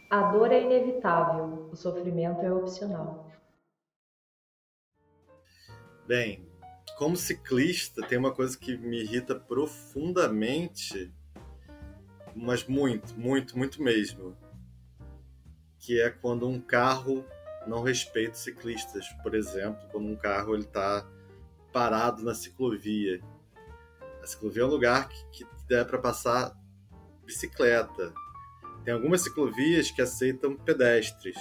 A 0.09 0.31
dor 0.31 0.53
é 0.53 0.62
inevitável, 0.62 1.69
o 1.71 1.77
sofrimento 1.77 2.40
é 2.40 2.53
opcional. 2.53 3.31
Bem, 6.07 6.47
como 6.97 7.16
ciclista, 7.16 8.07
tem 8.07 8.16
uma 8.16 8.33
coisa 8.33 8.57
que 8.57 8.77
me 8.79 9.03
irrita 9.03 9.35
profundamente, 9.35 11.12
mas 12.35 12.64
muito, 12.66 13.19
muito, 13.19 13.59
muito 13.59 13.83
mesmo, 13.83 14.37
que 15.79 16.01
é 16.01 16.09
quando 16.09 16.49
um 16.49 16.61
carro 16.61 17.25
não 17.66 17.83
respeita 17.83 18.35
ciclistas, 18.35 19.07
por 19.22 19.35
exemplo, 19.35 19.87
quando 19.90 20.09
um 20.09 20.16
carro 20.16 20.55
ele 20.55 20.64
está 20.64 21.07
parado 21.72 22.22
na 22.22 22.35
ciclovia. 22.35 23.20
A 24.22 24.26
ciclovia 24.26 24.62
é 24.62 24.66
um 24.66 24.70
lugar 24.70 25.09
que, 25.09 25.44
que 25.44 25.74
é 25.74 25.85
para 25.85 25.98
passar 25.98 26.57
bicicleta. 27.24 28.12
Tem 28.85 28.94
algumas 28.94 29.22
ciclovias 29.22 29.90
que 29.90 30.00
aceitam 30.00 30.55
pedestres. 30.55 31.37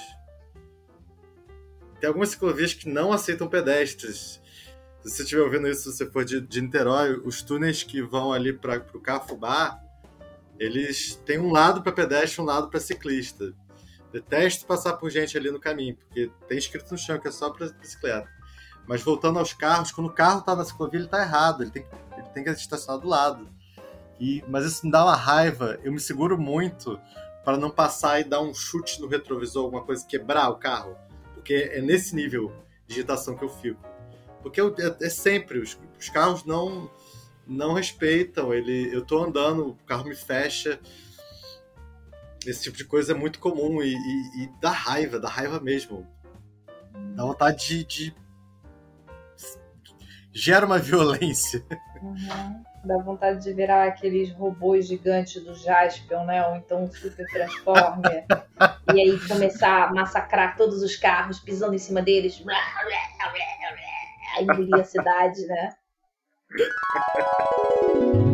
Tem 2.00 2.08
algumas 2.08 2.30
ciclovias 2.30 2.74
que 2.74 2.90
não 2.90 3.14
aceitam 3.14 3.48
pedestres. 3.48 4.42
Se 5.02 5.10
você 5.10 5.24
estiver 5.24 5.42
ouvindo 5.42 5.68
isso, 5.68 5.92
se 5.92 5.98
você 5.98 6.10
for 6.10 6.26
de, 6.26 6.42
de 6.42 6.62
Niterói, 6.62 7.22
os 7.24 7.42
túneis 7.42 7.84
que 7.84 8.02
vão 8.02 8.34
ali 8.34 8.52
para 8.52 8.84
o 8.94 9.00
Cafubá, 9.00 9.80
eles 10.60 11.16
têm 11.26 11.40
um 11.40 11.52
lado 11.52 11.84
para 11.84 11.92
pedestre 11.92 12.40
e 12.40 12.44
um 12.44 12.46
lado 12.46 12.70
para 12.70 12.80
ciclista. 12.80 13.54
Detesto 14.16 14.66
passar 14.66 14.94
por 14.94 15.10
gente 15.10 15.38
ali 15.38 15.52
no 15.52 15.60
caminho, 15.60 15.98
porque 15.98 16.32
tem 16.48 16.58
escrito 16.58 16.90
no 16.90 16.98
chão 16.98 17.20
que 17.20 17.28
é 17.28 17.32
só 17.32 17.50
para 17.50 17.68
bicicleta. 17.68 18.30
Mas 18.88 19.02
voltando 19.02 19.40
aos 19.40 19.52
carros, 19.52 19.92
quando 19.92 20.08
o 20.08 20.14
carro 20.14 20.40
está 20.40 20.56
na 20.56 20.64
ciclovia, 20.64 21.00
ele 21.00 21.08
está 21.08 21.22
errado, 21.22 21.64
ele 21.64 21.72
tem, 21.72 21.86
ele 22.14 22.28
tem 22.30 22.42
que 22.42 22.50
estacionar 22.52 23.02
do 23.02 23.10
lado. 23.10 23.50
E, 24.18 24.42
mas 24.48 24.66
isso 24.66 24.86
me 24.86 24.92
dá 24.92 25.04
uma 25.04 25.18
raiva, 25.18 25.78
eu 25.84 25.92
me 25.92 26.00
seguro 26.00 26.38
muito 26.38 26.98
para 27.44 27.58
não 27.58 27.70
passar 27.70 28.22
e 28.22 28.24
dar 28.24 28.40
um 28.40 28.54
chute 28.54 29.02
no 29.02 29.08
retrovisor, 29.08 29.66
alguma 29.66 29.84
coisa, 29.84 30.08
quebrar 30.08 30.48
o 30.50 30.56
carro. 30.56 30.96
Porque 31.34 31.70
é 31.74 31.82
nesse 31.82 32.16
nível 32.16 32.54
de 32.88 32.96
agitação 32.96 33.36
que 33.36 33.44
eu 33.44 33.50
fico. 33.50 33.82
Porque 34.42 34.62
eu, 34.62 34.74
é, 34.80 35.06
é, 35.06 35.10
sempre, 35.10 35.60
os, 35.60 35.78
os, 36.00 36.08
carros 36.08 36.46
não 36.46 36.90
não 37.46 37.74
respeitam, 37.74 38.54
ele, 38.54 38.96
eu 38.96 39.02
estou 39.02 39.24
andando, 39.26 39.72
o 39.72 39.76
carro 39.86 40.06
me 40.06 40.16
fecha, 40.16 40.80
esse 42.50 42.64
tipo 42.64 42.78
de 42.78 42.86
coisa 42.86 43.12
é 43.14 43.16
muito 43.16 43.40
comum 43.40 43.82
e, 43.82 43.94
e, 43.94 44.44
e 44.44 44.50
dá 44.62 44.72
raiva, 44.72 45.20
dá 45.20 45.28
raiva 45.28 45.60
mesmo. 45.60 46.08
Dá 47.16 47.24
vontade 47.24 47.84
de. 47.84 47.84
de... 47.84 48.16
gera 50.34 50.66
uma 50.66 50.80
violência. 50.80 51.66
Uhum. 52.02 52.64
Dá 52.84 52.98
vontade 53.00 53.44
de 53.44 53.52
virar 53.52 53.88
aqueles 53.88 54.32
robôs 54.34 54.88
gigantes 54.88 55.44
do 55.44 55.56
Jaspion, 55.56 56.24
né? 56.26 56.46
Ou 56.48 56.56
então 56.58 56.84
um 56.84 56.92
Super 56.92 57.26
Transformer. 57.28 58.26
e 58.94 59.02
aí 59.02 59.28
começar 59.28 59.86
a 59.90 59.94
massacrar 59.94 60.56
todos 60.56 60.84
os 60.84 60.96
carros, 60.96 61.40
pisando 61.40 61.74
em 61.74 61.80
cima 61.80 62.02
deles. 62.02 62.44
Engolir 64.40 64.76
a 64.76 64.84
cidade, 64.84 65.48
né? 65.48 65.74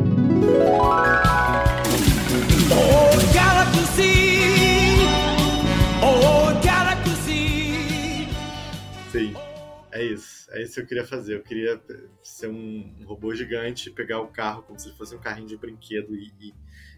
É 9.91 10.03
isso. 10.03 10.49
É 10.51 10.61
isso 10.61 10.75
que 10.75 10.81
eu 10.81 10.87
queria 10.87 11.05
fazer. 11.05 11.35
Eu 11.35 11.43
queria 11.43 11.81
ser 12.23 12.47
um 12.47 13.03
robô 13.05 13.35
gigante, 13.35 13.91
pegar 13.91 14.21
o 14.21 14.27
carro 14.27 14.63
como 14.63 14.79
se 14.79 14.91
fosse 14.97 15.15
um 15.15 15.19
carrinho 15.19 15.47
de 15.47 15.57
brinquedo 15.57 16.15
e, 16.15 16.33
e... 16.39 16.53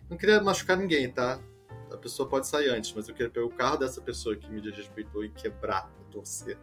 Não 0.10 0.18
queria 0.18 0.42
machucar 0.42 0.78
ninguém, 0.78 1.12
tá? 1.12 1.40
A 1.92 1.98
pessoa 1.98 2.28
pode 2.28 2.48
sair 2.48 2.70
antes, 2.70 2.94
mas 2.94 3.08
eu 3.08 3.16
queria 3.16 3.32
pegar 3.32 3.46
o 3.46 3.50
carro 3.50 3.78
dessa 3.78 4.02
pessoa 4.02 4.36
que 4.36 4.50
me 4.50 4.62
desrespeitou 4.62 5.24
e 5.24 5.30
quebrar, 5.30 5.90
torcer. 6.12 6.58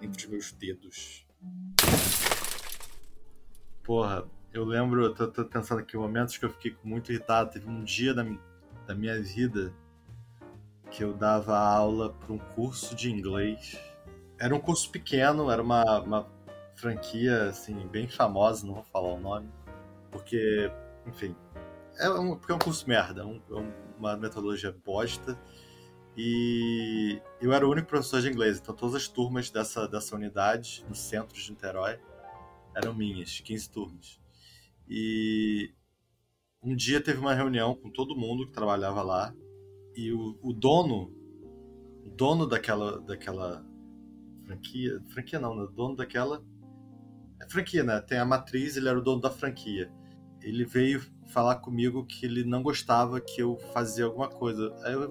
entre 0.00 0.26
meus 0.28 0.52
dedos. 0.52 1.26
Porra, 3.82 4.26
eu 4.52 4.64
lembro, 4.64 5.04
eu 5.04 5.14
tô, 5.14 5.26
tô 5.28 5.44
pensando 5.44 5.80
aqui, 5.80 5.96
momentos 5.96 6.36
que 6.36 6.44
eu 6.44 6.50
fiquei 6.50 6.76
muito 6.82 7.12
irritado. 7.12 7.50
Teve 7.50 7.68
um 7.68 7.84
dia 7.84 8.14
da, 8.14 8.24
da 8.86 8.94
minha 8.94 9.20
vida 9.20 9.72
que 10.90 11.04
eu 11.04 11.12
dava 11.12 11.58
aula 11.58 12.12
para 12.12 12.32
um 12.32 12.38
curso 12.38 12.94
de 12.94 13.10
inglês. 13.10 13.78
Era 14.38 14.54
um 14.54 14.60
curso 14.60 14.90
pequeno, 14.90 15.50
era 15.50 15.62
uma, 15.62 16.00
uma 16.00 16.28
franquia 16.76 17.48
assim 17.48 17.74
bem 17.88 18.08
famosa, 18.08 18.66
não 18.66 18.74
vou 18.74 18.84
falar 18.84 19.12
o 19.12 19.20
nome, 19.20 19.50
porque, 20.10 20.70
enfim, 21.06 21.34
é 21.98 22.08
um, 22.08 22.36
porque 22.36 22.52
é 22.52 22.54
um 22.54 22.60
curso 22.60 22.88
merda, 22.88 23.22
é 23.22 23.24
um, 23.24 23.42
é 23.50 23.72
uma 23.98 24.16
metodologia 24.16 24.74
bosta. 24.84 25.38
E 26.16 27.20
eu 27.40 27.52
era 27.52 27.66
o 27.66 27.70
único 27.70 27.88
professor 27.88 28.20
de 28.20 28.28
inglês, 28.28 28.58
então 28.58 28.74
todas 28.74 28.94
as 28.94 29.06
turmas 29.06 29.50
dessa, 29.50 29.86
dessa 29.86 30.16
unidade 30.16 30.84
no 30.88 30.94
centro 30.94 31.36
de 31.36 31.50
Niterói 31.50 32.00
eram 32.74 32.94
minhas, 32.94 33.40
15 33.40 33.70
turmas. 33.70 34.20
E 34.88 35.72
um 36.62 36.74
dia 36.74 37.00
teve 37.00 37.20
uma 37.20 37.34
reunião 37.34 37.74
com 37.74 37.90
todo 37.90 38.16
mundo 38.16 38.46
que 38.46 38.52
trabalhava 38.52 39.02
lá 39.02 39.32
e 39.94 40.12
o, 40.12 40.38
o 40.42 40.52
dono, 40.52 41.12
o 42.04 42.10
dono 42.10 42.46
daquela, 42.46 43.00
daquela 43.00 43.64
franquia, 44.48 45.02
franquia 45.10 45.38
não, 45.38 45.54
né? 45.54 45.68
Dono 45.74 45.94
daquela 45.94 46.42
é 47.40 47.48
franquia, 47.48 47.84
né? 47.84 48.00
Tem 48.00 48.18
a 48.18 48.24
matriz, 48.24 48.76
ele 48.76 48.88
era 48.88 48.98
o 48.98 49.02
dono 49.02 49.20
da 49.20 49.30
franquia. 49.30 49.92
Ele 50.40 50.64
veio 50.64 51.02
falar 51.28 51.56
comigo 51.56 52.06
que 52.06 52.24
ele 52.24 52.44
não 52.44 52.62
gostava 52.62 53.20
que 53.20 53.42
eu 53.42 53.58
fazia 53.72 54.06
alguma 54.06 54.28
coisa. 54.28 54.74
Aí 54.82 54.94
eu, 54.94 55.08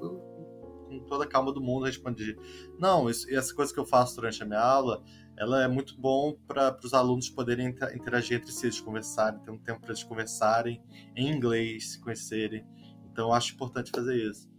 com 0.88 1.00
toda 1.08 1.26
a 1.26 1.28
calma 1.28 1.54
do 1.54 1.62
mundo, 1.62 1.86
respondi: 1.86 2.36
Não, 2.80 3.10
isso, 3.10 3.30
essa 3.34 3.54
coisa 3.54 3.74
que 3.74 3.80
eu 3.80 3.86
faço 3.86 4.16
durante 4.16 4.42
a 4.42 4.46
minha 4.46 4.60
aula, 4.60 5.04
ela 5.38 5.64
é 5.64 5.68
muito 5.68 6.00
bom 6.00 6.36
para 6.48 6.76
os 6.84 6.94
alunos 6.94 7.30
poderem 7.30 7.76
interagir 7.94 8.38
entre 8.38 8.52
si, 8.52 8.66
eles 8.66 8.82
conversarem, 8.82 9.40
ter 9.42 9.52
um 9.52 9.58
tempo 9.58 9.82
para 9.82 9.92
eles 9.92 10.04
conversarem 10.04 10.82
em 11.16 11.30
inglês, 11.32 11.92
se 11.92 12.00
conhecerem. 12.00 12.66
Então 13.12 13.28
eu 13.28 13.34
acho 13.34 13.54
importante 13.54 13.92
fazer 13.92 14.16
isso. 14.16 14.50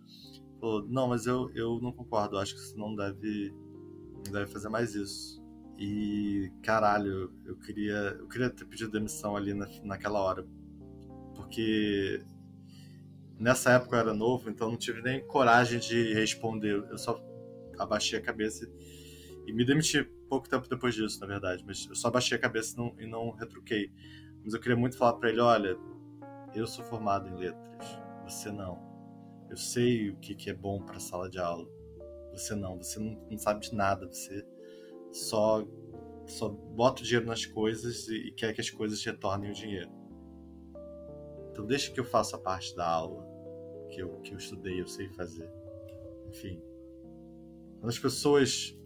Falou, 0.61 0.87
não, 0.89 1.09
mas 1.09 1.27
eu, 1.27 1.51
eu 1.55 1.79
não 1.81 1.93
concordo, 1.93 2.37
acho 2.39 2.55
que 2.55 2.61
você 2.61 2.77
não 2.77 2.95
deve, 2.95 3.55
deve 4.31 4.51
fazer 4.51 4.69
mais 4.69 4.95
isso. 4.95 5.43
E 5.79 6.51
caralho, 6.63 7.33
eu 7.45 7.57
queria, 7.57 8.17
eu 8.19 8.29
queria 8.29 8.51
ter 8.51 8.65
pedido 8.65 8.91
demissão 8.91 9.37
ali 9.37 9.55
na, 9.55 9.69
naquela 9.85 10.21
hora. 10.21 10.47
Porque 11.37 12.25
nessa 13.39 13.73
época 13.73 13.97
eu 13.97 14.01
era 14.01 14.15
novo, 14.15 14.51
então 14.51 14.71
não 14.71 14.77
tive 14.77 15.01
nem 15.03 15.25
coragem 15.25 15.79
de 15.79 16.13
responder. 16.15 16.85
Eu 16.91 16.99
só 16.99 17.23
abaixei 17.79 18.19
a 18.19 18.23
cabeça 18.23 18.69
e 19.47 19.53
me 19.53 19.65
demiti 19.65 20.03
pouco 20.29 20.49
tempo 20.49 20.69
depois 20.69 20.95
disso, 20.95 21.21
na 21.21 21.27
verdade. 21.27 21.65
Mas 21.67 21.87
eu 21.89 21.95
só 21.95 22.09
abaixei 22.09 22.37
a 22.37 22.41
cabeça 22.41 22.75
e 22.75 22.77
não, 22.77 22.95
e 22.99 23.07
não 23.07 23.31
retruquei. 23.31 23.93
Mas 24.45 24.55
eu 24.55 24.61
queria 24.61 24.77
muito 24.77 24.97
falar 24.97 25.15
para 25.15 25.31
ele: 25.31 25.41
olha, 25.41 25.77
eu 26.55 26.67
sou 26.67 26.85
formado 26.85 27.29
em 27.29 27.37
letras, 27.37 27.87
você 28.25 28.51
não. 28.51 28.87
Eu 29.49 29.57
sei 29.57 30.11
o 30.11 30.17
que, 30.17 30.35
que 30.35 30.51
é 30.51 30.55
bom 30.55 30.83
para 30.83 30.99
sala 30.99 31.31
de 31.31 31.39
aula. 31.39 31.78
Você 32.39 32.55
não, 32.55 32.77
você 32.77 32.99
não, 32.99 33.21
não, 33.31 33.39
sabe 33.39 33.61
de 33.61 33.75
nada, 33.75 34.07
você 34.07 34.47
só, 35.13 35.67
só 36.27 36.49
bota 36.49 37.03
o 37.03 37.05
dinheiro 37.05 37.27
nas 37.27 37.45
coisas 37.45 38.09
e, 38.09 38.29
e 38.29 38.33
quer 38.33 38.55
que 38.55 38.61
as 38.61 38.71
coisas 38.71 39.05
retornem 39.05 39.51
o 39.51 39.55
dinheiro. 39.55 39.91
Então 41.51 41.67
deixa 41.67 41.93
que 41.93 41.99
eu 41.99 42.05
faça 42.05 42.37
a 42.37 42.39
parte 42.39 42.75
da 42.77 42.87
aula 42.87 43.27
que 43.91 44.01
eu, 44.01 44.21
que 44.21 44.33
eu 44.33 44.39
estudei, 44.39 44.81
eu 44.81 44.87
sei 44.87 45.09
fazer. 45.09 45.51
Enfim. 46.29 46.63
Quando 47.81 47.91
as 47.91 47.99
pessoas 47.99 48.77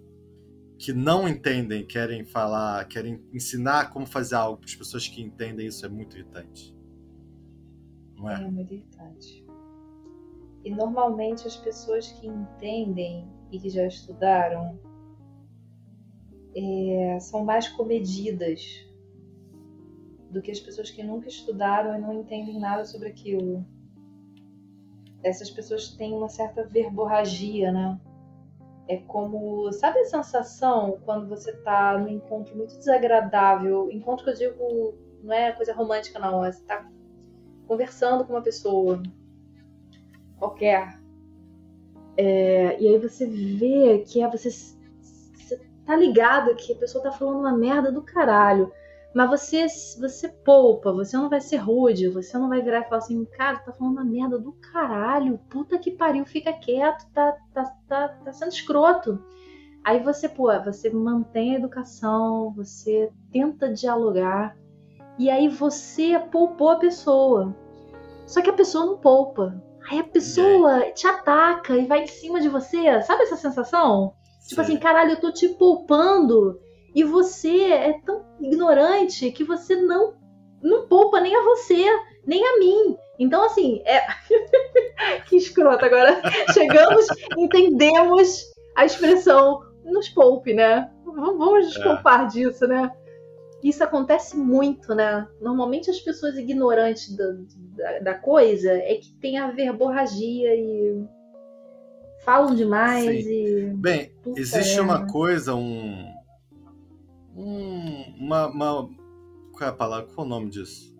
que 0.78 0.92
não 0.92 1.28
entendem 1.28 1.86
querem 1.86 2.24
falar, 2.24 2.86
querem 2.88 3.24
ensinar 3.32 3.90
como 3.90 4.06
fazer 4.06 4.34
algo 4.34 4.58
para 4.58 4.66
as 4.66 4.74
pessoas 4.74 5.06
que 5.06 5.22
entendem 5.22 5.66
isso 5.66 5.84
é 5.86 5.88
muito 5.88 6.16
irritante. 6.16 6.76
Não 8.16 8.28
é? 8.28 8.42
É 8.42 8.50
muito 8.50 8.74
irritante. 8.74 9.44
E 10.64 10.70
normalmente 10.70 11.46
as 11.46 11.56
pessoas 11.56 12.10
que 12.12 12.26
entendem 12.26 13.28
e 13.52 13.60
que 13.60 13.70
já 13.70 13.86
estudaram 13.86 14.80
é, 16.56 17.18
são 17.20 17.44
mais 17.44 17.68
comedidas 17.68 18.84
do 20.30 20.42
que 20.42 20.50
as 20.50 20.58
pessoas 20.58 20.90
que 20.90 21.02
nunca 21.02 21.28
estudaram 21.28 21.96
e 21.96 22.00
não 22.00 22.12
entendem 22.12 22.58
nada 22.58 22.84
sobre 22.84 23.08
aquilo 23.08 23.64
essas 25.22 25.50
pessoas 25.50 25.88
têm 25.88 26.12
uma 26.12 26.28
certa 26.28 26.64
verborragia, 26.64 27.70
né? 27.70 27.98
É 28.88 28.96
como, 28.96 29.70
sabe 29.72 30.00
a 30.00 30.04
sensação 30.04 30.98
quando 31.04 31.28
você 31.28 31.52
tá 31.58 31.96
num 31.96 32.08
encontro 32.08 32.56
muito 32.56 32.76
desagradável? 32.76 33.90
Encontro 33.90 34.24
que 34.24 34.30
eu 34.30 34.34
digo 34.34 34.94
não 35.22 35.32
é 35.32 35.52
coisa 35.52 35.72
romântica, 35.72 36.18
não. 36.18 36.44
É 36.44 36.50
você 36.50 36.64
tá 36.64 36.90
conversando 37.66 38.24
com 38.24 38.32
uma 38.32 38.42
pessoa 38.42 39.00
qualquer. 40.38 41.00
É, 42.16 42.80
e 42.80 42.88
aí 42.88 42.98
você 42.98 43.26
vê 43.26 44.04
que 44.06 44.22
é 44.22 44.30
você, 44.30 44.50
você 44.50 45.60
tá 45.86 45.96
ligado 45.96 46.54
que 46.54 46.72
a 46.72 46.76
pessoa 46.76 47.02
tá 47.02 47.12
falando 47.12 47.40
uma 47.40 47.56
merda 47.56 47.90
do 47.90 48.02
caralho. 48.02 48.72
Mas 49.14 49.28
você, 49.28 49.66
você 50.00 50.28
poupa, 50.28 50.90
você 50.90 51.16
não 51.16 51.28
vai 51.28 51.40
ser 51.40 51.58
rude, 51.58 52.08
você 52.08 52.38
não 52.38 52.48
vai 52.48 52.62
virar 52.62 52.80
e 52.80 52.84
falar 52.84 52.98
assim, 52.98 53.24
cara, 53.26 53.58
tá 53.58 53.70
falando 53.70 53.94
uma 53.94 54.04
merda 54.04 54.38
do 54.38 54.52
caralho, 54.52 55.38
puta 55.50 55.78
que 55.78 55.90
pariu, 55.90 56.24
fica 56.24 56.50
quieto, 56.52 57.06
tá, 57.12 57.36
tá, 57.52 57.64
tá, 57.86 58.08
tá 58.08 58.32
sendo 58.32 58.52
escroto. 58.52 59.22
Aí 59.84 60.02
você, 60.02 60.28
pô, 60.28 60.46
você 60.62 60.88
mantém 60.88 61.54
a 61.54 61.58
educação, 61.58 62.52
você 62.56 63.12
tenta 63.30 63.70
dialogar, 63.70 64.56
e 65.18 65.28
aí 65.28 65.48
você 65.48 66.18
poupou 66.18 66.70
a 66.70 66.76
pessoa. 66.76 67.54
Só 68.26 68.40
que 68.40 68.48
a 68.48 68.54
pessoa 68.54 68.86
não 68.86 68.96
poupa. 68.96 69.62
Aí 69.90 69.98
a 69.98 70.04
pessoa 70.04 70.90
te 70.92 71.06
ataca 71.06 71.76
e 71.76 71.86
vai 71.86 72.04
em 72.04 72.06
cima 72.06 72.40
de 72.40 72.48
você. 72.48 73.02
Sabe 73.02 73.22
essa 73.22 73.36
sensação? 73.36 74.14
Sim. 74.40 74.48
Tipo 74.48 74.60
assim, 74.60 74.76
caralho, 74.76 75.12
eu 75.12 75.20
tô 75.20 75.32
te 75.32 75.48
poupando 75.48 76.60
e 76.94 77.02
você 77.02 77.64
é 77.72 77.92
tão 78.04 78.24
ignorante 78.40 79.30
que 79.32 79.44
você 79.44 79.76
não 79.76 80.20
não 80.62 80.86
poupa 80.86 81.20
nem 81.20 81.34
a 81.34 81.42
você, 81.42 81.84
nem 82.24 82.44
a 82.44 82.58
mim. 82.58 82.96
Então, 83.18 83.44
assim, 83.44 83.82
é. 83.84 84.00
que 85.28 85.36
escroto. 85.36 85.84
Agora 85.84 86.20
chegamos, 86.54 87.06
entendemos 87.36 88.44
a 88.76 88.84
expressão 88.84 89.60
nos 89.84 90.08
poupe, 90.08 90.54
né? 90.54 90.90
Vamos 91.04 91.66
nos 91.66 91.76
é. 91.76 91.82
poupar 91.82 92.28
disso, 92.28 92.66
né? 92.66 92.90
Isso 93.62 93.84
acontece 93.84 94.36
muito, 94.36 94.94
né? 94.94 95.28
Normalmente 95.40 95.88
as 95.88 96.00
pessoas 96.00 96.36
ignorantes 96.36 97.16
da, 97.16 97.24
da, 97.76 97.98
da 98.00 98.14
coisa 98.14 98.72
é 98.72 98.96
que 98.96 99.12
tem 99.20 99.38
a 99.38 99.52
verborragia 99.52 100.54
e 100.54 101.06
falam 102.24 102.54
demais 102.54 103.24
Sim. 103.24 103.30
e. 103.30 103.74
Bem, 103.76 104.12
existe 104.36 104.78
é. 104.78 104.82
uma 104.82 105.06
coisa, 105.06 105.54
um, 105.54 106.12
um, 107.36 108.04
uma, 108.18 108.48
uma. 108.48 108.90
Qual 109.52 109.68
é 109.68 109.72
a 109.72 109.72
palavra? 109.72 110.06
Qual 110.12 110.24
é 110.24 110.28
o 110.28 110.30
nome 110.30 110.50
disso? 110.50 110.92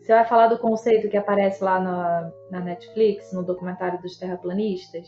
Você 0.00 0.12
vai 0.12 0.26
falar 0.26 0.48
do 0.48 0.58
conceito 0.58 1.08
que 1.08 1.16
aparece 1.16 1.62
lá 1.62 1.78
na, 1.78 2.32
na 2.50 2.60
Netflix, 2.60 3.32
no 3.32 3.44
documentário 3.44 4.00
dos 4.02 4.16
terraplanistas? 4.16 5.06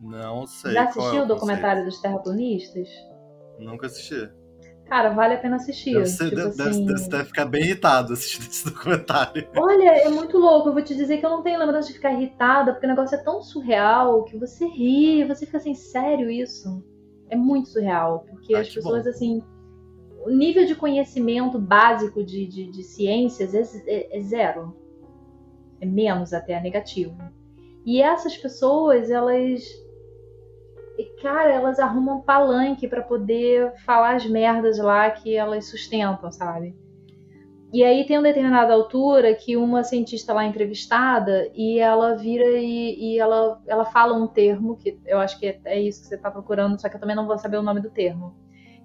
Não 0.00 0.46
sei. 0.46 0.72
Já 0.72 0.84
assistiu 0.84 1.18
é 1.18 1.20
o, 1.20 1.24
o 1.24 1.28
documentário 1.28 1.84
dos 1.84 2.00
terraplanistas? 2.00 2.88
Nunca 3.58 3.86
assisti. 3.86 4.30
Cara, 4.92 5.08
vale 5.08 5.32
a 5.32 5.38
pena 5.38 5.56
assistir. 5.56 5.94
Deve, 5.94 6.04
ser, 6.04 6.24
tipo 6.24 6.36
deve, 6.36 6.68
assim... 6.68 6.84
deve, 6.84 7.08
deve 7.08 7.24
ficar 7.24 7.46
bem 7.46 7.62
irritado 7.62 8.12
assistindo 8.12 8.42
esse 8.42 8.62
documentário. 8.66 9.48
Olha, 9.56 9.88
é 9.88 10.10
muito 10.10 10.36
louco. 10.36 10.68
Eu 10.68 10.74
vou 10.74 10.82
te 10.82 10.94
dizer 10.94 11.16
que 11.16 11.24
eu 11.24 11.30
não 11.30 11.42
tenho 11.42 11.58
lembrança 11.58 11.88
de 11.88 11.94
ficar 11.94 12.12
irritada, 12.12 12.72
porque 12.72 12.84
o 12.84 12.90
negócio 12.90 13.14
é 13.14 13.22
tão 13.22 13.40
surreal 13.40 14.22
que 14.24 14.36
você 14.36 14.66
ri, 14.66 15.24
você 15.24 15.46
fica 15.46 15.56
assim, 15.56 15.74
sério 15.74 16.30
isso? 16.30 16.84
É 17.30 17.36
muito 17.36 17.70
surreal. 17.70 18.26
Porque 18.28 18.54
ah, 18.54 18.60
as 18.60 18.68
pessoas, 18.68 19.04
bom. 19.04 19.08
assim, 19.08 19.42
o 20.26 20.30
nível 20.30 20.66
de 20.66 20.74
conhecimento 20.74 21.58
básico 21.58 22.22
de, 22.22 22.46
de, 22.46 22.70
de 22.70 22.82
ciências 22.82 23.54
é, 23.54 23.62
é, 23.86 24.18
é, 24.18 24.20
zero. 24.20 24.76
É 25.80 25.86
menos 25.86 26.34
até, 26.34 26.52
é 26.52 26.60
negativo. 26.60 27.16
E 27.86 28.02
essas 28.02 28.36
pessoas, 28.36 29.08
elas. 29.08 29.62
Cara, 31.20 31.52
elas 31.52 31.78
arrumam 31.78 32.20
palanque 32.20 32.88
para 32.88 33.02
poder 33.02 33.72
falar 33.84 34.16
as 34.16 34.26
merdas 34.26 34.78
lá 34.78 35.10
que 35.10 35.34
elas 35.34 35.70
sustentam, 35.70 36.30
sabe? 36.32 36.76
E 37.72 37.82
aí 37.82 38.04
tem 38.04 38.18
uma 38.18 38.24
determinada 38.24 38.74
altura 38.74 39.34
que 39.34 39.56
uma 39.56 39.82
cientista 39.82 40.34
lá 40.34 40.44
entrevistada 40.44 41.50
e 41.54 41.78
ela 41.78 42.14
vira 42.14 42.44
e, 42.44 43.14
e 43.14 43.18
ela, 43.18 43.62
ela 43.66 43.84
fala 43.84 44.14
um 44.14 44.26
termo, 44.26 44.76
que 44.76 44.98
eu 45.06 45.18
acho 45.18 45.38
que 45.38 45.46
é, 45.46 45.60
é 45.64 45.80
isso 45.80 46.02
que 46.02 46.08
você 46.08 46.16
está 46.16 46.30
procurando, 46.30 46.78
só 46.78 46.88
que 46.88 46.96
eu 46.96 47.00
também 47.00 47.16
não 47.16 47.26
vou 47.26 47.38
saber 47.38 47.56
o 47.56 47.62
nome 47.62 47.80
do 47.80 47.90
termo 47.90 48.34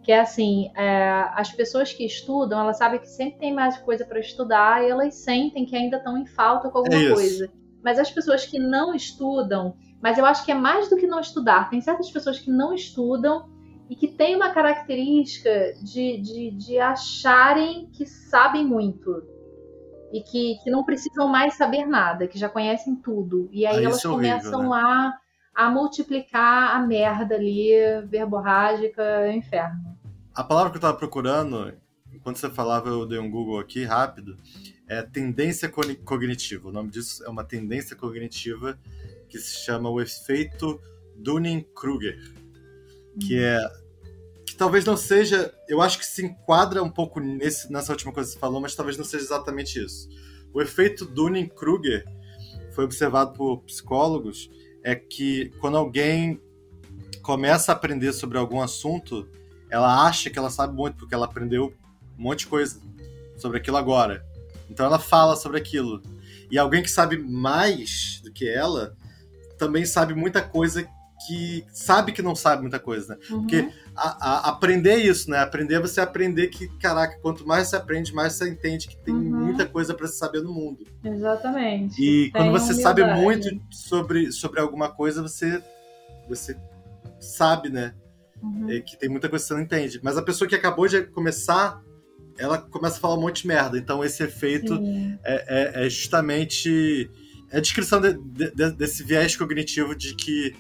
que 0.07 0.11
é 0.13 0.21
assim, 0.21 0.71
é, 0.73 1.09
as 1.35 1.51
pessoas 1.51 1.91
que 1.91 2.05
estudam, 2.05 2.61
elas 2.61 2.77
sabem 2.77 2.97
que 2.97 3.09
sempre 3.09 3.39
tem 3.39 3.53
mais 3.53 3.77
coisa 3.79 4.05
para 4.05 4.21
estudar 4.21 4.81
e 4.81 4.89
elas 4.89 5.15
sentem 5.15 5.65
que 5.65 5.75
ainda 5.75 5.97
estão 5.97 6.17
em 6.17 6.25
falta 6.25 6.69
com 6.69 6.77
alguma 6.77 6.95
é 6.95 7.13
coisa. 7.13 7.51
Mas 7.83 7.99
as 7.99 8.09
pessoas 8.09 8.45
que 8.45 8.57
não 8.57 8.95
estudam, 8.95 9.75
mas 10.01 10.17
eu 10.17 10.25
acho 10.25 10.45
que 10.45 10.51
é 10.51 10.55
mais 10.55 10.89
do 10.89 10.97
que 10.97 11.07
não 11.07 11.19
estudar. 11.19 11.69
Tem 11.69 11.81
certas 11.81 12.09
pessoas 12.09 12.39
que 12.39 12.51
não 12.51 12.73
estudam 12.73 13.49
e 13.89 13.95
que 13.95 14.07
tem 14.07 14.35
uma 14.35 14.51
característica 14.51 15.73
de, 15.81 16.17
de, 16.17 16.51
de 16.51 16.79
acharem 16.79 17.89
que 17.91 18.05
sabem 18.05 18.65
muito 18.65 19.23
e 20.11 20.21
que, 20.21 20.57
que 20.63 20.69
não 20.69 20.83
precisam 20.83 21.27
mais 21.27 21.55
saber 21.55 21.85
nada, 21.85 22.27
que 22.27 22.37
já 22.37 22.49
conhecem 22.49 22.95
tudo. 22.95 23.49
E 23.51 23.65
aí 23.65 23.77
ah, 23.77 23.83
elas 23.83 24.03
é 24.03 24.07
começam 24.07 24.69
né? 24.69 24.75
a, 24.75 25.13
a 25.65 25.69
multiplicar 25.69 26.75
a 26.75 26.79
merda 26.79 27.35
ali, 27.35 27.71
verborrágica, 28.07 29.31
inferno. 29.33 29.97
A 30.33 30.43
palavra 30.43 30.69
que 30.69 30.77
eu 30.77 30.79
estava 30.79 30.97
procurando, 30.97 31.73
enquanto 32.13 32.37
você 32.37 32.49
falava, 32.49 32.89
eu 32.89 33.05
dei 33.05 33.19
um 33.19 33.29
Google 33.29 33.59
aqui 33.59 33.83
rápido, 33.83 34.37
é 34.87 35.01
tendência 35.01 35.69
cognitiva. 36.05 36.69
O 36.69 36.71
nome 36.71 36.89
disso 36.89 37.25
é 37.25 37.29
uma 37.29 37.43
tendência 37.43 37.95
cognitiva 37.95 38.77
que 39.29 39.39
se 39.39 39.65
chama 39.65 39.89
o 39.89 40.01
efeito 40.01 40.79
Dunning-Kruger, 41.15 42.17
que 43.19 43.37
é 43.37 43.59
que 44.45 44.55
talvez 44.55 44.85
não 44.85 44.95
seja, 44.95 45.53
eu 45.67 45.81
acho 45.81 45.99
que 45.99 46.05
se 46.05 46.25
enquadra 46.25 46.81
um 46.81 46.89
pouco 46.89 47.19
nesse, 47.19 47.71
nessa 47.71 47.91
última 47.91 48.13
coisa 48.13 48.29
que 48.29 48.35
você 48.35 48.39
falou, 48.39 48.61
mas 48.61 48.75
talvez 48.75 48.97
não 48.97 49.03
seja 49.03 49.25
exatamente 49.25 49.83
isso. 49.83 50.07
O 50.53 50.61
efeito 50.61 51.05
Dunning-Kruger 51.05 52.05
foi 52.71 52.85
observado 52.85 53.33
por 53.33 53.61
psicólogos 53.63 54.49
é 54.83 54.95
que 54.95 55.51
quando 55.59 55.77
alguém 55.77 56.41
começa 57.21 57.71
a 57.71 57.75
aprender 57.75 58.13
sobre 58.13 58.37
algum 58.37 58.61
assunto, 58.61 59.27
ela 59.69 60.07
acha 60.07 60.29
que 60.29 60.39
ela 60.39 60.49
sabe 60.49 60.73
muito 60.73 60.97
porque 60.97 61.13
ela 61.13 61.25
aprendeu 61.25 61.73
um 62.17 62.23
monte 62.23 62.39
de 62.39 62.47
coisa 62.47 62.79
sobre 63.35 63.57
aquilo 63.57 63.75
agora. 63.75 64.25
Então 64.69 64.85
ela 64.85 64.97
fala 64.99 65.35
sobre 65.35 65.57
aquilo. 65.57 66.01
E 66.49 66.57
alguém 66.57 66.81
que 66.81 66.89
sabe 66.89 67.17
mais 67.17 68.21
do 68.23 68.31
que 68.31 68.47
ela 68.47 68.95
também 69.57 69.85
sabe 69.85 70.13
muita 70.13 70.41
coisa 70.41 70.87
que 71.25 71.65
sabe 71.73 72.11
que 72.11 72.21
não 72.21 72.35
sabe 72.35 72.61
muita 72.61 72.79
coisa, 72.79 73.15
né? 73.15 73.19
Uhum. 73.29 73.41
Porque 73.41 73.69
a, 73.95 74.29
a, 74.29 74.49
aprender 74.49 74.97
isso, 74.97 75.29
né? 75.29 75.39
Aprender 75.39 75.75
é 75.75 75.79
você 75.79 75.99
aprender 75.99 76.47
que, 76.47 76.67
caraca, 76.77 77.19
quanto 77.21 77.45
mais 77.47 77.67
você 77.67 77.75
aprende, 77.75 78.13
mais 78.13 78.33
você 78.33 78.49
entende 78.49 78.87
que 78.87 78.97
tem 78.97 79.13
uhum. 79.13 79.45
muita 79.45 79.65
coisa 79.65 79.93
para 79.93 80.07
se 80.07 80.17
saber 80.17 80.41
no 80.41 80.53
mundo. 80.53 80.85
Exatamente. 81.03 81.99
E 81.99 82.31
tem 82.31 82.31
quando 82.31 82.51
você 82.51 82.73
sabe 82.75 83.03
muito 83.03 83.49
sobre, 83.71 84.31
sobre 84.31 84.59
alguma 84.59 84.89
coisa, 84.89 85.21
você, 85.21 85.61
você 86.29 86.55
sabe, 87.19 87.69
né? 87.69 87.95
Uhum. 88.41 88.69
É, 88.69 88.81
que 88.81 88.97
tem 88.97 89.09
muita 89.09 89.27
coisa 89.27 89.43
que 89.43 89.47
você 89.47 89.53
não 89.55 89.61
entende. 89.61 89.99
Mas 90.03 90.17
a 90.17 90.21
pessoa 90.21 90.47
que 90.47 90.55
acabou 90.55 90.87
de 90.87 91.01
começar, 91.03 91.81
ela 92.37 92.59
começa 92.59 92.97
a 92.97 92.99
falar 92.99 93.15
um 93.15 93.21
monte 93.21 93.41
de 93.41 93.47
merda. 93.47 93.77
Então 93.77 94.03
esse 94.03 94.21
efeito 94.21 94.79
é, 95.23 95.81
é, 95.81 95.85
é, 95.85 95.89
justamente 95.89 97.09
é 97.51 97.57
a 97.57 97.61
descrição 97.61 98.01
de, 98.01 98.13
de, 98.13 98.71
desse 98.71 99.03
viés 99.03 99.35
cognitivo 99.35 99.95
de 99.95 100.15
que 100.15 100.55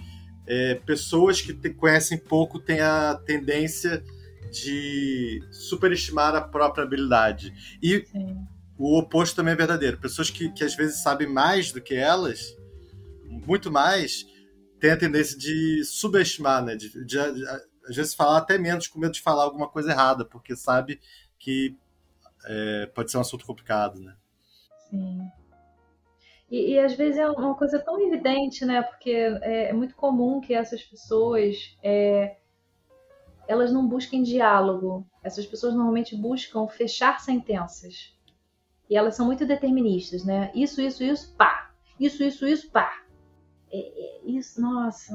é, 0.45 0.75
pessoas 0.75 1.41
que 1.41 1.53
te, 1.53 1.69
conhecem 1.71 2.17
pouco 2.17 2.59
têm 2.59 2.79
a 2.79 3.15
tendência 3.25 4.03
de 4.51 5.43
superestimar 5.51 6.33
a 6.33 6.41
própria 6.41 6.85
habilidade. 6.85 7.53
E 7.81 8.05
Sim. 8.05 8.37
o 8.77 8.97
oposto 8.97 9.35
também 9.35 9.53
é 9.53 9.57
verdadeiro. 9.57 9.97
Pessoas 9.97 10.29
que, 10.29 10.49
que 10.51 10.63
às 10.63 10.73
vezes 10.75 11.01
sabem 11.01 11.27
mais 11.27 11.71
do 11.71 11.81
que 11.81 11.93
elas, 11.93 12.55
muito 13.25 13.69
mais, 13.69 14.25
têm 14.79 14.91
a 14.91 14.97
tendência 14.97 15.37
de 15.37 15.83
subestimar, 15.83 16.63
né? 16.63 16.75
De, 16.75 16.89
de, 16.89 17.05
de, 17.05 17.45
às 17.85 17.95
vezes 17.95 18.13
falar 18.13 18.37
até 18.37 18.57
menos 18.57 18.87
com 18.87 18.99
medo 18.99 19.13
de 19.13 19.21
falar 19.21 19.43
alguma 19.43 19.67
coisa 19.67 19.91
errada, 19.91 20.23
porque 20.23 20.55
sabe 20.55 20.99
que 21.37 21.75
é, 22.45 22.85
pode 22.87 23.11
ser 23.11 23.17
um 23.17 23.21
assunto 23.21 23.45
complicado, 23.45 23.99
né? 23.99 24.15
Sim. 24.89 25.19
E, 26.49 26.73
e, 26.73 26.79
às 26.79 26.93
vezes 26.93 27.17
é 27.17 27.29
uma 27.29 27.55
coisa 27.55 27.77
tão 27.79 27.99
evidente, 27.99 28.65
né? 28.65 28.81
Porque 28.81 29.11
é, 29.11 29.69
é 29.69 29.73
muito 29.73 29.95
comum 29.95 30.39
que 30.39 30.53
essas 30.53 30.81
pessoas 30.81 31.77
é, 31.83 32.37
elas 33.47 33.71
não 33.71 33.87
busquem 33.87 34.23
diálogo. 34.23 35.05
Essas 35.23 35.45
pessoas 35.45 35.73
normalmente 35.73 36.15
buscam 36.15 36.67
fechar 36.67 37.19
sentenças. 37.19 38.15
E 38.89 38.95
elas 38.95 39.15
são 39.15 39.25
muito 39.25 39.45
deterministas, 39.45 40.23
né? 40.23 40.51
Isso, 40.55 40.81
isso, 40.81 41.03
isso, 41.03 41.33
pá. 41.35 41.71
Isso, 41.99 42.23
isso, 42.23 42.47
isso, 42.47 42.71
pá. 42.71 43.03
É, 43.71 43.79
é, 43.79 44.21
isso, 44.25 44.61
nossa. 44.61 45.13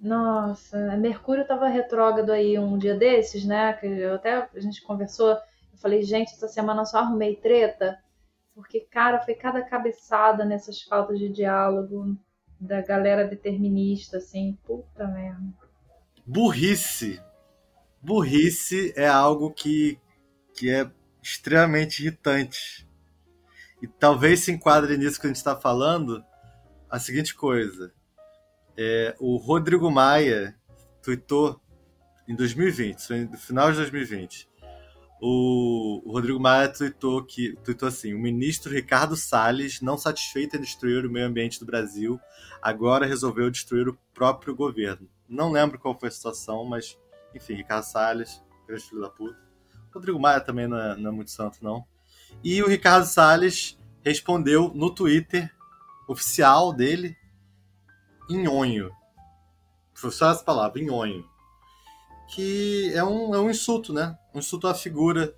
Nossa, 0.00 0.96
Mercúrio 0.96 1.42
estava 1.42 1.66
retrógrado 1.68 2.30
aí 2.30 2.56
um 2.58 2.78
dia 2.78 2.96
desses, 2.96 3.44
né? 3.44 3.72
Que 3.74 4.04
até 4.04 4.48
a 4.54 4.60
gente 4.60 4.82
conversou. 4.82 5.30
Eu 5.30 5.78
falei, 5.80 6.02
gente, 6.02 6.32
essa 6.32 6.48
semana 6.48 6.82
eu 6.82 6.86
só 6.86 6.98
arrumei 6.98 7.36
treta 7.36 7.98
porque, 8.58 8.80
cara, 8.80 9.20
foi 9.20 9.36
cada 9.36 9.62
cabeçada 9.62 10.44
nessas 10.44 10.82
faltas 10.82 11.16
de 11.16 11.28
diálogo 11.28 12.18
da 12.58 12.82
galera 12.82 13.24
determinista, 13.24 14.16
assim, 14.16 14.58
puta 14.64 15.06
merda. 15.06 15.54
Burrice. 16.26 17.22
Burrice 18.02 18.92
é 18.96 19.06
algo 19.06 19.52
que, 19.52 19.96
que 20.52 20.74
é 20.74 20.90
extremamente 21.22 22.00
irritante. 22.00 22.84
E 23.80 23.86
talvez 23.86 24.40
se 24.40 24.50
enquadre 24.50 24.98
nisso 24.98 25.20
que 25.20 25.28
a 25.28 25.30
gente 25.30 25.36
está 25.36 25.54
falando 25.54 26.24
a 26.90 26.98
seguinte 26.98 27.36
coisa. 27.36 27.94
É, 28.76 29.14
o 29.20 29.36
Rodrigo 29.36 29.88
Maia 29.88 30.58
tweetou 31.00 31.60
em 32.26 32.34
2020, 32.34 33.08
no 33.30 33.38
final 33.38 33.70
de 33.70 33.76
2020, 33.76 34.47
o, 35.20 36.02
Rodrigo 36.06 36.38
Maia 36.38 36.68
tweetou, 36.68 37.24
que, 37.24 37.56
tweetou 37.64 37.88
assim: 37.88 38.14
o 38.14 38.18
ministro 38.18 38.72
Ricardo 38.72 39.16
Salles, 39.16 39.80
não 39.80 39.98
satisfeito 39.98 40.56
em 40.56 40.60
destruir 40.60 41.04
o 41.04 41.10
meio 41.10 41.26
ambiente 41.26 41.58
do 41.58 41.66
Brasil, 41.66 42.20
agora 42.62 43.06
resolveu 43.06 43.50
destruir 43.50 43.88
o 43.88 43.98
próprio 44.14 44.54
governo. 44.54 45.08
Não 45.28 45.50
lembro 45.50 45.78
qual 45.78 45.98
foi 45.98 46.08
a 46.08 46.12
situação, 46.12 46.64
mas, 46.64 46.98
enfim, 47.34 47.54
Ricardo 47.54 47.84
Salles, 47.84 48.42
grande 48.66 48.84
filho 48.84 49.00
da 49.00 49.10
puta. 49.10 49.38
Rodrigo 49.92 50.20
Maia 50.20 50.40
também 50.40 50.68
não 50.68 50.78
é, 50.78 50.96
não 50.96 51.10
é 51.10 51.14
muito 51.14 51.30
santo, 51.30 51.58
não. 51.62 51.84
E 52.44 52.62
o 52.62 52.68
Ricardo 52.68 53.04
Salles 53.04 53.78
respondeu 54.04 54.70
no 54.74 54.94
Twitter 54.94 55.52
oficial 56.06 56.72
dele, 56.72 57.16
nhonho. 58.30 58.90
Foi 59.94 60.10
só 60.12 60.30
essa 60.30 60.44
palavra, 60.44 60.80
nhonho 60.80 61.24
que 62.28 62.92
é 62.94 63.02
um, 63.02 63.34
é 63.34 63.40
um 63.40 63.50
insulto, 63.50 63.92
né? 63.92 64.16
Um 64.34 64.38
insulto 64.38 64.68
à 64.68 64.74
figura 64.74 65.34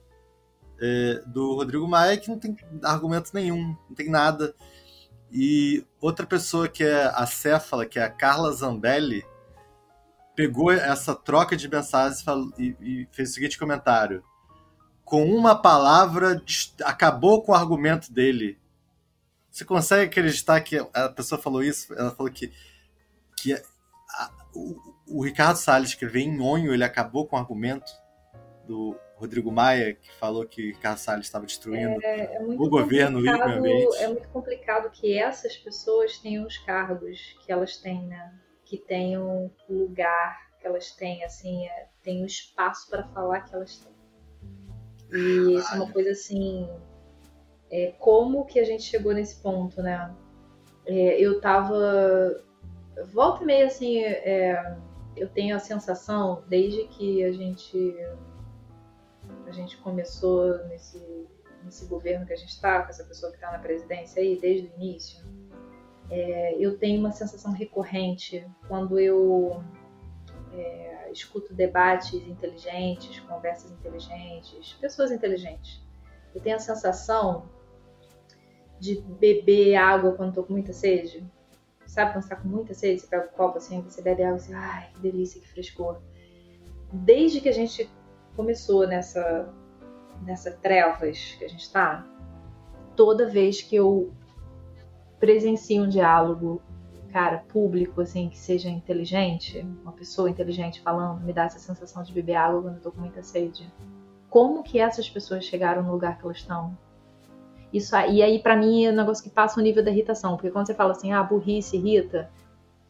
é, 0.81 1.23
do 1.27 1.55
Rodrigo 1.55 1.87
Maia 1.87 2.17
que 2.17 2.29
não 2.29 2.39
tem 2.39 2.57
argumento 2.83 3.31
nenhum, 3.33 3.77
não 3.89 3.95
tem 3.95 4.11
nada. 4.11 4.55
E 5.31 5.87
outra 6.01 6.27
pessoa 6.27 6.69
que 6.69 6.83
é 6.83 7.05
acéfala, 7.15 7.87
que 7.87 7.99
é 7.99 8.03
a 8.03 8.11
Carla 8.11 8.53
Zambelli, 8.53 9.25
pegou 10.35 10.73
essa 10.73 11.15
troca 11.15 11.57
de 11.57 11.69
mensagens 11.69 12.25
e, 12.59 12.77
e 12.81 13.09
fez 13.13 13.31
o 13.31 13.35
seguinte 13.35 13.59
comentário. 13.59 14.25
Com 15.05 15.25
uma 15.25 15.55
palavra, 15.55 16.43
acabou 16.85 17.43
com 17.43 17.53
o 17.53 17.55
argumento 17.55 18.13
dele. 18.13 18.59
Você 19.51 19.65
consegue 19.65 20.05
acreditar 20.07 20.61
que 20.61 20.79
a 20.93 21.09
pessoa 21.09 21.41
falou 21.41 21.63
isso? 21.63 21.93
Ela 21.95 22.11
falou 22.13 22.33
que, 22.33 22.53
que 23.37 23.53
a, 23.53 24.31
o 25.11 25.23
Ricardo 25.23 25.57
Salles 25.57 25.91
escrever 25.91 26.21
em 26.21 26.41
onho, 26.41 26.73
ele 26.73 26.85
acabou 26.85 27.27
com 27.27 27.37
o 27.37 27.39
argumento 27.39 27.93
do 28.67 28.97
Rodrigo 29.17 29.51
Maia, 29.53 29.95
que 29.95 30.11
falou 30.15 30.47
que 30.47 30.69
Ricardo 30.69 30.99
Salles 30.99 31.27
estava 31.27 31.45
destruindo 31.45 32.01
é, 32.03 32.37
é 32.37 32.43
o 32.43 32.69
governo 32.69 33.21
e 33.21 33.29
o 33.29 33.43
ambiente. 33.43 33.97
É 33.97 34.09
muito 34.09 34.29
complicado 34.29 34.91
que 34.91 35.19
essas 35.19 35.57
pessoas 35.57 36.19
tenham 36.19 36.47
os 36.47 36.57
cargos 36.59 37.37
que 37.45 37.53
elas 37.53 37.77
têm, 37.77 38.07
né? 38.07 38.33
Que 38.65 38.79
tenham 38.79 39.51
o 39.69 39.75
lugar 39.75 40.39
que 40.59 40.67
elas 40.67 40.93
têm, 40.93 41.25
assim, 41.25 41.67
é, 41.67 41.89
tem 42.03 42.23
o 42.23 42.27
espaço 42.27 42.89
para 42.89 43.05
falar 43.09 43.41
que 43.41 43.55
elas 43.55 43.77
têm. 43.77 43.93
E 45.13 45.57
isso 45.57 45.75
é 45.75 45.77
uma 45.77 45.91
coisa 45.93 46.11
assim. 46.13 46.69
É, 47.71 47.95
como 47.99 48.47
que 48.47 48.59
a 48.59 48.65
gente 48.65 48.85
chegou 48.85 49.13
nesse 49.13 49.43
ponto, 49.43 49.83
né? 49.83 50.15
É, 50.87 51.21
eu 51.21 51.41
tava. 51.41 52.43
Volta 53.13 53.43
e 53.43 53.47
meia 53.47 53.67
assim. 53.67 54.03
É, 54.03 54.77
eu 55.17 55.29
tenho 55.29 55.57
a 55.57 55.59
sensação, 55.59 56.43
desde 56.49 56.87
que 56.89 57.25
a 57.25 57.33
gente 57.33 57.97
a 59.47 59.53
gente 59.53 59.77
começou 59.79 60.59
nesse, 60.69 61.01
nesse 61.65 61.85
governo 61.87 62.27
que 62.27 62.33
a 62.33 62.37
gente 62.37 62.51
está, 62.51 62.83
com 62.83 62.91
essa 62.91 63.05
pessoa 63.05 63.31
que 63.31 63.39
está 63.39 63.51
na 63.51 63.59
presidência 63.59 64.23
aí, 64.23 64.39
desde 64.41 64.69
o 64.69 64.75
início, 64.77 65.25
é, 66.09 66.57
eu 66.59 66.79
tenho 66.79 67.01
uma 67.01 67.13
sensação 67.13 67.53
recorrente 67.53 68.47
quando 68.69 68.99
eu 68.99 69.63
é, 70.53 71.11
escuto 71.13 71.55
debates 71.55 72.15
inteligentes, 72.15 73.21
conversas 73.21 73.71
inteligentes, 73.71 74.73
pessoas 74.75 75.11
inteligentes. 75.11 75.83
Eu 76.35 76.41
tenho 76.41 76.57
a 76.57 76.61
sensação 76.61 77.49
de 78.79 79.01
beber 79.01 79.77
água 79.77 80.13
quando 80.13 80.31
estou 80.31 80.45
com 80.45 80.53
muita 80.53 80.73
sede. 80.73 81.25
Sabe 81.91 82.13
quando 82.13 82.23
você 82.23 82.29
tá 82.29 82.37
com 82.37 82.47
muita 82.47 82.73
sede, 82.73 83.01
você 83.01 83.09
pega 83.09 83.27
o 83.27 83.37
copo 83.37 83.59
assim, 83.59 83.81
você 83.83 84.01
bebe 84.01 84.23
água 84.23 84.37
assim, 84.37 84.55
ai, 84.55 84.91
que 84.95 85.01
delícia, 85.01 85.41
que 85.41 85.49
frescor. 85.49 85.99
Desde 86.93 87.41
que 87.41 87.49
a 87.49 87.53
gente 87.53 87.91
começou 88.37 88.87
nessa, 88.87 89.53
nessa 90.23 90.53
trevas 90.53 91.35
que 91.37 91.45
a 91.45 91.49
gente 91.49 91.69
tá, 91.73 92.07
toda 92.95 93.29
vez 93.29 93.61
que 93.61 93.75
eu 93.75 94.13
presencio 95.19 95.83
um 95.83 95.89
diálogo 95.89 96.63
cara, 97.13 97.39
público, 97.49 98.01
assim, 98.01 98.29
que 98.29 98.39
seja 98.39 98.71
inteligente, 98.71 99.59
uma 99.83 99.91
pessoa 99.91 100.31
inteligente 100.31 100.81
falando, 100.81 101.21
me 101.25 101.33
dá 101.33 101.47
essa 101.47 101.59
sensação 101.59 102.05
de 102.05 102.13
beber 102.13 102.37
água 102.37 102.63
quando 102.63 102.77
eu 102.77 102.83
tô 102.83 102.93
com 102.93 103.01
muita 103.01 103.21
sede. 103.21 103.69
Como 104.29 104.63
que 104.63 104.79
essas 104.79 105.11
pessoas 105.11 105.45
chegaram 105.45 105.83
no 105.83 105.91
lugar 105.91 106.19
que 106.19 106.25
elas 106.25 106.37
estão? 106.37 106.79
Isso 107.73 107.95
aí, 107.95 108.17
e 108.17 108.23
aí, 108.23 108.39
para 108.39 108.57
mim, 108.57 108.85
é 108.85 108.91
um 108.91 108.97
negócio 108.97 109.23
que 109.23 109.31
passa 109.31 109.61
o 109.61 109.63
nível 109.63 109.85
da 109.85 109.91
irritação. 109.91 110.37
Porque 110.37 110.51
quando 110.51 110.67
você 110.67 110.75
fala 110.75 110.93
assim, 110.93 111.13
ah, 111.13 111.23
burrice 111.23 111.77
irrita, 111.77 112.31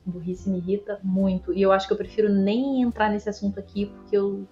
burrice 0.04 0.48
me 0.48 0.58
irrita 0.58 0.98
muito. 1.02 1.52
E 1.52 1.60
eu 1.60 1.72
acho 1.72 1.86
que 1.86 1.92
eu 1.92 1.98
prefiro 1.98 2.28
nem 2.28 2.82
entrar 2.82 3.10
nesse 3.10 3.28
assunto 3.28 3.60
aqui, 3.60 3.86
porque 3.86 4.16
eu, 4.16 4.46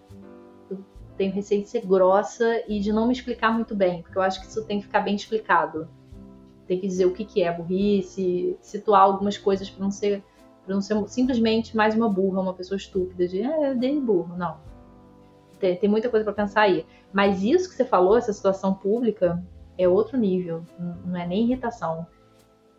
eu 0.70 0.78
tenho 1.16 1.32
receio 1.32 1.62
de 1.62 1.68
ser 1.68 1.86
grossa 1.86 2.62
e 2.68 2.78
de 2.80 2.92
não 2.92 3.06
me 3.06 3.12
explicar 3.12 3.52
muito 3.52 3.74
bem. 3.74 4.02
Porque 4.02 4.18
eu 4.18 4.22
acho 4.22 4.40
que 4.40 4.46
isso 4.46 4.64
tem 4.64 4.80
que 4.80 4.86
ficar 4.86 5.00
bem 5.00 5.14
explicado 5.14 5.88
tem 6.68 6.78
que 6.78 6.86
dizer 6.86 7.06
o 7.06 7.12
que, 7.12 7.24
que 7.24 7.42
é 7.42 7.50
burrice, 7.50 8.56
situar 8.60 9.00
algumas 9.00 9.38
coisas 9.38 9.68
para 9.68 9.82
não 9.82 9.90
ser 9.90 10.22
para 10.64 10.74
não 10.74 10.82
ser 10.82 11.02
simplesmente 11.08 11.74
mais 11.74 11.94
uma 11.94 12.10
burra, 12.10 12.42
uma 12.42 12.52
pessoa 12.52 12.76
estúpida 12.76 13.26
de 13.26 13.42
ah, 13.42 13.68
eu 13.68 13.78
dei 13.78 13.98
burro, 13.98 14.36
não. 14.36 14.58
Tem, 15.58 15.74
tem 15.74 15.88
muita 15.88 16.10
coisa 16.10 16.24
para 16.24 16.34
pensar 16.34 16.60
aí. 16.60 16.84
Mas 17.10 17.42
isso 17.42 17.70
que 17.70 17.74
você 17.74 17.86
falou, 17.86 18.18
essa 18.18 18.34
situação 18.34 18.74
pública, 18.74 19.42
é 19.78 19.88
outro 19.88 20.18
nível, 20.18 20.66
não 21.04 21.16
é 21.16 21.26
nem 21.26 21.44
irritação. 21.44 22.06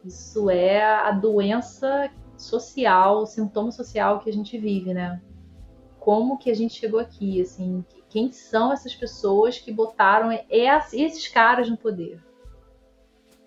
Isso 0.03 0.49
é 0.49 0.83
a 0.83 1.11
doença 1.11 2.11
social, 2.37 3.21
o 3.21 3.25
sintoma 3.25 3.71
social 3.71 4.19
que 4.19 4.29
a 4.29 4.33
gente 4.33 4.57
vive, 4.57 4.93
né? 4.93 5.21
Como 5.99 6.37
que 6.37 6.51
a 6.51 6.53
gente 6.53 6.73
chegou 6.73 6.99
aqui, 6.99 7.41
assim, 7.41 7.83
quem 8.09 8.31
são 8.31 8.71
essas 8.71 8.93
pessoas 8.93 9.59
que 9.59 9.71
botaram 9.71 10.29
esses 10.49 11.27
caras 11.27 11.69
no 11.69 11.77
poder? 11.77 12.21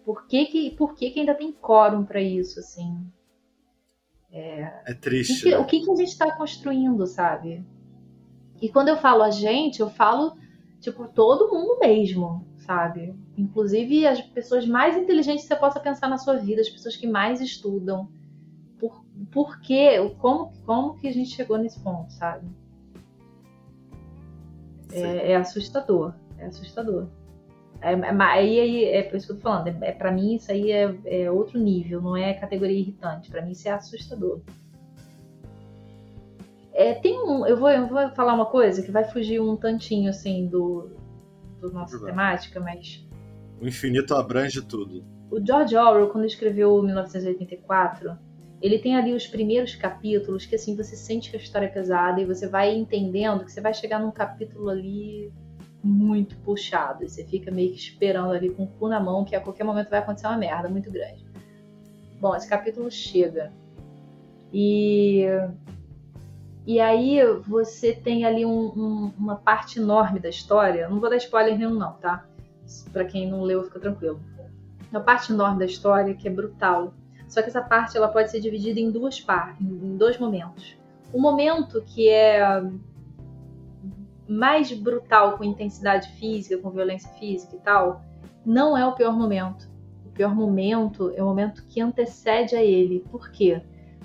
Por 0.04 0.26
que 0.26 0.46
que, 0.46 0.70
por 0.72 0.94
que, 0.94 1.10
que 1.10 1.20
ainda 1.20 1.34
tem 1.34 1.52
quórum 1.52 2.04
para 2.04 2.20
isso, 2.20 2.58
assim? 2.58 3.06
É, 4.30 4.82
é 4.86 4.94
triste. 4.94 5.40
O 5.40 5.42
que, 5.42 5.50
né? 5.50 5.58
o 5.58 5.64
que, 5.64 5.84
que 5.84 5.90
a 5.90 5.94
gente 5.94 6.08
está 6.08 6.36
construindo, 6.36 7.06
sabe? 7.06 7.64
E 8.60 8.68
quando 8.68 8.88
eu 8.88 8.96
falo 8.96 9.22
a 9.22 9.30
gente, 9.30 9.80
eu 9.80 9.90
falo, 9.90 10.36
tipo, 10.80 11.06
todo 11.08 11.50
mundo 11.50 11.78
mesmo, 11.80 12.46
sabe? 12.64 13.14
Inclusive 13.36 14.06
as 14.06 14.20
pessoas 14.20 14.66
mais 14.66 14.96
inteligentes 14.96 15.42
que 15.42 15.48
você 15.48 15.56
possa 15.56 15.80
pensar 15.80 16.08
na 16.08 16.18
sua 16.18 16.36
vida, 16.36 16.60
as 16.60 16.68
pessoas 16.68 16.96
que 16.96 17.06
mais 17.06 17.40
estudam. 17.40 18.08
Por, 18.78 19.04
por 19.30 19.60
quê? 19.60 19.96
Como, 20.18 20.52
como 20.64 20.98
que 20.98 21.08
a 21.08 21.12
gente 21.12 21.30
chegou 21.30 21.58
nesse 21.58 21.80
ponto, 21.80 22.12
sabe? 22.12 22.46
É, 24.92 25.32
é 25.32 25.36
assustador. 25.36 26.14
É 26.38 26.46
assustador. 26.46 27.08
É, 27.80 27.92
é 27.92 28.22
aí, 28.22 28.84
é, 28.84 29.02
por 29.02 29.16
isso 29.16 29.26
que 29.26 29.32
eu 29.32 29.36
tô 29.36 29.42
falando, 29.42 29.68
é, 29.68 29.88
é, 29.88 29.92
pra 29.92 30.12
mim 30.12 30.36
isso 30.36 30.52
aí 30.52 30.70
é, 30.70 30.94
é 31.04 31.30
outro 31.30 31.58
nível, 31.58 32.00
não 32.00 32.16
é 32.16 32.32
categoria 32.34 32.78
irritante. 32.78 33.30
Pra 33.30 33.42
mim 33.42 33.52
isso 33.52 33.68
é 33.68 33.72
assustador. 33.72 34.40
É, 36.72 36.94
tem 36.94 37.18
um. 37.20 37.46
Eu 37.46 37.56
vou, 37.56 37.70
eu 37.70 37.86
vou 37.86 38.10
falar 38.10 38.34
uma 38.34 38.46
coisa 38.46 38.82
que 38.82 38.90
vai 38.90 39.04
fugir 39.04 39.40
um 39.40 39.56
tantinho 39.56 40.08
assim 40.08 40.46
do, 40.46 40.90
do 41.62 41.72
nossa 41.72 41.98
temática, 42.04 42.60
mas. 42.60 43.06
O 43.60 43.66
infinito 43.66 44.14
abrange 44.14 44.60
tudo. 44.62 45.04
O 45.30 45.44
George 45.44 45.74
Orwell, 45.76 46.10
quando 46.10 46.26
escreveu 46.26 46.82
1984, 46.82 48.18
ele 48.60 48.78
tem 48.78 48.96
ali 48.96 49.14
os 49.14 49.26
primeiros 49.26 49.74
capítulos 49.74 50.44
que 50.44 50.54
assim 50.54 50.76
você 50.76 50.94
sente 50.94 51.30
que 51.30 51.36
a 51.36 51.40
história 51.40 51.66
é 51.66 51.70
pesada 51.70 52.20
e 52.20 52.26
você 52.26 52.48
vai 52.48 52.74
entendendo 52.74 53.44
que 53.44 53.52
você 53.52 53.60
vai 53.60 53.72
chegar 53.72 53.98
num 53.98 54.10
capítulo 54.10 54.68
ali 54.68 55.32
muito 55.82 56.36
puxado. 56.38 57.04
E 57.04 57.08
você 57.08 57.24
fica 57.24 57.50
meio 57.50 57.70
que 57.70 57.78
esperando 57.78 58.32
ali 58.32 58.50
com 58.50 58.64
o 58.64 58.68
cu 58.68 58.88
na 58.88 59.00
mão 59.00 59.24
que 59.24 59.34
a 59.34 59.40
qualquer 59.40 59.64
momento 59.64 59.90
vai 59.90 60.00
acontecer 60.00 60.26
uma 60.26 60.36
merda 60.36 60.68
muito 60.68 60.90
grande. 60.90 61.24
Bom, 62.20 62.36
esse 62.36 62.48
capítulo 62.48 62.90
chega. 62.90 63.52
E. 64.52 65.24
E 66.66 66.80
aí 66.80 67.18
você 67.46 67.92
tem 67.92 68.24
ali 68.24 68.46
um, 68.46 68.66
um, 68.66 69.12
uma 69.18 69.36
parte 69.36 69.80
enorme 69.80 70.20
da 70.20 70.28
história. 70.28 70.88
Não 70.88 71.00
vou 71.00 71.10
dar 71.10 71.16
spoiler 71.16 71.58
nenhum, 71.58 71.74
não, 71.74 71.94
tá? 71.94 72.24
Para 72.92 73.04
quem 73.04 73.28
não 73.28 73.42
leu, 73.42 73.64
fica 73.64 73.80
tranquilo. 73.80 74.20
Uma 74.90 75.00
parte 75.00 75.32
enorme 75.32 75.58
da 75.58 75.64
história 75.64 76.14
que 76.14 76.28
é 76.28 76.30
brutal. 76.30 76.94
Só 77.26 77.42
que 77.42 77.48
essa 77.48 77.62
parte 77.62 77.96
ela 77.96 78.08
pode 78.08 78.30
ser 78.30 78.40
dividida 78.40 78.78
em 78.78 78.90
duas 78.90 79.20
partes, 79.20 79.60
em 79.60 79.96
dois 79.96 80.18
momentos. 80.18 80.76
O 81.12 81.20
momento 81.20 81.82
que 81.82 82.08
é 82.08 82.62
mais 84.28 84.72
brutal 84.72 85.36
com 85.36 85.44
intensidade 85.44 86.08
física, 86.12 86.58
com 86.58 86.70
violência 86.70 87.10
física 87.14 87.56
e 87.56 87.58
tal, 87.58 88.02
não 88.44 88.76
é 88.76 88.86
o 88.86 88.92
pior 88.92 89.16
momento. 89.16 89.68
O 90.06 90.10
pior 90.10 90.34
momento 90.34 91.12
é 91.16 91.22
o 91.22 91.26
momento 91.26 91.64
que 91.66 91.80
antecede 91.80 92.54
a 92.54 92.62
ele. 92.62 93.04
Por 93.10 93.30
quê? 93.30 93.62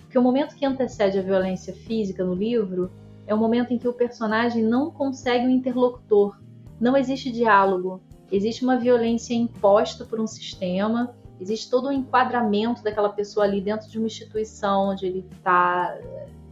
Porque 0.08 0.18
o 0.18 0.22
momento 0.22 0.56
que 0.56 0.66
antecede 0.66 1.20
a 1.20 1.22
violência 1.22 1.74
física 1.74 2.24
no 2.24 2.34
livro 2.34 2.90
é 3.28 3.36
o 3.36 3.38
momento 3.38 3.74
em 3.74 3.78
que 3.78 3.90
o 3.90 3.94
personagem 3.94 4.64
não 4.64 4.90
consegue 4.90 5.46
um 5.46 5.50
interlocutor. 5.50 6.40
Não 6.80 6.96
existe 6.96 7.30
diálogo. 7.30 8.02
Existe 8.32 8.64
uma 8.64 8.78
violência 8.78 9.34
imposta 9.34 10.06
por 10.06 10.18
um 10.18 10.26
sistema, 10.26 11.14
existe 11.42 11.70
todo 11.70 11.90
um 11.90 11.92
enquadramento 11.92 12.82
daquela 12.82 13.10
pessoa 13.10 13.46
ali 13.46 13.60
dentro 13.60 13.90
de 13.90 13.98
uma 13.98 14.08
instituição 14.08 14.92
onde 14.92 15.06
ele 15.06 15.26
está 15.30 15.98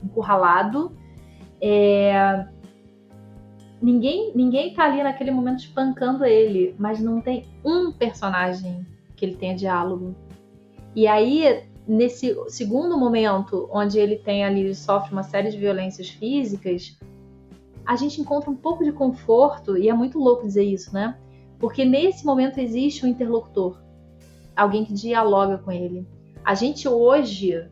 encurralado. 0.04 0.92
É, 1.62 2.46
ninguém 3.82 4.34
ninguém 4.36 4.74
tá 4.74 4.84
ali 4.84 5.02
naquele 5.02 5.32
momento 5.32 5.60
espancando 5.60 6.26
ele, 6.26 6.76
mas 6.78 7.00
não 7.00 7.22
tem 7.22 7.46
um 7.64 7.92
personagem 7.92 8.86
que 9.16 9.26
ele 9.26 9.36
tenha 9.36 9.56
diálogo. 9.56 10.14
E 10.94 11.08
aí, 11.08 11.64
nesse 11.88 12.36
segundo 12.48 12.98
momento, 12.98 13.70
onde 13.72 14.00
ele 14.00 14.18
tem 14.18 14.44
ali, 14.44 14.74
sofre 14.74 15.12
uma 15.12 15.24
série 15.24 15.52
de 15.52 15.58
violências 15.58 16.10
físicas, 16.10 16.98
a 17.86 17.96
gente 17.96 18.20
encontra 18.20 18.50
um 18.50 18.56
pouco 18.56 18.84
de 18.84 18.92
conforto, 18.92 19.78
e 19.78 19.90
é 19.90 19.94
muito 19.94 20.18
louco 20.18 20.46
dizer 20.46 20.64
isso, 20.64 20.94
né? 20.94 21.18
Porque 21.60 21.86
nesse 21.86 22.26
momento 22.26 22.60
existe 22.60 23.06
um 23.06 23.10
interlocutor, 23.10 23.80
alguém 24.56 24.84
que 24.84 24.94
dialoga 24.94 25.58
com 25.60 25.72
ele. 25.72 26.08
A 26.44 26.56
gente 26.56 26.88
hoje, 26.88 27.68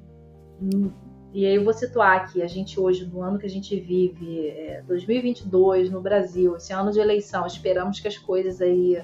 e 1.34 1.46
aí 1.46 1.56
eu 1.56 1.64
vou 1.64 1.74
situar 1.74 2.18
aqui, 2.18 2.42
a 2.42 2.48
gente 2.48 2.80
hoje, 2.80 3.06
no 3.06 3.22
ano 3.22 3.40
que 3.40 3.46
a 3.46 3.50
gente 3.50 3.80
vive, 3.80 4.50
é, 4.50 4.84
2022, 4.88 5.90
no 5.90 6.00
Brasil, 6.00 6.56
esse 6.56 6.72
ano 6.72 6.92
de 6.92 7.00
eleição, 7.00 7.46
esperamos 7.48 8.00
que 8.00 8.08
as 8.08 8.18
coisas 8.18 8.62
aí 8.62 9.04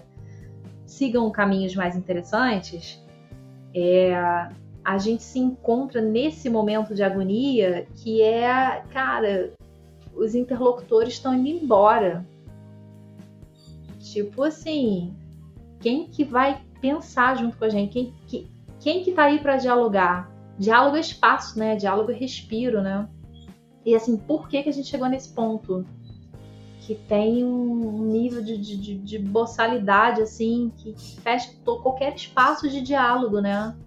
sigam 0.86 1.30
caminhos 1.32 1.76
mais 1.76 1.95
interessantes, 1.95 3.03
é, 3.74 4.49
a 4.90 4.98
gente 4.98 5.22
se 5.22 5.38
encontra 5.38 6.02
nesse 6.02 6.50
momento 6.50 6.96
de 6.96 7.04
agonia 7.04 7.86
que 7.94 8.24
é, 8.24 8.84
cara, 8.92 9.54
os 10.16 10.34
interlocutores 10.34 11.14
estão 11.14 11.32
indo 11.36 11.48
embora. 11.48 12.26
Tipo 14.00 14.42
assim, 14.42 15.16
quem 15.80 16.08
que 16.08 16.24
vai 16.24 16.64
pensar 16.82 17.38
junto 17.38 17.56
com 17.56 17.66
a 17.66 17.70
gente? 17.70 17.92
Quem 17.92 18.14
que, 18.26 18.52
quem 18.80 19.04
que 19.04 19.12
tá 19.12 19.26
aí 19.26 19.38
para 19.38 19.58
dialogar? 19.58 20.34
diálogo 20.58 20.98
é 20.98 21.02
espaço, 21.02 21.60
né? 21.60 21.76
Diálogo 21.76 22.12
é 22.12 22.16
respiro, 22.16 22.82
né? 22.82 23.08
E 23.86 23.94
assim, 23.94 24.18
por 24.18 24.50
que, 24.50 24.64
que 24.64 24.70
a 24.70 24.74
gente 24.74 24.88
chegou 24.88 25.08
nesse 25.08 25.30
ponto? 25.30 25.86
Que 26.82 26.96
tem 26.96 27.46
um 27.46 28.06
nível 28.06 28.42
de, 28.42 28.58
de, 28.58 28.98
de 28.98 29.20
boçalidade, 29.20 30.24
assim, 30.24 30.74
que 30.78 30.96
fecha 31.22 31.52
qualquer 31.64 32.16
espaço 32.16 32.68
de 32.68 32.82
diálogo, 32.82 33.40
né? 33.40 33.78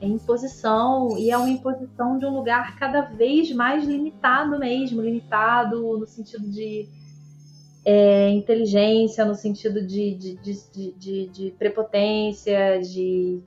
É 0.00 0.06
imposição, 0.06 1.16
e 1.16 1.30
é 1.30 1.36
uma 1.36 1.48
imposição 1.48 2.18
de 2.18 2.26
um 2.26 2.36
lugar 2.36 2.78
cada 2.78 3.02
vez 3.02 3.50
mais 3.52 3.84
limitado 3.84 4.58
mesmo 4.58 5.00
limitado 5.00 5.98
no 5.98 6.06
sentido 6.06 6.46
de 6.50 6.86
é, 7.84 8.30
inteligência, 8.30 9.24
no 9.24 9.34
sentido 9.34 9.86
de, 9.86 10.14
de, 10.14 10.36
de, 10.36 10.92
de, 10.92 11.26
de 11.28 11.50
prepotência, 11.52 12.80
de, 12.80 13.42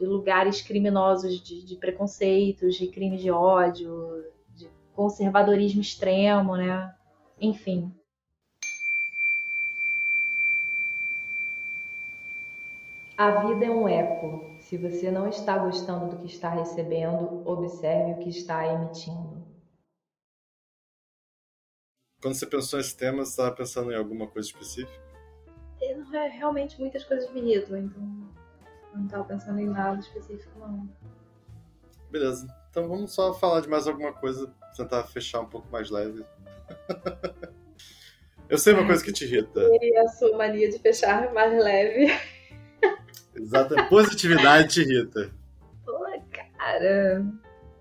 lugares 0.00 0.62
criminosos 0.62 1.40
de 1.42 1.74
preconceitos, 1.76 2.76
de 2.76 2.86
crimes 2.86 3.20
de 3.20 3.30
ódio, 3.32 4.24
de 4.54 4.68
conservadorismo 4.94 5.80
extremo, 5.80 6.56
né? 6.56 6.94
Enfim. 7.40 7.92
A 13.16 13.46
vida 13.46 13.64
é 13.64 13.70
um 13.70 13.88
eco. 13.88 14.57
Se 14.68 14.76
você 14.76 15.10
não 15.10 15.26
está 15.26 15.56
gostando 15.56 16.10
do 16.10 16.18
que 16.18 16.26
está 16.26 16.50
recebendo, 16.50 17.42
observe 17.48 18.12
o 18.12 18.18
que 18.18 18.28
está 18.28 18.66
emitindo. 18.66 19.42
Quando 22.20 22.34
você 22.34 22.46
pensou 22.46 22.78
nesse 22.78 22.94
tema, 22.94 23.24
você 23.24 23.30
estava 23.30 23.56
pensando 23.56 23.90
em 23.90 23.96
alguma 23.96 24.26
coisa 24.26 24.46
específica? 24.46 25.02
É, 25.80 26.26
realmente 26.28 26.78
muitas 26.78 27.02
coisas 27.02 27.32
me 27.32 27.40
irritam, 27.40 27.78
então 27.78 28.28
não 28.94 29.08
tava 29.08 29.24
pensando 29.24 29.58
em 29.58 29.68
nada 29.70 30.00
específico, 30.00 30.58
não. 30.58 30.86
Beleza. 32.10 32.46
Então 32.68 32.86
vamos 32.86 33.14
só 33.14 33.32
falar 33.32 33.62
de 33.62 33.68
mais 33.70 33.88
alguma 33.88 34.12
coisa, 34.12 34.54
tentar 34.76 35.02
fechar 35.04 35.40
um 35.40 35.48
pouco 35.48 35.66
mais 35.72 35.88
leve. 35.88 36.26
Eu 38.50 38.58
sei 38.58 38.74
uma 38.74 38.86
coisa 38.86 39.02
que 39.02 39.14
te 39.14 39.24
irrita. 39.24 39.60
E 39.80 39.96
a 39.96 40.08
sua 40.08 40.36
mania 40.36 40.68
de 40.68 40.78
fechar 40.78 41.32
mais 41.32 41.52
leve. 41.58 42.12
Exato. 43.48 43.74
Positividade 43.88 44.68
te 44.68 44.82
irrita. 44.82 45.30
Pô, 45.84 45.92
cara, 46.30 47.24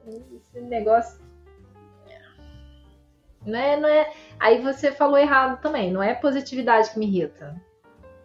esse 0.08 0.62
negócio. 0.62 1.20
Não 3.46 3.60
é, 3.60 3.80
não 3.80 3.90
é. 3.90 4.14
Aí 4.40 4.62
você 4.62 4.94
falou 4.94 5.18
errado 5.18 5.62
também. 5.62 5.92
Não 5.92 6.02
é 6.02 6.14
positividade 6.14 6.92
que 6.92 7.00
me 7.00 7.06
irrita. 7.06 7.62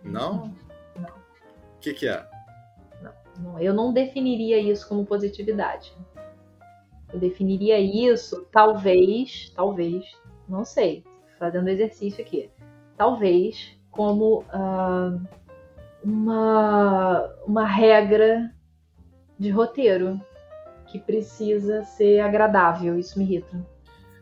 Não? 0.05 0.55
Não. 0.97 1.09
O 1.09 1.81
que, 1.81 1.93
que 1.93 2.07
é? 2.07 2.25
Não, 3.39 3.59
eu 3.59 3.75
não 3.75 3.93
definiria 3.93 4.59
isso 4.59 4.89
como 4.89 5.05
positividade. 5.05 5.93
Eu 7.13 7.19
definiria 7.19 7.79
isso, 7.79 8.47
talvez, 8.53 9.53
talvez, 9.55 10.05
não 10.49 10.65
sei, 10.65 11.05
fazendo 11.39 11.69
exercício 11.69 12.25
aqui, 12.25 12.51
talvez 12.97 13.77
como 13.91 14.45
uh, 14.45 15.21
uma, 16.05 17.29
uma 17.47 17.67
regra 17.67 18.53
de 19.39 19.51
roteiro 19.51 20.21
que 20.87 20.99
precisa 20.99 21.83
ser 21.85 22.21
agradável. 22.21 22.99
Isso 22.99 23.19
me 23.19 23.25
irrita. 23.25 23.65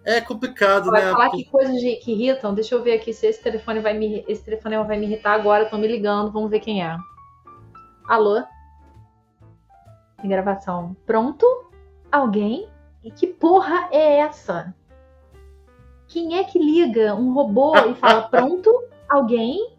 É 0.05 0.21
complicado, 0.21 0.91
vai 0.91 1.05
né? 1.05 1.11
falar 1.11 1.31
que 1.31 1.45
coisas 1.45 1.81
que 2.03 2.13
irritam. 2.13 2.55
Deixa 2.55 2.75
eu 2.75 2.83
ver 2.83 2.95
aqui 2.95 3.13
se 3.13 3.27
esse 3.27 3.43
telefone 3.43 3.81
vai 3.81 3.97
me, 3.97 4.25
esse 4.27 4.43
telefone 4.43 4.77
vai 4.85 4.99
me 4.99 5.07
irritar 5.07 5.33
agora. 5.35 5.65
Estão 5.65 5.79
me 5.79 5.87
ligando, 5.87 6.31
vamos 6.31 6.51
ver 6.51 6.61
quem 6.61 6.83
é. 6.83 6.97
Alô? 8.09 8.43
gravação. 10.23 10.97
Pronto? 11.07 11.47
Alguém? 12.11 12.69
E 13.03 13.11
que 13.11 13.27
porra 13.27 13.89
é 13.91 14.19
essa? 14.19 14.75
Quem 16.07 16.39
é 16.39 16.45
que 16.45 16.59
liga 16.59 17.15
um 17.15 17.33
robô 17.33 17.77
e 17.77 17.95
fala 17.95 18.23
pronto? 18.29 18.71
Alguém? 19.09 19.77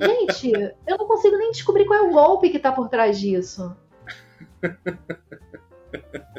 Gente, 0.00 0.52
eu 0.86 0.98
não 0.98 1.06
consigo 1.06 1.36
nem 1.36 1.50
descobrir 1.50 1.84
qual 1.84 1.98
é 1.98 2.02
o 2.02 2.12
golpe 2.12 2.50
que 2.50 2.58
tá 2.58 2.72
por 2.72 2.88
trás 2.88 3.18
disso. 3.18 3.76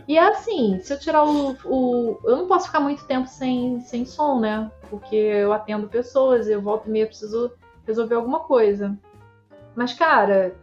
E 0.07 0.17
é 0.17 0.27
assim, 0.27 0.79
se 0.81 0.93
eu 0.93 0.99
tirar 0.99 1.23
o, 1.23 1.57
o, 1.65 2.19
Eu 2.23 2.37
não 2.37 2.47
posso 2.47 2.67
ficar 2.67 2.79
muito 2.79 3.05
tempo 3.05 3.27
sem, 3.27 3.81
sem 3.81 4.05
som, 4.05 4.39
né? 4.39 4.71
Porque 4.89 5.15
eu 5.15 5.51
atendo 5.51 5.89
pessoas, 5.89 6.47
eu 6.47 6.61
volto 6.61 6.87
e 6.87 6.89
meia 6.89 7.05
preciso 7.05 7.51
resolver 7.85 8.15
alguma 8.15 8.39
coisa. 8.39 8.97
Mas, 9.75 9.93
cara, 9.93 10.55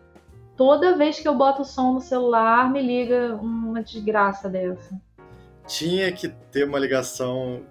toda 0.56 0.96
vez 0.96 1.20
que 1.20 1.28
eu 1.28 1.34
boto 1.34 1.62
o 1.62 1.64
som 1.64 1.92
no 1.92 2.00
celular, 2.00 2.70
me 2.70 2.80
liga 2.82 3.34
uma 3.36 3.82
desgraça 3.82 4.48
dessa. 4.48 4.98
Tinha 5.66 6.10
que 6.10 6.28
ter 6.50 6.66
uma 6.66 6.78
ligação 6.78 7.62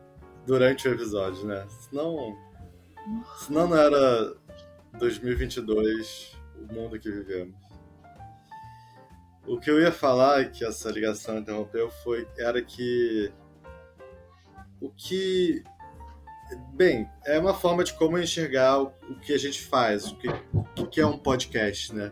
durante 0.46 0.88
o 0.88 0.94
episódio, 0.94 1.46
né? 1.46 1.66
Senão. 1.70 2.36
Senão 3.38 3.68
não 3.68 3.78
era 3.78 4.34
2022 5.00 6.38
o 6.58 6.74
mundo 6.74 7.00
que 7.00 7.10
vivemos. 7.10 7.56
O 9.46 9.60
que 9.60 9.70
eu 9.70 9.80
ia 9.82 9.92
falar 9.92 10.52
que 10.52 10.64
essa 10.64 10.90
ligação 10.90 11.38
interrompeu 11.38 11.90
foi 11.90 12.28
era 12.38 12.62
que 12.62 13.32
o 14.80 14.90
que 14.90 15.64
bem 16.74 17.10
é 17.26 17.38
uma 17.40 17.54
forma 17.54 17.84
de 17.84 17.94
como 17.94 18.18
enxergar 18.18 18.82
o, 18.82 18.92
que 19.22 19.34
a 19.34 19.38
gente 19.38 19.62
faz, 19.62 20.12
o 20.12 20.16
que, 20.18 20.28
o 20.80 20.88
que 20.88 21.02
é 21.02 21.06
um 21.06 21.18
podcast, 21.18 21.94
né? 21.94 22.12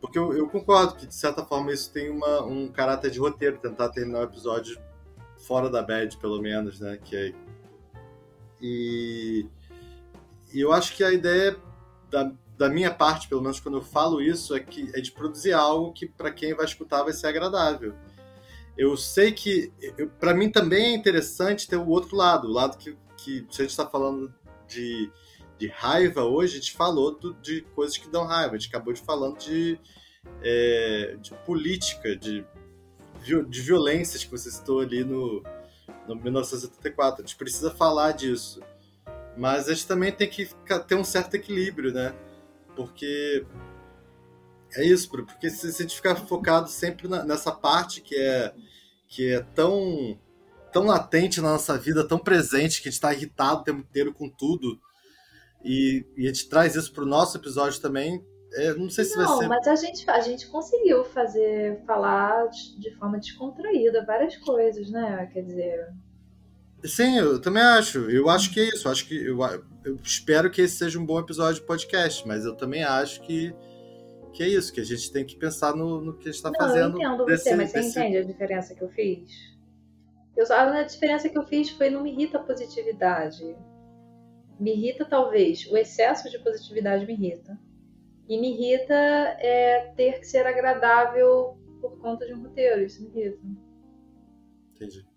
Porque 0.00 0.18
eu, 0.18 0.32
eu, 0.32 0.48
concordo 0.48 0.94
que, 0.94 1.06
de 1.06 1.14
certa 1.14 1.44
forma, 1.44 1.72
isso 1.72 1.92
tem 1.92 2.08
uma, 2.08 2.44
um 2.44 2.68
caráter 2.68 3.10
de 3.10 3.18
roteiro, 3.18 3.58
tentar 3.58 3.88
terminar 3.88 4.20
o 4.20 4.24
episódio 4.24 4.80
fora 5.38 5.68
da 5.68 5.82
bad, 5.82 6.16
pelo 6.18 6.40
menos, 6.40 6.78
né? 6.78 6.98
Que 7.02 7.16
é... 7.16 7.32
e, 8.60 9.46
e 10.52 10.60
eu 10.60 10.72
acho 10.72 10.94
que 10.96 11.02
a 11.02 11.12
ideia 11.12 11.56
da, 12.10 12.32
da 12.56 12.68
minha 12.68 12.92
parte, 12.92 13.28
pelo 13.28 13.42
menos 13.42 13.60
quando 13.60 13.78
eu 13.78 13.82
falo 13.82 14.20
isso, 14.20 14.54
é, 14.54 14.60
que, 14.60 14.90
é 14.94 15.00
de 15.00 15.12
produzir 15.12 15.52
algo 15.52 15.92
que, 15.92 16.06
para 16.06 16.30
quem 16.30 16.54
vai 16.54 16.64
escutar, 16.64 17.02
vai 17.02 17.12
ser 17.12 17.28
agradável. 17.28 17.94
Eu 18.76 18.96
sei 18.96 19.32
que, 19.32 19.72
para 20.20 20.34
mim 20.34 20.50
também 20.50 20.92
é 20.92 20.94
interessante 20.94 21.66
ter 21.68 21.76
o 21.76 21.88
outro 21.88 22.16
lado, 22.16 22.48
o 22.48 22.52
lado 22.52 22.78
que, 22.78 22.96
que 23.16 23.46
se 23.50 23.62
a 23.62 23.64
gente 23.64 23.70
está 23.70 23.86
falando 23.86 24.32
de 24.68 25.10
de 25.58 25.66
raiva 25.66 26.22
hoje, 26.22 26.54
a 26.56 26.60
gente 26.60 26.72
falou 26.72 27.18
do, 27.18 27.34
de 27.34 27.62
coisas 27.74 27.98
que 27.98 28.08
dão 28.08 28.24
raiva. 28.24 28.54
A 28.54 28.58
gente 28.58 28.68
acabou 28.68 28.92
de 28.92 29.00
falando 29.00 29.38
de, 29.38 29.78
é, 30.42 31.16
de 31.20 31.34
política, 31.44 32.16
de, 32.16 32.44
de 33.24 33.60
violências 33.60 34.24
que 34.24 34.30
você 34.30 34.50
citou 34.50 34.80
ali 34.80 35.04
no, 35.04 35.42
no 36.06 36.14
1974. 36.14 37.22
A 37.22 37.26
gente 37.26 37.36
precisa 37.36 37.70
falar 37.72 38.12
disso. 38.12 38.62
Mas 39.38 39.68
a 39.68 39.72
gente 39.72 39.86
também 39.86 40.10
tem 40.10 40.28
que 40.28 40.50
ter 40.88 40.96
um 40.96 41.04
certo 41.04 41.34
equilíbrio, 41.34 41.92
né? 41.92 42.12
Porque 42.74 43.46
é 44.74 44.84
isso, 44.84 45.08
porque 45.08 45.48
se 45.48 45.68
a 45.68 45.70
gente 45.70 45.94
ficar 45.94 46.16
focado 46.16 46.68
sempre 46.68 47.08
nessa 47.08 47.52
parte 47.52 48.00
que 48.00 48.16
é, 48.16 48.52
que 49.06 49.32
é 49.32 49.40
tão, 49.54 50.18
tão 50.72 50.86
latente 50.86 51.40
na 51.40 51.52
nossa 51.52 51.78
vida, 51.78 52.06
tão 52.06 52.18
presente, 52.18 52.82
que 52.82 52.88
a 52.88 52.90
gente 52.90 52.98
está 52.98 53.14
irritado 53.14 53.60
o 53.60 53.64
tempo 53.64 53.78
inteiro 53.78 54.12
com 54.12 54.28
tudo, 54.28 54.76
e, 55.64 56.04
e 56.16 56.24
a 56.24 56.28
gente 56.28 56.48
traz 56.48 56.74
isso 56.74 56.92
para 56.92 57.04
o 57.04 57.08
nosso 57.08 57.38
episódio 57.38 57.80
também. 57.80 58.20
É, 58.54 58.74
não 58.74 58.90
sei 58.90 59.04
se 59.04 59.16
não, 59.16 59.24
vai 59.24 59.38
ser. 59.38 59.48
mas 59.48 59.68
a 59.68 59.76
gente, 59.76 60.10
a 60.10 60.20
gente 60.20 60.48
conseguiu 60.48 61.04
fazer, 61.04 61.80
falar 61.86 62.48
de 62.48 62.90
forma 62.96 63.18
descontraída 63.18 64.04
várias 64.04 64.36
coisas, 64.36 64.90
né? 64.90 65.30
Quer 65.32 65.42
dizer. 65.42 65.86
Sim, 66.84 67.18
eu 67.18 67.40
também 67.40 67.62
acho. 67.62 68.10
Eu 68.10 68.28
acho 68.28 68.52
que 68.52 68.60
é 68.60 68.64
isso. 68.68 68.86
Eu 68.86 68.92
acho 68.92 69.06
que 69.06 69.16
eu, 69.16 69.38
eu 69.84 69.96
espero 70.02 70.50
que 70.50 70.62
esse 70.62 70.76
seja 70.76 70.98
um 70.98 71.04
bom 71.04 71.18
episódio 71.18 71.60
de 71.60 71.66
podcast, 71.66 72.26
mas 72.26 72.44
eu 72.44 72.54
também 72.54 72.84
acho 72.84 73.20
que, 73.22 73.54
que 74.32 74.42
é 74.42 74.48
isso, 74.48 74.72
que 74.72 74.80
a 74.80 74.84
gente 74.84 75.10
tem 75.10 75.24
que 75.24 75.36
pensar 75.36 75.74
no, 75.74 76.00
no 76.00 76.14
que 76.14 76.28
a 76.28 76.32
gente 76.32 76.36
está 76.36 76.52
fazendo. 76.52 77.00
Eu 77.00 77.02
entendo 77.02 77.24
desse, 77.24 77.44
você, 77.44 77.56
mas 77.56 77.70
você 77.70 77.78
desse... 77.78 77.98
entende 77.98 78.18
a 78.18 78.24
diferença 78.24 78.74
que 78.74 78.82
eu 78.82 78.88
fiz? 78.90 79.58
Eu, 80.36 80.46
a 80.52 80.82
diferença 80.84 81.28
que 81.28 81.36
eu 81.36 81.44
fiz 81.44 81.70
foi 81.70 81.90
não 81.90 82.02
me 82.02 82.12
irrita 82.12 82.38
a 82.38 82.42
positividade 82.42 83.56
me 84.58 84.74
irrita 84.74 85.04
talvez 85.04 85.66
o 85.70 85.76
excesso 85.76 86.28
de 86.30 86.38
positividade 86.40 87.06
me 87.06 87.12
irrita 87.12 87.58
e 88.28 88.38
me 88.38 88.52
irrita 88.52 88.94
é 88.94 89.92
ter 89.96 90.18
que 90.18 90.26
ser 90.26 90.46
agradável 90.46 91.56
por 91.80 91.98
conta 91.98 92.26
de 92.26 92.34
um 92.34 92.42
roteiro 92.42 92.82
isso 92.82 93.02
me 93.02 93.08
irrita 93.08 93.40
entendi 94.74 95.07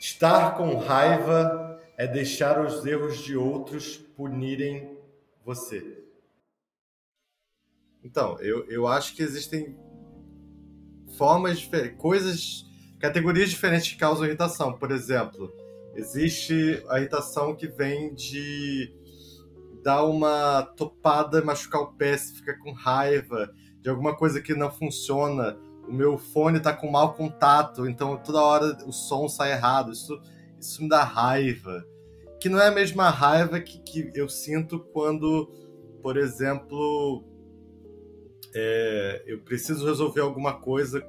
estar 0.00 0.56
com 0.56 0.76
raiva 0.78 1.80
é 1.96 2.08
deixar 2.08 2.60
os 2.64 2.84
erros 2.84 3.18
de 3.18 3.36
outros 3.36 3.96
punirem 3.96 4.98
você 5.44 6.02
então 8.02 8.40
eu, 8.40 8.64
eu 8.68 8.88
acho 8.88 9.14
que 9.14 9.22
existem 9.22 9.76
formas 11.16 11.60
diferentes 11.60 11.98
coisas 11.98 12.70
categorias 13.00 13.48
diferentes 13.48 13.90
que 13.90 13.98
causam 13.98 14.26
irritação. 14.26 14.74
Por 14.74 14.92
exemplo, 14.92 15.52
existe 15.94 16.84
a 16.88 16.98
irritação 16.98 17.56
que 17.56 17.66
vem 17.66 18.14
de 18.14 18.94
dar 19.82 20.04
uma 20.04 20.62
topada, 20.76 21.42
machucar 21.42 21.80
o 21.80 21.92
pé, 21.94 22.16
se 22.16 22.34
fica 22.34 22.56
com 22.58 22.72
raiva 22.72 23.50
de 23.80 23.88
alguma 23.88 24.14
coisa 24.14 24.40
que 24.40 24.54
não 24.54 24.70
funciona. 24.70 25.58
O 25.90 25.92
meu 25.92 26.16
fone 26.16 26.58
está 26.58 26.72
com 26.72 26.88
mau 26.88 27.14
contato, 27.14 27.84
então 27.88 28.16
toda 28.16 28.40
hora 28.40 28.78
o 28.86 28.92
som 28.92 29.28
sai 29.28 29.50
errado. 29.50 29.90
Isso, 29.90 30.22
isso 30.58 30.80
me 30.84 30.88
dá 30.88 31.02
raiva. 31.02 31.84
Que 32.38 32.48
não 32.48 32.60
é 32.60 32.68
a 32.68 32.70
mesma 32.70 33.10
raiva 33.10 33.58
que, 33.58 33.80
que 33.80 34.12
eu 34.14 34.28
sinto 34.28 34.78
quando, 34.78 35.50
por 36.00 36.16
exemplo, 36.16 37.24
é, 38.54 39.24
eu 39.26 39.40
preciso 39.40 39.84
resolver 39.84 40.20
alguma 40.20 40.60
coisa 40.60 41.04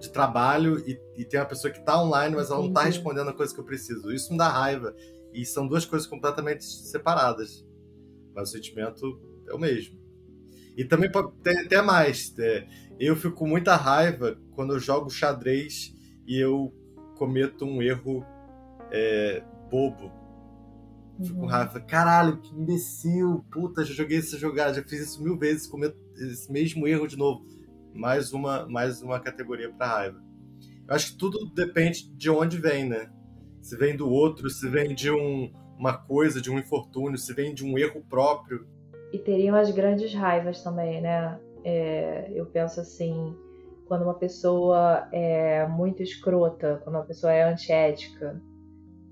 de 0.00 0.10
trabalho 0.10 0.80
e, 0.80 1.00
e 1.16 1.24
tem 1.24 1.38
uma 1.38 1.46
pessoa 1.46 1.72
que 1.72 1.78
está 1.78 2.02
online, 2.02 2.34
mas 2.34 2.50
ela 2.50 2.58
não 2.58 2.68
está 2.68 2.82
respondendo 2.82 3.30
a 3.30 3.32
coisa 3.32 3.54
que 3.54 3.60
eu 3.60 3.64
preciso. 3.64 4.12
Isso 4.12 4.32
me 4.32 4.38
dá 4.38 4.48
raiva. 4.48 4.92
E 5.32 5.46
são 5.46 5.68
duas 5.68 5.84
coisas 5.84 6.08
completamente 6.08 6.64
separadas. 6.64 7.64
Mas 8.34 8.48
o 8.48 8.52
sentimento 8.52 9.20
é 9.48 9.54
o 9.54 9.58
mesmo. 9.58 10.05
E 10.76 10.84
também 10.84 11.10
tem 11.42 11.58
até 11.60 11.80
mais. 11.80 12.34
É, 12.38 12.66
eu 12.98 13.16
fico 13.16 13.34
com 13.34 13.46
muita 13.46 13.76
raiva 13.76 14.38
quando 14.54 14.74
eu 14.74 14.78
jogo 14.78 15.10
xadrez 15.10 15.94
e 16.26 16.38
eu 16.38 16.72
cometo 17.16 17.64
um 17.64 17.80
erro 17.80 18.24
é, 18.90 19.42
bobo. 19.70 20.12
Fico 21.22 21.36
com 21.36 21.42
uhum. 21.42 21.48
raiva. 21.48 21.80
Caralho, 21.80 22.38
que 22.38 22.54
imbecil. 22.54 23.44
Puta, 23.50 23.84
já 23.84 23.94
joguei 23.94 24.18
essa 24.18 24.36
jogada, 24.36 24.74
já 24.74 24.82
fiz 24.82 25.00
isso 25.00 25.22
mil 25.22 25.38
vezes, 25.38 25.66
cometo 25.66 25.96
esse 26.16 26.52
mesmo 26.52 26.86
erro 26.86 27.06
de 27.06 27.16
novo 27.16 27.56
mais 27.96 28.32
uma, 28.32 28.66
mais 28.68 29.02
uma 29.02 29.18
categoria 29.18 29.72
para 29.72 29.86
raiva. 29.86 30.22
Eu 30.86 30.94
acho 30.94 31.12
que 31.12 31.18
tudo 31.18 31.50
depende 31.52 32.08
de 32.12 32.30
onde 32.30 32.58
vem, 32.58 32.88
né? 32.88 33.10
Se 33.60 33.76
vem 33.76 33.96
do 33.96 34.08
outro, 34.08 34.48
se 34.48 34.68
vem 34.68 34.94
de 34.94 35.10
um, 35.10 35.52
uma 35.76 35.96
coisa, 35.96 36.40
de 36.40 36.50
um 36.50 36.58
infortúnio, 36.58 37.18
se 37.18 37.32
vem 37.34 37.54
de 37.54 37.64
um 37.64 37.76
erro 37.76 38.04
próprio. 38.08 38.66
E 39.12 39.18
teriam 39.18 39.56
as 39.56 39.70
grandes 39.70 40.12
raivas 40.14 40.62
também, 40.62 41.00
né? 41.00 41.38
É, 41.64 42.30
eu 42.34 42.46
penso 42.46 42.80
assim, 42.80 43.36
quando 43.86 44.02
uma 44.02 44.14
pessoa 44.14 45.08
é 45.12 45.66
muito 45.66 46.02
escrota, 46.02 46.80
quando 46.82 46.96
uma 46.96 47.04
pessoa 47.04 47.32
é 47.32 47.42
antiética, 47.42 48.40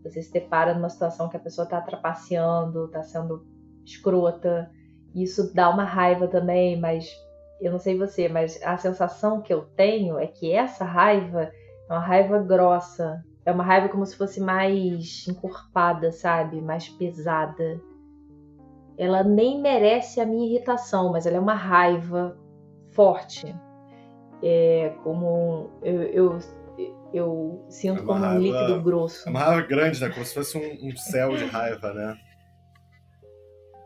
você 0.02 0.20
se 0.20 0.32
depara 0.32 0.74
numa 0.74 0.90
situação 0.90 1.28
que 1.28 1.36
a 1.36 1.40
pessoa 1.40 1.64
está 1.64 1.80
trapaceando, 1.80 2.86
está 2.86 3.02
sendo 3.02 3.46
escrota, 3.84 4.70
isso 5.14 5.54
dá 5.54 5.70
uma 5.70 5.84
raiva 5.84 6.28
também, 6.28 6.78
mas 6.78 7.08
eu 7.60 7.72
não 7.72 7.78
sei 7.78 7.96
você, 7.96 8.28
mas 8.28 8.60
a 8.62 8.76
sensação 8.76 9.40
que 9.40 9.52
eu 9.52 9.62
tenho 9.76 10.18
é 10.18 10.26
que 10.26 10.52
essa 10.52 10.84
raiva 10.84 11.50
é 11.88 11.92
uma 11.92 12.00
raiva 12.00 12.38
grossa. 12.38 13.22
É 13.46 13.52
uma 13.52 13.64
raiva 13.64 13.88
como 13.88 14.04
se 14.06 14.16
fosse 14.16 14.40
mais 14.40 15.26
encorpada, 15.28 16.10
sabe? 16.10 16.60
Mais 16.60 16.88
pesada. 16.88 17.80
Ela 18.96 19.24
nem 19.24 19.60
merece 19.60 20.20
a 20.20 20.26
minha 20.26 20.46
irritação, 20.46 21.10
mas 21.10 21.26
ela 21.26 21.36
é 21.36 21.40
uma 21.40 21.54
raiva 21.54 22.36
forte. 22.92 23.54
É 24.42 24.94
como 25.02 25.70
eu, 25.82 26.02
eu, 26.02 26.38
eu 27.12 27.64
sinto 27.68 28.02
é 28.02 28.04
como 28.04 28.20
raiva, 28.20 28.38
um 28.38 28.42
líquido 28.42 28.82
grosso. 28.82 29.28
É 29.28 29.30
uma 29.30 29.40
raiva 29.40 29.66
grande, 29.66 30.00
né? 30.00 30.10
Como 30.10 30.24
se 30.24 30.34
fosse 30.34 30.56
um, 30.56 30.88
um 30.88 30.96
céu 30.96 31.36
de 31.36 31.44
raiva, 31.44 31.92
né? 31.92 32.16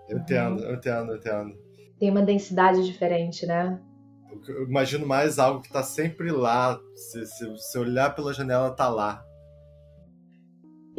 Eu 0.09 0.19
entendo, 0.19 0.65
eu 0.65 0.75
entendo, 0.75 1.13
eu 1.13 1.17
entendo. 1.17 1.55
Tem 1.99 2.11
uma 2.11 2.23
densidade 2.23 2.85
diferente, 2.85 3.47
né? 3.47 3.81
Eu 4.47 4.65
imagino 4.65 5.07
mais 5.07 5.39
algo 5.39 5.61
que 5.61 5.73
tá 5.73 5.83
sempre 5.83 6.31
lá. 6.31 6.79
Se, 6.95 7.27
se, 7.27 7.57
se 7.57 7.79
olhar 7.79 8.15
pela 8.15 8.33
janela, 8.33 8.71
tá 8.71 8.89
lá. 8.89 9.23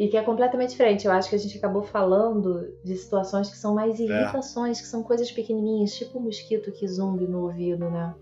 E 0.00 0.08
que 0.08 0.16
é 0.16 0.22
completamente 0.22 0.70
diferente. 0.70 1.06
Eu 1.06 1.12
acho 1.12 1.28
que 1.28 1.34
a 1.34 1.38
gente 1.38 1.58
acabou 1.58 1.82
falando 1.82 2.74
de 2.82 2.96
situações 2.96 3.50
que 3.50 3.58
são 3.58 3.74
mais 3.74 4.00
é. 4.00 4.04
irritações, 4.04 4.78
é. 4.78 4.80
que 4.80 4.88
são 4.88 5.02
coisas 5.02 5.30
pequenininhas, 5.30 5.92
tipo 5.92 6.16
o 6.16 6.22
um 6.22 6.24
mosquito 6.24 6.72
que 6.72 6.88
zumbi 6.88 7.26
no 7.26 7.42
ouvido, 7.42 7.90
né? 7.90 8.14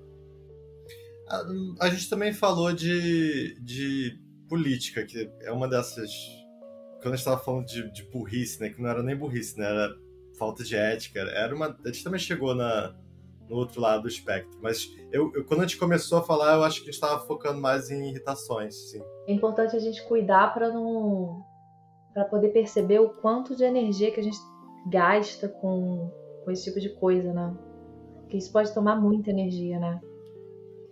A, 1.28 1.86
a, 1.86 1.88
gente 1.88 2.10
também 2.10 2.32
falou 2.32 2.72
de, 2.72 3.56
de 3.62 4.18
política, 4.48 5.06
que 5.06 5.30
é 5.40 5.52
uma 5.52 5.68
dessas. 5.68 6.10
Quando 7.00 7.14
a 7.14 7.16
gente 7.16 7.24
tava 7.24 7.38
falando 7.38 7.66
de, 7.66 7.88
de 7.92 8.02
burrice, 8.10 8.60
né? 8.60 8.70
Que 8.70 8.82
não 8.82 8.90
era 8.90 9.00
nem 9.00 9.14
burrice, 9.14 9.56
né? 9.56 9.66
Era 9.66 9.94
falta 10.36 10.64
de 10.64 10.74
ética. 10.74 11.20
Era 11.20 11.54
uma. 11.54 11.78
A 11.84 11.92
gente 11.92 12.02
também 12.02 12.18
chegou 12.18 12.56
na, 12.56 12.92
no 13.48 13.54
outro 13.54 13.80
lado 13.80 14.02
do 14.02 14.08
espectro. 14.08 14.58
Mas 14.60 14.88
eu, 15.12 15.30
eu, 15.32 15.44
quando 15.44 15.60
a 15.60 15.62
gente 15.66 15.78
começou 15.78 16.18
a 16.18 16.22
falar, 16.24 16.56
eu 16.56 16.64
acho 16.64 16.78
que 16.78 16.88
a 16.88 16.92
gente 16.92 16.94
estava 16.94 17.24
focando 17.24 17.60
mais 17.60 17.88
em 17.88 18.08
irritações, 18.08 18.74
sim. 18.90 19.00
É 19.28 19.32
importante 19.32 19.76
a 19.76 19.78
gente 19.78 20.02
cuidar 20.08 20.52
para 20.52 20.72
não. 20.72 21.46
Para 22.18 22.24
poder 22.24 22.48
perceber 22.48 22.98
o 22.98 23.10
quanto 23.10 23.54
de 23.54 23.62
energia 23.62 24.10
que 24.10 24.18
a 24.18 24.22
gente 24.22 24.38
gasta 24.90 25.48
com, 25.48 26.10
com 26.44 26.50
esse 26.50 26.64
tipo 26.64 26.80
de 26.80 26.88
coisa, 26.88 27.32
né? 27.32 27.56
Porque 28.22 28.36
isso 28.36 28.50
pode 28.50 28.74
tomar 28.74 29.00
muita 29.00 29.30
energia, 29.30 29.78
né? 29.78 30.00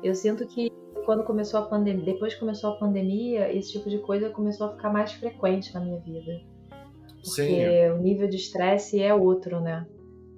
Eu 0.04 0.14
sinto 0.14 0.46
que 0.46 0.70
quando 1.04 1.24
começou 1.24 1.58
a 1.58 1.62
pandemia, 1.64 2.04
depois 2.04 2.34
que 2.34 2.38
começou 2.38 2.70
a 2.70 2.76
pandemia, 2.76 3.52
esse 3.52 3.72
tipo 3.72 3.90
de 3.90 3.98
coisa 3.98 4.30
começou 4.30 4.68
a 4.68 4.76
ficar 4.76 4.92
mais 4.92 5.14
frequente 5.14 5.74
na 5.74 5.80
minha 5.80 5.98
vida. 5.98 6.40
Porque 7.24 7.24
Sim. 7.24 7.90
o 7.90 7.98
nível 7.98 8.28
de 8.28 8.36
estresse 8.36 9.02
é 9.02 9.12
outro, 9.12 9.60
né? 9.60 9.84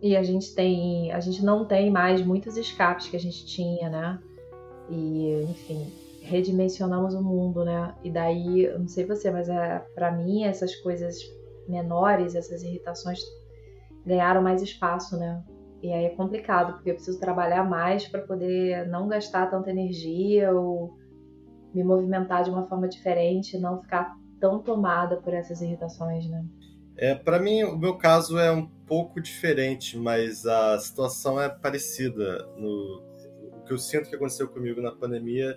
E 0.00 0.16
a 0.16 0.22
gente 0.22 0.54
tem, 0.54 1.12
a 1.12 1.20
gente 1.20 1.44
não 1.44 1.66
tem 1.66 1.90
mais 1.90 2.24
muitos 2.24 2.56
escapes 2.56 3.08
que 3.08 3.16
a 3.16 3.20
gente 3.20 3.44
tinha, 3.44 3.90
né? 3.90 4.18
E, 4.88 5.44
enfim, 5.50 5.86
redimensionamos 6.28 7.14
o 7.14 7.22
mundo, 7.22 7.64
né? 7.64 7.94
E 8.04 8.10
daí, 8.10 8.64
eu 8.64 8.78
não 8.78 8.88
sei 8.88 9.04
você, 9.04 9.30
mas 9.30 9.48
é, 9.48 9.78
para 9.94 10.12
mim 10.12 10.44
essas 10.44 10.74
coisas 10.76 11.16
menores, 11.66 12.34
essas 12.34 12.62
irritações 12.62 13.20
ganharam 14.06 14.42
mais 14.42 14.62
espaço, 14.62 15.16
né? 15.16 15.42
E 15.82 15.92
aí 15.92 16.04
é 16.04 16.10
complicado, 16.10 16.74
porque 16.74 16.90
eu 16.90 16.94
preciso 16.94 17.20
trabalhar 17.20 17.64
mais 17.64 18.06
para 18.06 18.22
poder 18.22 18.86
não 18.88 19.08
gastar 19.08 19.50
tanta 19.50 19.70
energia 19.70 20.52
ou 20.52 20.96
me 21.74 21.84
movimentar 21.84 22.42
de 22.42 22.50
uma 22.50 22.66
forma 22.66 22.88
diferente, 22.88 23.58
não 23.58 23.80
ficar 23.80 24.16
tão 24.40 24.60
tomada 24.60 25.16
por 25.18 25.32
essas 25.34 25.60
irritações, 25.60 26.28
né? 26.28 26.44
É, 26.96 27.14
para 27.14 27.38
mim, 27.38 27.62
o 27.62 27.78
meu 27.78 27.96
caso 27.96 28.38
é 28.38 28.50
um 28.50 28.66
pouco 28.86 29.20
diferente, 29.20 29.96
mas 29.96 30.44
a 30.44 30.78
situação 30.78 31.40
é 31.40 31.48
parecida. 31.48 32.44
No, 32.56 33.02
o 33.56 33.64
que 33.64 33.72
eu 33.72 33.78
sinto 33.78 34.08
que 34.08 34.16
aconteceu 34.16 34.48
comigo 34.48 34.80
na 34.80 34.90
pandemia 34.90 35.56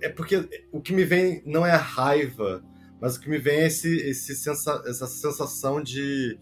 é 0.00 0.08
porque 0.08 0.48
o 0.72 0.80
que 0.80 0.92
me 0.92 1.04
vem 1.04 1.42
não 1.46 1.66
é 1.66 1.72
a 1.72 1.76
raiva, 1.78 2.62
mas 3.00 3.16
o 3.16 3.20
que 3.20 3.28
me 3.28 3.38
vem 3.38 3.60
é 3.60 3.66
esse, 3.66 3.96
esse 3.96 4.34
sensa, 4.34 4.82
essa 4.86 5.06
sensação 5.06 5.82
de, 5.82 6.38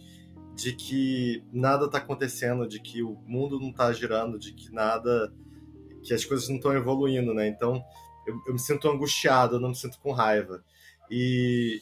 de 0.55 0.75
que 0.75 1.43
nada 1.53 1.87
está 1.87 1.99
acontecendo, 1.99 2.67
de 2.67 2.81
que 2.81 3.03
o 3.03 3.17
mundo 3.27 3.61
não 3.61 3.71
está 3.71 3.93
girando, 3.93 4.39
de 4.39 4.53
que 4.53 4.73
nada, 4.73 5.33
que 6.03 6.13
as 6.13 6.25
coisas 6.25 6.49
não 6.49 6.57
estão 6.57 6.75
evoluindo, 6.75 7.33
né? 7.33 7.47
Então 7.47 7.83
eu, 8.27 8.41
eu 8.47 8.53
me 8.53 8.59
sinto 8.59 8.89
angustiado, 8.89 9.57
eu 9.57 9.61
não 9.61 9.71
me 9.71 9.77
sinto 9.77 9.99
com 10.01 10.13
raiva. 10.13 10.63
E 11.11 11.81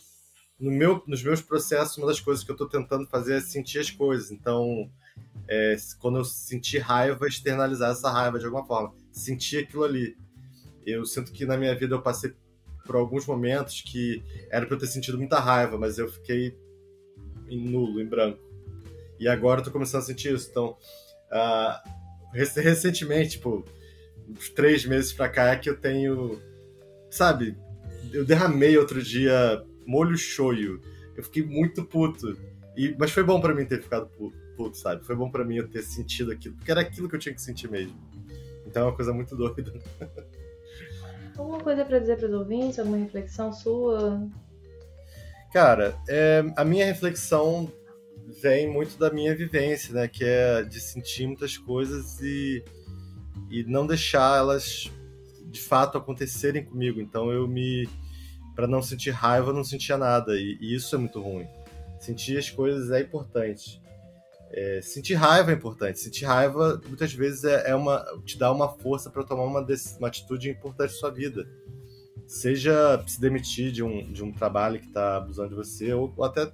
no 0.59 0.71
meu, 0.71 1.03
nos 1.07 1.23
meus 1.23 1.43
processos, 1.43 1.99
uma 1.99 2.07
das 2.07 2.21
coisas 2.21 2.45
que 2.45 2.51
eu 2.51 2.55
estou 2.55 2.69
tentando 2.69 3.07
fazer 3.09 3.35
é 3.35 3.41
sentir 3.41 3.79
as 3.79 3.91
coisas. 3.91 4.31
Então, 4.31 4.91
é, 5.49 5.77
quando 6.01 6.19
eu 6.19 6.25
sentir 6.25 6.79
raiva, 6.79 7.27
externalizar 7.27 7.91
essa 7.91 8.11
raiva 8.11 8.39
de 8.39 8.45
alguma 8.45 8.65
forma. 8.65 8.95
Sentir 9.11 9.65
aquilo 9.65 9.85
ali. 9.85 10.17
Eu 10.87 11.05
sinto 11.05 11.33
que 11.33 11.45
na 11.45 11.57
minha 11.57 11.75
vida 11.75 11.95
eu 11.95 12.01
passei 12.01 12.33
por 12.87 12.95
alguns 12.95 13.27
momentos 13.27 13.83
que 13.83 14.23
era 14.49 14.65
para 14.65 14.77
eu 14.77 14.81
ter 14.81 14.87
sentido 14.87 15.19
muita 15.19 15.41
raiva, 15.41 15.77
mas 15.77 15.99
eu 15.99 16.09
fiquei 16.09 16.57
em 17.49 17.69
nulo, 17.69 18.01
em 18.01 18.07
branco. 18.07 18.39
E 19.19 19.27
agora 19.29 19.61
eu 19.61 19.65
tô 19.65 19.71
começando 19.71 20.03
a 20.03 20.05
sentir 20.05 20.33
isso. 20.33 20.49
Então, 20.51 20.77
uh, 21.33 21.91
recentemente, 22.33 23.31
tipo, 23.31 23.65
uns 24.29 24.49
três 24.51 24.85
meses 24.85 25.13
pra 25.13 25.29
cá 25.29 25.47
é 25.49 25.57
que 25.57 25.69
eu 25.69 25.77
tenho. 25.77 26.41
Sabe, 27.11 27.57
eu 28.13 28.25
derramei 28.25 28.77
outro 28.79 29.03
dia 29.03 29.65
molho 29.87 30.17
shoyu. 30.17 30.81
Eu 31.17 31.25
fiquei 31.25 31.43
muito 31.43 31.85
puto. 31.85 32.37
E, 32.77 32.95
mas 32.99 33.11
foi 33.11 33.23
bom 33.23 33.41
para 33.41 33.55
mim 33.55 33.65
ter 33.65 33.83
ficado 33.83 34.09
puto, 34.57 34.77
sabe? 34.77 35.05
Foi 35.05 35.17
bom 35.17 35.31
para 35.31 35.45
mim 35.45 35.57
eu 35.57 35.69
ter 35.69 35.83
sentido 35.83 36.31
aquilo, 36.31 36.55
porque 36.57 36.71
era 36.71 36.83
aquilo 36.83 37.09
que 37.09 37.17
eu 37.17 37.21
tinha 37.21 37.35
que 37.35 37.41
sentir 37.41 37.71
mesmo. 37.71 37.97
Então 38.67 38.83
é 38.83 38.87
uma 38.87 38.95
coisa 38.95 39.13
muito 39.13 39.35
doida. 39.37 39.73
Alguma 41.39 41.61
coisa 41.61 41.85
para 41.85 41.99
dizer 41.99 42.17
para 42.17 42.29
os 42.29 42.35
ouvintes? 42.35 42.79
Alguma 42.79 42.99
reflexão 42.99 43.53
sua? 43.53 44.29
Cara, 45.53 45.97
é, 46.09 46.45
a 46.57 46.65
minha 46.65 46.85
reflexão 46.85 47.71
vem 48.43 48.69
muito 48.69 48.99
da 48.99 49.11
minha 49.11 49.35
vivência, 49.35 49.95
né? 49.95 50.09
Que 50.09 50.25
é 50.25 50.63
de 50.63 50.81
sentir 50.81 51.27
muitas 51.27 51.57
coisas 51.57 52.21
e, 52.21 52.65
e 53.51 53.65
não 53.65 53.87
deixar 53.87 54.39
elas 54.39 54.91
de 55.47 55.61
fato 55.61 55.97
acontecerem 55.97 56.65
comigo. 56.65 57.01
Então 57.01 57.31
eu 57.31 57.47
me 57.47 57.89
para 58.55 58.67
não 58.67 58.81
sentir 58.81 59.11
raiva, 59.11 59.53
não 59.53 59.63
sentia 59.63 59.99
nada. 59.99 60.35
E, 60.35 60.57
e, 60.61 60.75
isso 60.75 60.95
é 60.97 60.99
muito 60.99 61.21
ruim. 61.21 61.47
Sentir 62.01 62.39
as 62.39 62.51
coisas 62.51 62.91
é 62.91 63.01
importante. 63.01 63.81
É, 64.57 64.81
sentir 64.81 65.13
raiva 65.15 65.51
é 65.51 65.55
importante. 65.55 66.01
Sentir 66.01 66.25
raiva, 66.25 66.81
muitas 66.87 67.13
vezes, 67.13 67.45
é, 67.45 67.71
é 67.71 67.75
uma, 67.75 68.03
te 68.25 68.39
dá 68.39 68.51
uma 68.51 68.67
força 68.69 69.11
para 69.11 69.23
tomar 69.23 69.45
uma, 69.45 69.65
uma 69.99 70.09
atitude 70.09 70.49
importante 70.49 70.93
na 70.93 70.99
sua 70.99 71.11
vida. 71.11 71.47
Seja 72.27 73.05
se 73.07 73.21
demitir 73.21 73.71
de 73.71 73.83
um, 73.83 74.11
de 74.11 74.25
um 74.25 74.33
trabalho 74.33 74.81
que 74.81 74.87
está 74.87 75.19
abusando 75.19 75.51
de 75.51 75.55
você, 75.55 75.93
ou, 75.93 76.11
ou 76.17 76.25
até 76.25 76.51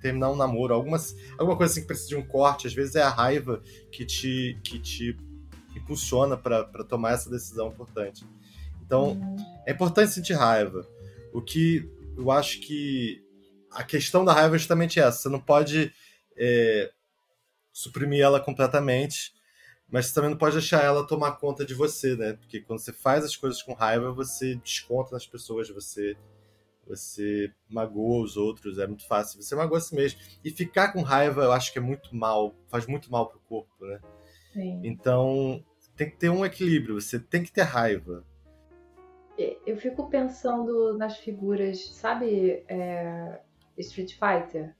terminar 0.00 0.30
um 0.30 0.36
namoro, 0.36 0.72
algumas, 0.72 1.16
alguma 1.36 1.56
coisa 1.56 1.72
assim 1.72 1.80
que 1.80 1.88
precisa 1.88 2.10
de 2.10 2.16
um 2.16 2.22
corte. 2.22 2.68
Às 2.68 2.74
vezes 2.74 2.94
é 2.94 3.02
a 3.02 3.10
raiva 3.10 3.60
que 3.90 4.06
te, 4.06 4.56
que 4.62 4.78
te 4.78 5.16
impulsiona 5.74 6.36
para 6.36 6.84
tomar 6.84 7.14
essa 7.14 7.28
decisão 7.28 7.68
importante. 7.68 8.24
Então, 8.86 9.14
uhum. 9.14 9.36
é 9.66 9.72
importante 9.72 10.12
sentir 10.12 10.34
raiva. 10.34 10.86
O 11.32 11.42
que 11.42 11.90
eu 12.16 12.30
acho 12.30 12.60
que 12.60 13.20
a 13.72 13.82
questão 13.82 14.24
da 14.24 14.32
raiva 14.32 14.54
é 14.54 14.58
justamente 14.58 15.00
essa. 15.00 15.22
Você 15.22 15.28
não 15.28 15.40
pode 15.40 15.92
é, 16.36 16.92
suprimir 17.72 18.22
ela 18.22 18.40
completamente, 18.40 19.32
mas 19.88 20.06
você 20.06 20.14
também 20.14 20.30
não 20.30 20.38
pode 20.38 20.56
deixar 20.56 20.82
ela 20.84 21.06
tomar 21.06 21.32
conta 21.32 21.64
de 21.64 21.74
você, 21.74 22.16
né? 22.16 22.34
Porque 22.34 22.60
quando 22.60 22.80
você 22.80 22.92
faz 22.92 23.24
as 23.24 23.36
coisas 23.36 23.62
com 23.62 23.72
raiva, 23.72 24.12
você 24.12 24.54
desconta 24.56 25.12
nas 25.12 25.26
pessoas, 25.26 25.68
você 25.70 26.16
você 26.84 27.52
magoa 27.70 28.24
os 28.24 28.36
outros, 28.36 28.76
é 28.78 28.86
muito 28.86 29.06
fácil. 29.06 29.40
Você 29.40 29.54
magoa 29.54 29.78
a 29.78 29.80
si 29.80 29.94
mesmo. 29.94 30.18
E 30.44 30.50
ficar 30.50 30.92
com 30.92 31.00
raiva, 31.00 31.42
eu 31.42 31.52
acho 31.52 31.72
que 31.72 31.78
é 31.78 31.82
muito 31.82 32.14
mal, 32.14 32.56
faz 32.66 32.86
muito 32.86 33.10
mal 33.10 33.28
pro 33.28 33.38
corpo, 33.40 33.72
né? 33.86 34.00
Sim. 34.52 34.80
Então, 34.82 35.64
tem 35.96 36.10
que 36.10 36.16
ter 36.16 36.28
um 36.28 36.44
equilíbrio. 36.44 37.00
Você 37.00 37.20
tem 37.20 37.44
que 37.44 37.52
ter 37.52 37.62
raiva, 37.62 38.24
eu 39.66 39.76
fico 39.76 40.08
pensando 40.08 40.96
nas 40.96 41.18
figuras, 41.18 41.88
sabe, 41.90 42.64
é, 42.68 43.40
Street 43.78 44.14
Fighter? 44.14 44.74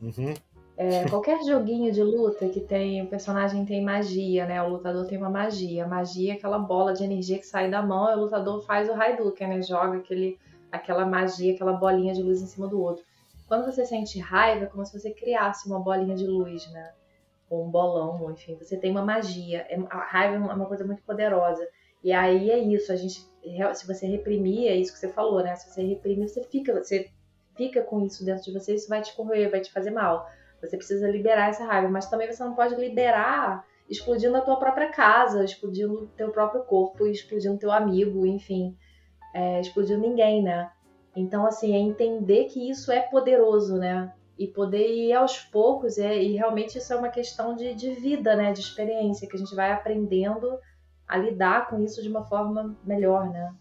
Uhum. 0.00 0.34
É, 0.76 1.08
qualquer 1.08 1.40
joguinho 1.44 1.92
de 1.92 2.02
luta 2.02 2.48
que 2.48 2.60
tem 2.60 3.00
o 3.02 3.06
personagem 3.06 3.64
tem 3.64 3.82
magia, 3.82 4.44
né? 4.44 4.60
O 4.62 4.70
lutador 4.70 5.06
tem 5.06 5.16
uma 5.16 5.30
magia. 5.30 5.84
A 5.84 5.88
magia 5.88 6.32
é 6.32 6.36
aquela 6.36 6.58
bola 6.58 6.92
de 6.92 7.04
energia 7.04 7.38
que 7.38 7.46
sai 7.46 7.70
da 7.70 7.80
mão, 7.80 8.10
e 8.10 8.14
o 8.16 8.20
lutador 8.20 8.60
faz 8.62 8.88
o 8.88 8.92
Hadouken, 8.92 9.48
né? 9.48 9.62
Joga 9.62 9.98
aquele, 9.98 10.38
aquela 10.72 11.06
magia, 11.06 11.54
aquela 11.54 11.74
bolinha 11.74 12.12
de 12.12 12.22
luz 12.22 12.42
em 12.42 12.46
cima 12.46 12.66
do 12.66 12.80
outro. 12.80 13.04
Quando 13.46 13.66
você 13.66 13.84
sente 13.84 14.18
raiva, 14.18 14.64
é 14.64 14.66
como 14.66 14.84
se 14.84 14.98
você 14.98 15.12
criasse 15.12 15.68
uma 15.68 15.78
bolinha 15.78 16.16
de 16.16 16.26
luz, 16.26 16.68
né? 16.72 16.92
Ou 17.48 17.66
um 17.66 17.70
bolão, 17.70 18.30
enfim, 18.32 18.56
você 18.56 18.76
tem 18.76 18.90
uma 18.90 19.04
magia. 19.04 19.64
É, 19.68 19.78
a 19.90 19.98
raiva 20.00 20.34
é 20.34 20.38
uma 20.38 20.66
coisa 20.66 20.84
muito 20.84 21.02
poderosa. 21.04 21.64
E 22.02 22.12
aí 22.12 22.50
é 22.50 22.58
isso, 22.58 22.90
a 22.90 22.96
gente 22.96 23.32
se 23.74 23.86
você 23.86 24.06
reprimir, 24.06 24.68
é 24.68 24.74
isso 24.74 24.92
que 24.92 24.98
você 24.98 25.08
falou, 25.08 25.42
né? 25.42 25.54
Se 25.54 25.70
você 25.70 25.82
reprimir, 25.82 26.28
você 26.28 26.42
fica, 26.42 26.72
você 26.72 27.10
fica 27.54 27.82
com 27.82 28.04
isso 28.04 28.24
dentro 28.24 28.42
de 28.42 28.52
você, 28.52 28.74
isso 28.74 28.88
vai 28.88 29.02
te 29.02 29.14
correr, 29.14 29.48
vai 29.48 29.60
te 29.60 29.70
fazer 29.70 29.90
mal. 29.90 30.26
Você 30.66 30.76
precisa 30.76 31.08
liberar 31.08 31.50
essa 31.50 31.64
raiva, 31.64 31.88
mas 31.88 32.08
também 32.08 32.30
você 32.30 32.42
não 32.42 32.54
pode 32.54 32.74
liberar 32.76 33.64
explodindo 33.88 34.36
a 34.36 34.40
tua 34.40 34.56
própria 34.56 34.90
casa, 34.90 35.44
explodindo 35.44 36.10
teu 36.16 36.30
próprio 36.30 36.62
corpo, 36.62 37.06
explodindo 37.06 37.58
teu 37.58 37.70
amigo, 37.70 38.26
enfim, 38.26 38.76
é, 39.34 39.60
explodindo 39.60 40.00
ninguém, 40.00 40.42
né? 40.42 40.70
Então, 41.14 41.46
assim, 41.46 41.74
é 41.74 41.78
entender 41.78 42.46
que 42.46 42.70
isso 42.70 42.90
é 42.90 43.00
poderoso, 43.00 43.76
né? 43.76 44.12
E 44.38 44.48
poder 44.48 44.88
ir 44.88 45.12
aos 45.12 45.38
poucos, 45.38 45.98
é, 45.98 46.20
e 46.20 46.32
realmente 46.32 46.78
isso 46.78 46.92
é 46.92 46.96
uma 46.96 47.08
questão 47.08 47.54
de, 47.54 47.74
de 47.74 47.92
vida, 47.92 48.34
né? 48.34 48.52
De 48.52 48.60
experiência, 48.60 49.28
que 49.28 49.36
a 49.36 49.38
gente 49.38 49.54
vai 49.54 49.70
aprendendo 49.70 50.58
a 51.06 51.16
lidar 51.16 51.68
com 51.68 51.80
isso 51.82 52.02
de 52.02 52.08
uma 52.08 52.24
forma 52.24 52.76
melhor, 52.84 53.30
né? 53.30 53.54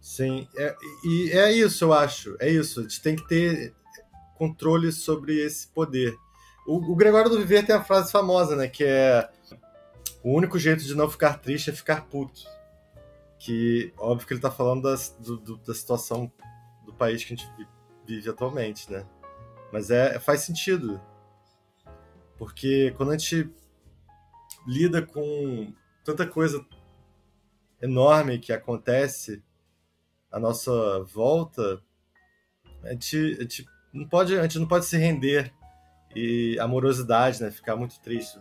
Sim, 0.00 0.48
é, 0.56 0.74
e 1.04 1.30
é 1.32 1.52
isso, 1.52 1.84
eu 1.84 1.92
acho. 1.92 2.36
É 2.40 2.48
isso. 2.48 2.80
A 2.80 2.82
gente 2.84 3.02
tem 3.02 3.14
que 3.14 3.26
ter 3.28 3.74
controle 4.42 4.90
sobre 4.90 5.38
esse 5.38 5.68
poder. 5.68 6.18
O, 6.66 6.92
o 6.92 6.96
Gregório 6.96 7.30
do 7.30 7.38
Viver 7.38 7.64
tem 7.64 7.76
a 7.76 7.84
frase 7.84 8.10
famosa, 8.10 8.56
né? 8.56 8.66
Que 8.66 8.82
é 8.82 9.30
o 10.20 10.34
único 10.34 10.58
jeito 10.58 10.82
de 10.82 10.96
não 10.96 11.08
ficar 11.08 11.38
triste 11.38 11.70
é 11.70 11.72
ficar 11.72 12.06
puto. 12.06 12.42
Que, 13.38 13.92
óbvio 13.96 14.26
que 14.26 14.34
ele 14.34 14.40
tá 14.40 14.50
falando 14.50 14.82
das, 14.82 15.10
do, 15.20 15.56
da 15.58 15.72
situação 15.72 16.30
do 16.84 16.92
país 16.92 17.24
que 17.24 17.34
a 17.34 17.36
gente 17.36 17.48
vive 18.04 18.28
atualmente, 18.28 18.90
né? 18.90 19.06
Mas 19.72 19.92
é, 19.92 20.18
faz 20.18 20.40
sentido. 20.40 21.00
Porque 22.36 22.92
quando 22.96 23.12
a 23.12 23.16
gente 23.16 23.48
lida 24.66 25.02
com 25.02 25.72
tanta 26.04 26.26
coisa 26.26 26.66
enorme 27.80 28.40
que 28.40 28.52
acontece 28.52 29.40
à 30.32 30.40
nossa 30.40 31.00
volta, 31.04 31.80
a 32.82 32.90
gente, 32.90 33.36
a 33.38 33.42
gente, 33.42 33.66
não, 33.92 34.08
pode, 34.08 34.38
a 34.38 34.42
gente 34.42 34.58
não 34.58 34.66
pode 34.66 34.86
se 34.86 34.96
render 34.96 35.52
e 36.14 36.58
amorosidade, 36.58 37.42
né? 37.42 37.50
Ficar 37.50 37.76
muito 37.76 38.00
triste. 38.00 38.38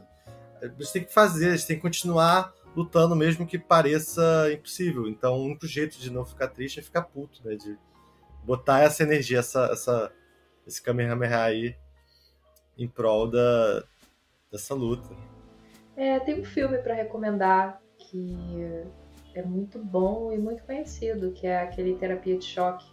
A 0.62 0.68
gente 0.68 0.94
tem 0.94 1.04
que 1.04 1.14
fazer, 1.14 1.50
a 1.50 1.56
gente 1.56 1.68
tem 1.68 1.76
que 1.76 1.82
continuar 1.82 2.54
lutando 2.76 3.16
mesmo 3.16 3.46
que 3.46 3.60
pareça 3.60 4.50
impossível. 4.52 5.08
Então, 5.08 5.36
o 5.36 5.44
único 5.44 5.68
jeito 5.68 5.98
de 5.98 6.10
não 6.12 6.26
ficar 6.26 6.48
triste 6.48 6.80
é 6.80 6.84
ficar 6.84 7.04
puto, 7.04 7.42
né? 7.44 7.56
De 7.56 7.78
botar 8.44 8.80
essa 8.82 9.04
energia, 9.04 9.40
essa, 9.40 9.66
essa, 9.72 10.12
esse 10.66 10.82
Kamehameha 10.82 11.44
aí 11.44 11.76
em 12.78 12.88
prol 12.88 13.30
da, 13.30 13.84
dessa 14.52 14.74
luta. 14.74 15.10
É, 15.96 16.20
tem 16.20 16.40
um 16.40 16.46
filme 16.46 16.78
para 16.80 16.94
recomendar 16.94 17.82
que 17.98 18.86
é 19.36 19.44
muito 19.44 19.80
bom 19.80 20.32
e 20.32 20.38
muito 20.38 20.64
conhecido, 20.64 21.32
que 21.32 21.46
é 21.46 21.62
aquele 21.62 21.96
Terapia 21.96 22.38
de 22.38 22.46
Choque 22.46 22.91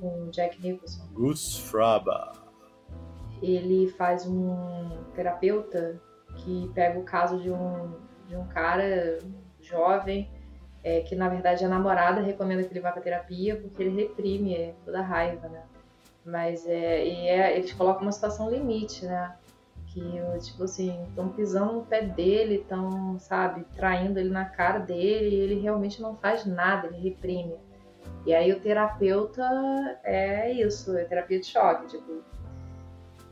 com 0.00 0.30
Jack 0.30 0.60
Nicholson. 0.60 1.06
Gus 1.12 1.58
Fraba. 1.58 2.32
Ele 3.40 3.88
faz 3.88 4.26
um 4.26 5.04
terapeuta 5.14 6.00
que 6.36 6.70
pega 6.74 6.98
o 6.98 7.04
caso 7.04 7.38
de 7.40 7.50
um, 7.50 7.92
de 8.28 8.36
um 8.36 8.46
cara 8.46 9.18
jovem 9.60 10.30
é, 10.84 11.00
que 11.00 11.14
na 11.14 11.28
verdade 11.28 11.64
a 11.64 11.68
namorada 11.68 12.20
recomenda 12.20 12.62
que 12.64 12.72
ele 12.72 12.80
vá 12.80 12.90
para 12.90 13.02
terapia 13.02 13.56
porque 13.56 13.82
ele 13.82 14.02
reprime 14.02 14.74
toda 14.84 14.98
a 14.98 15.02
raiva, 15.02 15.48
né? 15.48 15.62
Mas 16.24 16.66
é, 16.66 17.06
e 17.06 17.28
é, 17.28 17.56
eles 17.56 17.72
colocam 17.72 18.02
uma 18.02 18.12
situação 18.12 18.50
limite, 18.50 19.04
né? 19.04 19.36
Que, 19.86 20.00
tipo 20.40 20.64
assim, 20.64 21.04
estão 21.08 21.28
pisando 21.28 21.74
no 21.74 21.84
pé 21.84 22.02
dele, 22.02 22.56
estão, 22.56 23.18
sabe, 23.18 23.64
traindo 23.76 24.18
ele 24.18 24.30
na 24.30 24.46
cara 24.46 24.78
dele 24.78 25.36
e 25.36 25.40
ele 25.40 25.60
realmente 25.60 26.00
não 26.00 26.16
faz 26.16 26.46
nada, 26.46 26.86
ele 26.86 27.10
reprime. 27.10 27.56
E 28.24 28.34
aí 28.34 28.52
o 28.52 28.60
terapeuta 28.60 29.42
é 30.04 30.52
isso, 30.52 30.96
é 30.96 31.04
terapia 31.04 31.40
de 31.40 31.46
choque, 31.46 31.88
tipo, 31.88 32.22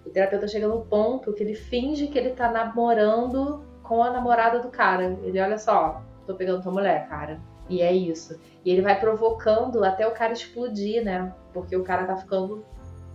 o 0.04 0.10
terapeuta 0.10 0.48
chega 0.48 0.66
no 0.66 0.84
ponto 0.84 1.32
que 1.32 1.42
ele 1.42 1.54
finge 1.54 2.08
que 2.08 2.18
ele 2.18 2.30
tá 2.30 2.50
namorando 2.50 3.64
com 3.82 4.02
a 4.02 4.10
namorada 4.10 4.58
do 4.58 4.68
cara. 4.68 5.18
Ele 5.22 5.40
olha 5.40 5.58
só, 5.58 6.02
tô 6.26 6.34
pegando 6.34 6.62
tua 6.62 6.72
mulher, 6.72 7.08
cara. 7.08 7.40
E 7.68 7.82
é 7.82 7.92
isso. 7.92 8.40
E 8.64 8.70
ele 8.70 8.82
vai 8.82 8.98
provocando 8.98 9.84
até 9.84 10.06
o 10.06 10.12
cara 10.12 10.32
explodir, 10.32 11.04
né? 11.04 11.32
Porque 11.52 11.76
o 11.76 11.84
cara 11.84 12.04
tá 12.04 12.16
ficando. 12.16 12.64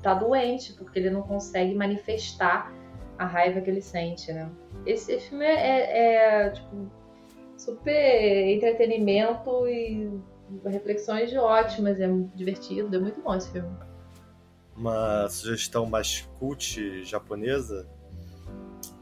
tá 0.01 0.13
doente, 0.13 0.73
porque 0.73 0.99
ele 0.99 1.09
não 1.09 1.23
consegue 1.23 1.76
manifestar 1.76 2.71
a 3.17 3.26
raiva 3.26 3.59
que 3.61 3.69
ele 3.69 3.82
sente, 3.82 4.32
né? 4.32 4.49
Esse 4.86 5.19
filme 5.19 5.45
é, 5.45 5.53
é, 5.53 6.15
é 6.45 6.49
tipo, 6.51 6.89
super 7.57 8.47
entretenimento 8.49 9.67
e 9.67 10.09
reflexões 10.66 11.34
ótimas, 11.36 12.00
é 12.00 12.08
divertido, 12.36 12.96
é 12.96 13.00
muito 13.00 13.22
bom 13.22 13.36
esse 13.36 13.52
filme 13.52 13.70
uma 14.76 15.30
sugestão 15.30 15.86
mais 15.86 16.28
cult 16.38 17.04
japonesa, 17.04 17.88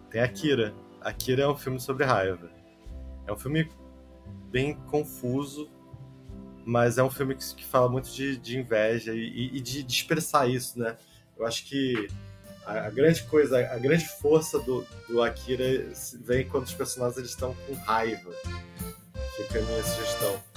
tem 0.09 0.21
Akira. 0.21 0.73
Akira 1.01 1.43
é 1.43 1.47
um 1.47 1.55
filme 1.55 1.79
sobre 1.79 2.05
raiva. 2.05 2.49
É 3.27 3.33
um 3.33 3.37
filme 3.37 3.69
bem 4.51 4.75
confuso, 4.75 5.69
mas 6.63 6.97
é 6.97 7.03
um 7.03 7.09
filme 7.09 7.35
que, 7.35 7.55
que 7.55 7.65
fala 7.65 7.89
muito 7.89 8.09
de, 8.11 8.37
de 8.37 8.59
inveja 8.59 9.13
e, 9.13 9.57
e 9.57 9.59
de, 9.59 9.83
de, 9.83 9.93
expressar 9.93 10.47
isso, 10.47 10.79
né? 10.79 10.95
Eu 11.35 11.45
acho 11.45 11.65
que 11.65 12.07
a, 12.65 12.85
a, 12.85 12.89
grande 12.91 13.23
coisa, 13.23 13.57
a 13.57 13.77
grande 13.79 14.07
força 14.07 14.59
do, 14.59 14.85
do 15.09 15.21
Akira 15.21 15.91
vem 16.21 16.47
quando 16.47 16.65
os 16.65 16.73
personagens 16.73 17.17
eles 17.17 17.31
estão 17.31 17.55
com 17.65 17.73
raiva. 17.73 18.31
Fica 19.35 19.59
a 19.59 19.61
minha 19.63 19.83
sugestão. 19.83 20.52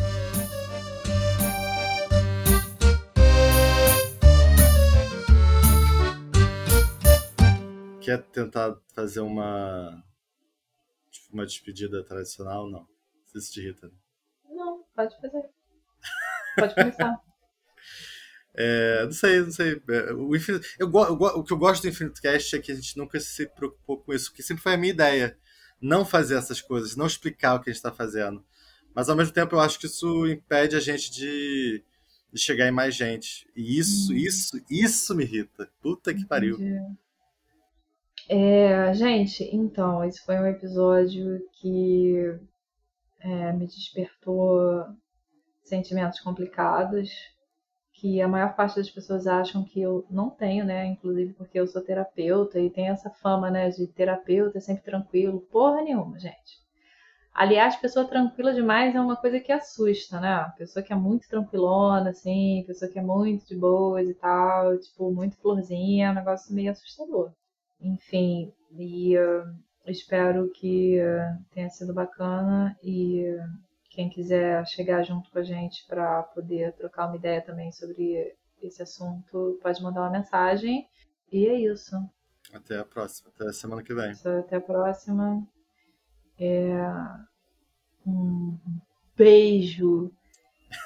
Quer 8.07 8.23
tentar 8.23 8.79
fazer 8.95 9.19
uma 9.19 10.01
tipo, 11.11 11.35
uma 11.35 11.45
despedida 11.45 12.05
tradicional? 12.05 12.71
Não. 12.71 12.87
Se 13.35 13.61
irrita? 13.61 13.91
Não, 14.49 14.85
pode 14.95 15.21
fazer. 15.21 15.43
Pode 16.57 16.75
começar. 16.75 17.21
É, 18.59 19.05
não 19.05 19.13
sei, 19.13 19.41
não 19.43 19.51
sei. 19.53 19.83
É, 19.87 20.15
o, 20.15 20.35
Infinito, 20.35 20.67
eu, 20.79 20.91
eu, 20.91 21.13
o 21.13 21.45
que 21.45 21.53
eu 21.53 21.59
gosto 21.59 21.83
do 21.83 21.89
Infinito 21.89 22.23
Cast 22.23 22.57
é 22.57 22.59
que 22.59 22.73
a 22.73 22.75
gente 22.75 22.97
nunca 22.97 23.21
se 23.21 23.47
preocupou 23.49 24.01
com 24.01 24.15
isso, 24.15 24.33
que 24.33 24.43
sempre 24.43 24.63
foi 24.63 24.73
a 24.73 24.79
minha 24.79 24.95
ideia. 24.95 25.39
Não 25.79 26.07
fazer 26.07 26.37
essas 26.37 26.63
coisas, 26.63 26.97
não 26.97 27.07
explicar 27.07 27.55
o 27.55 27.61
que 27.61 27.69
a 27.69 27.73
gente 27.75 27.77
está 27.77 27.93
fazendo. 27.93 28.43
Mas 28.95 29.11
ao 29.11 29.15
mesmo 29.15 29.35
tempo 29.35 29.55
eu 29.55 29.61
acho 29.61 29.79
que 29.79 29.85
isso 29.85 30.27
impede 30.27 30.75
a 30.75 30.81
gente 30.81 31.11
de, 31.11 31.85
de 32.33 32.41
chegar 32.41 32.67
em 32.67 32.71
mais 32.71 32.95
gente. 32.95 33.47
E 33.55 33.79
isso, 33.79 34.11
hum. 34.11 34.17
isso, 34.17 34.65
isso 34.71 35.15
me 35.15 35.25
irrita. 35.25 35.71
Puta 35.83 36.15
que 36.15 36.25
pariu. 36.25 36.55
Entendi. 36.55 36.97
É, 38.29 38.93
gente, 38.95 39.45
então, 39.55 40.05
esse 40.05 40.21
foi 40.25 40.37
um 40.37 40.47
episódio 40.47 41.41
que 41.61 42.39
é, 43.21 43.53
me 43.53 43.67
despertou 43.67 44.85
sentimentos 45.63 46.21
complicados 46.21 47.11
que 47.93 48.21
a 48.21 48.29
maior 48.29 48.55
parte 48.55 48.77
das 48.77 48.91
pessoas 48.91 49.27
acham 49.27 49.65
que 49.65 49.81
eu 49.81 50.05
não 50.11 50.29
tenho, 50.31 50.65
né? 50.65 50.87
Inclusive 50.87 51.33
porque 51.35 51.59
eu 51.59 51.67
sou 51.67 51.83
terapeuta 51.83 52.59
e 52.61 52.71
tem 52.71 52.89
essa 52.89 53.11
fama, 53.11 53.51
né, 53.51 53.71
de 53.71 53.87
terapeuta 53.89 54.61
sempre 54.61 54.85
tranquilo. 54.85 55.41
Porra 55.51 55.83
nenhuma, 55.83 56.19
gente. 56.19 56.61
Aliás, 57.35 57.77
pessoa 57.77 58.07
tranquila 58.07 58.53
demais 58.55 58.95
é 58.95 59.01
uma 59.01 59.17
coisa 59.17 59.41
que 59.41 59.53
assusta, 59.53 60.21
né? 60.21 60.53
Pessoa 60.59 60.83
que 60.83 60.93
é 60.93 60.97
muito 60.97 61.29
tranquilona, 61.29 62.11
assim, 62.11 62.65
pessoa 62.67 62.91
que 62.91 62.99
é 62.99 63.03
muito 63.03 63.47
de 63.47 63.57
boas 63.57 64.09
e 64.09 64.15
tal, 64.15 64.79
tipo, 64.79 65.13
muito 65.13 65.37
florzinha, 65.39 66.09
é 66.09 66.11
um 66.11 66.15
negócio 66.15 66.55
meio 66.55 66.73
assustador. 66.73 67.33
Enfim, 67.81 68.53
e 68.73 69.17
uh, 69.19 69.55
espero 69.87 70.51
que 70.51 70.99
uh, 71.01 71.45
tenha 71.53 71.69
sido 71.71 71.93
bacana 71.93 72.77
e 72.83 73.25
uh, 73.31 73.67
quem 73.91 74.09
quiser 74.09 74.67
chegar 74.67 75.03
junto 75.03 75.31
com 75.31 75.39
a 75.39 75.43
gente 75.43 75.87
para 75.87 76.23
poder 76.23 76.73
trocar 76.75 77.07
uma 77.07 77.17
ideia 77.17 77.41
também 77.41 77.73
sobre 77.73 78.35
esse 78.63 78.83
assunto, 78.83 79.59
pode 79.63 79.83
mandar 79.83 80.03
uma 80.03 80.11
mensagem. 80.11 80.87
E 81.31 81.47
é 81.47 81.55
isso. 81.61 81.97
Até 82.53 82.79
a 82.79 82.85
próxima, 82.85 83.31
até 83.35 83.49
a 83.49 83.53
semana 83.53 83.83
que 83.83 83.95
vem. 83.95 84.13
Até 84.13 84.57
a 84.57 84.61
próxima. 84.61 85.47
É... 86.39 86.79
Um 88.07 88.57
beijo 89.17 90.13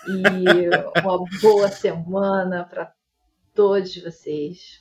e 0.08 0.22
uma 1.02 1.24
boa 1.42 1.68
semana 1.68 2.64
para 2.64 2.92
todos 3.54 3.96
vocês. 4.02 4.80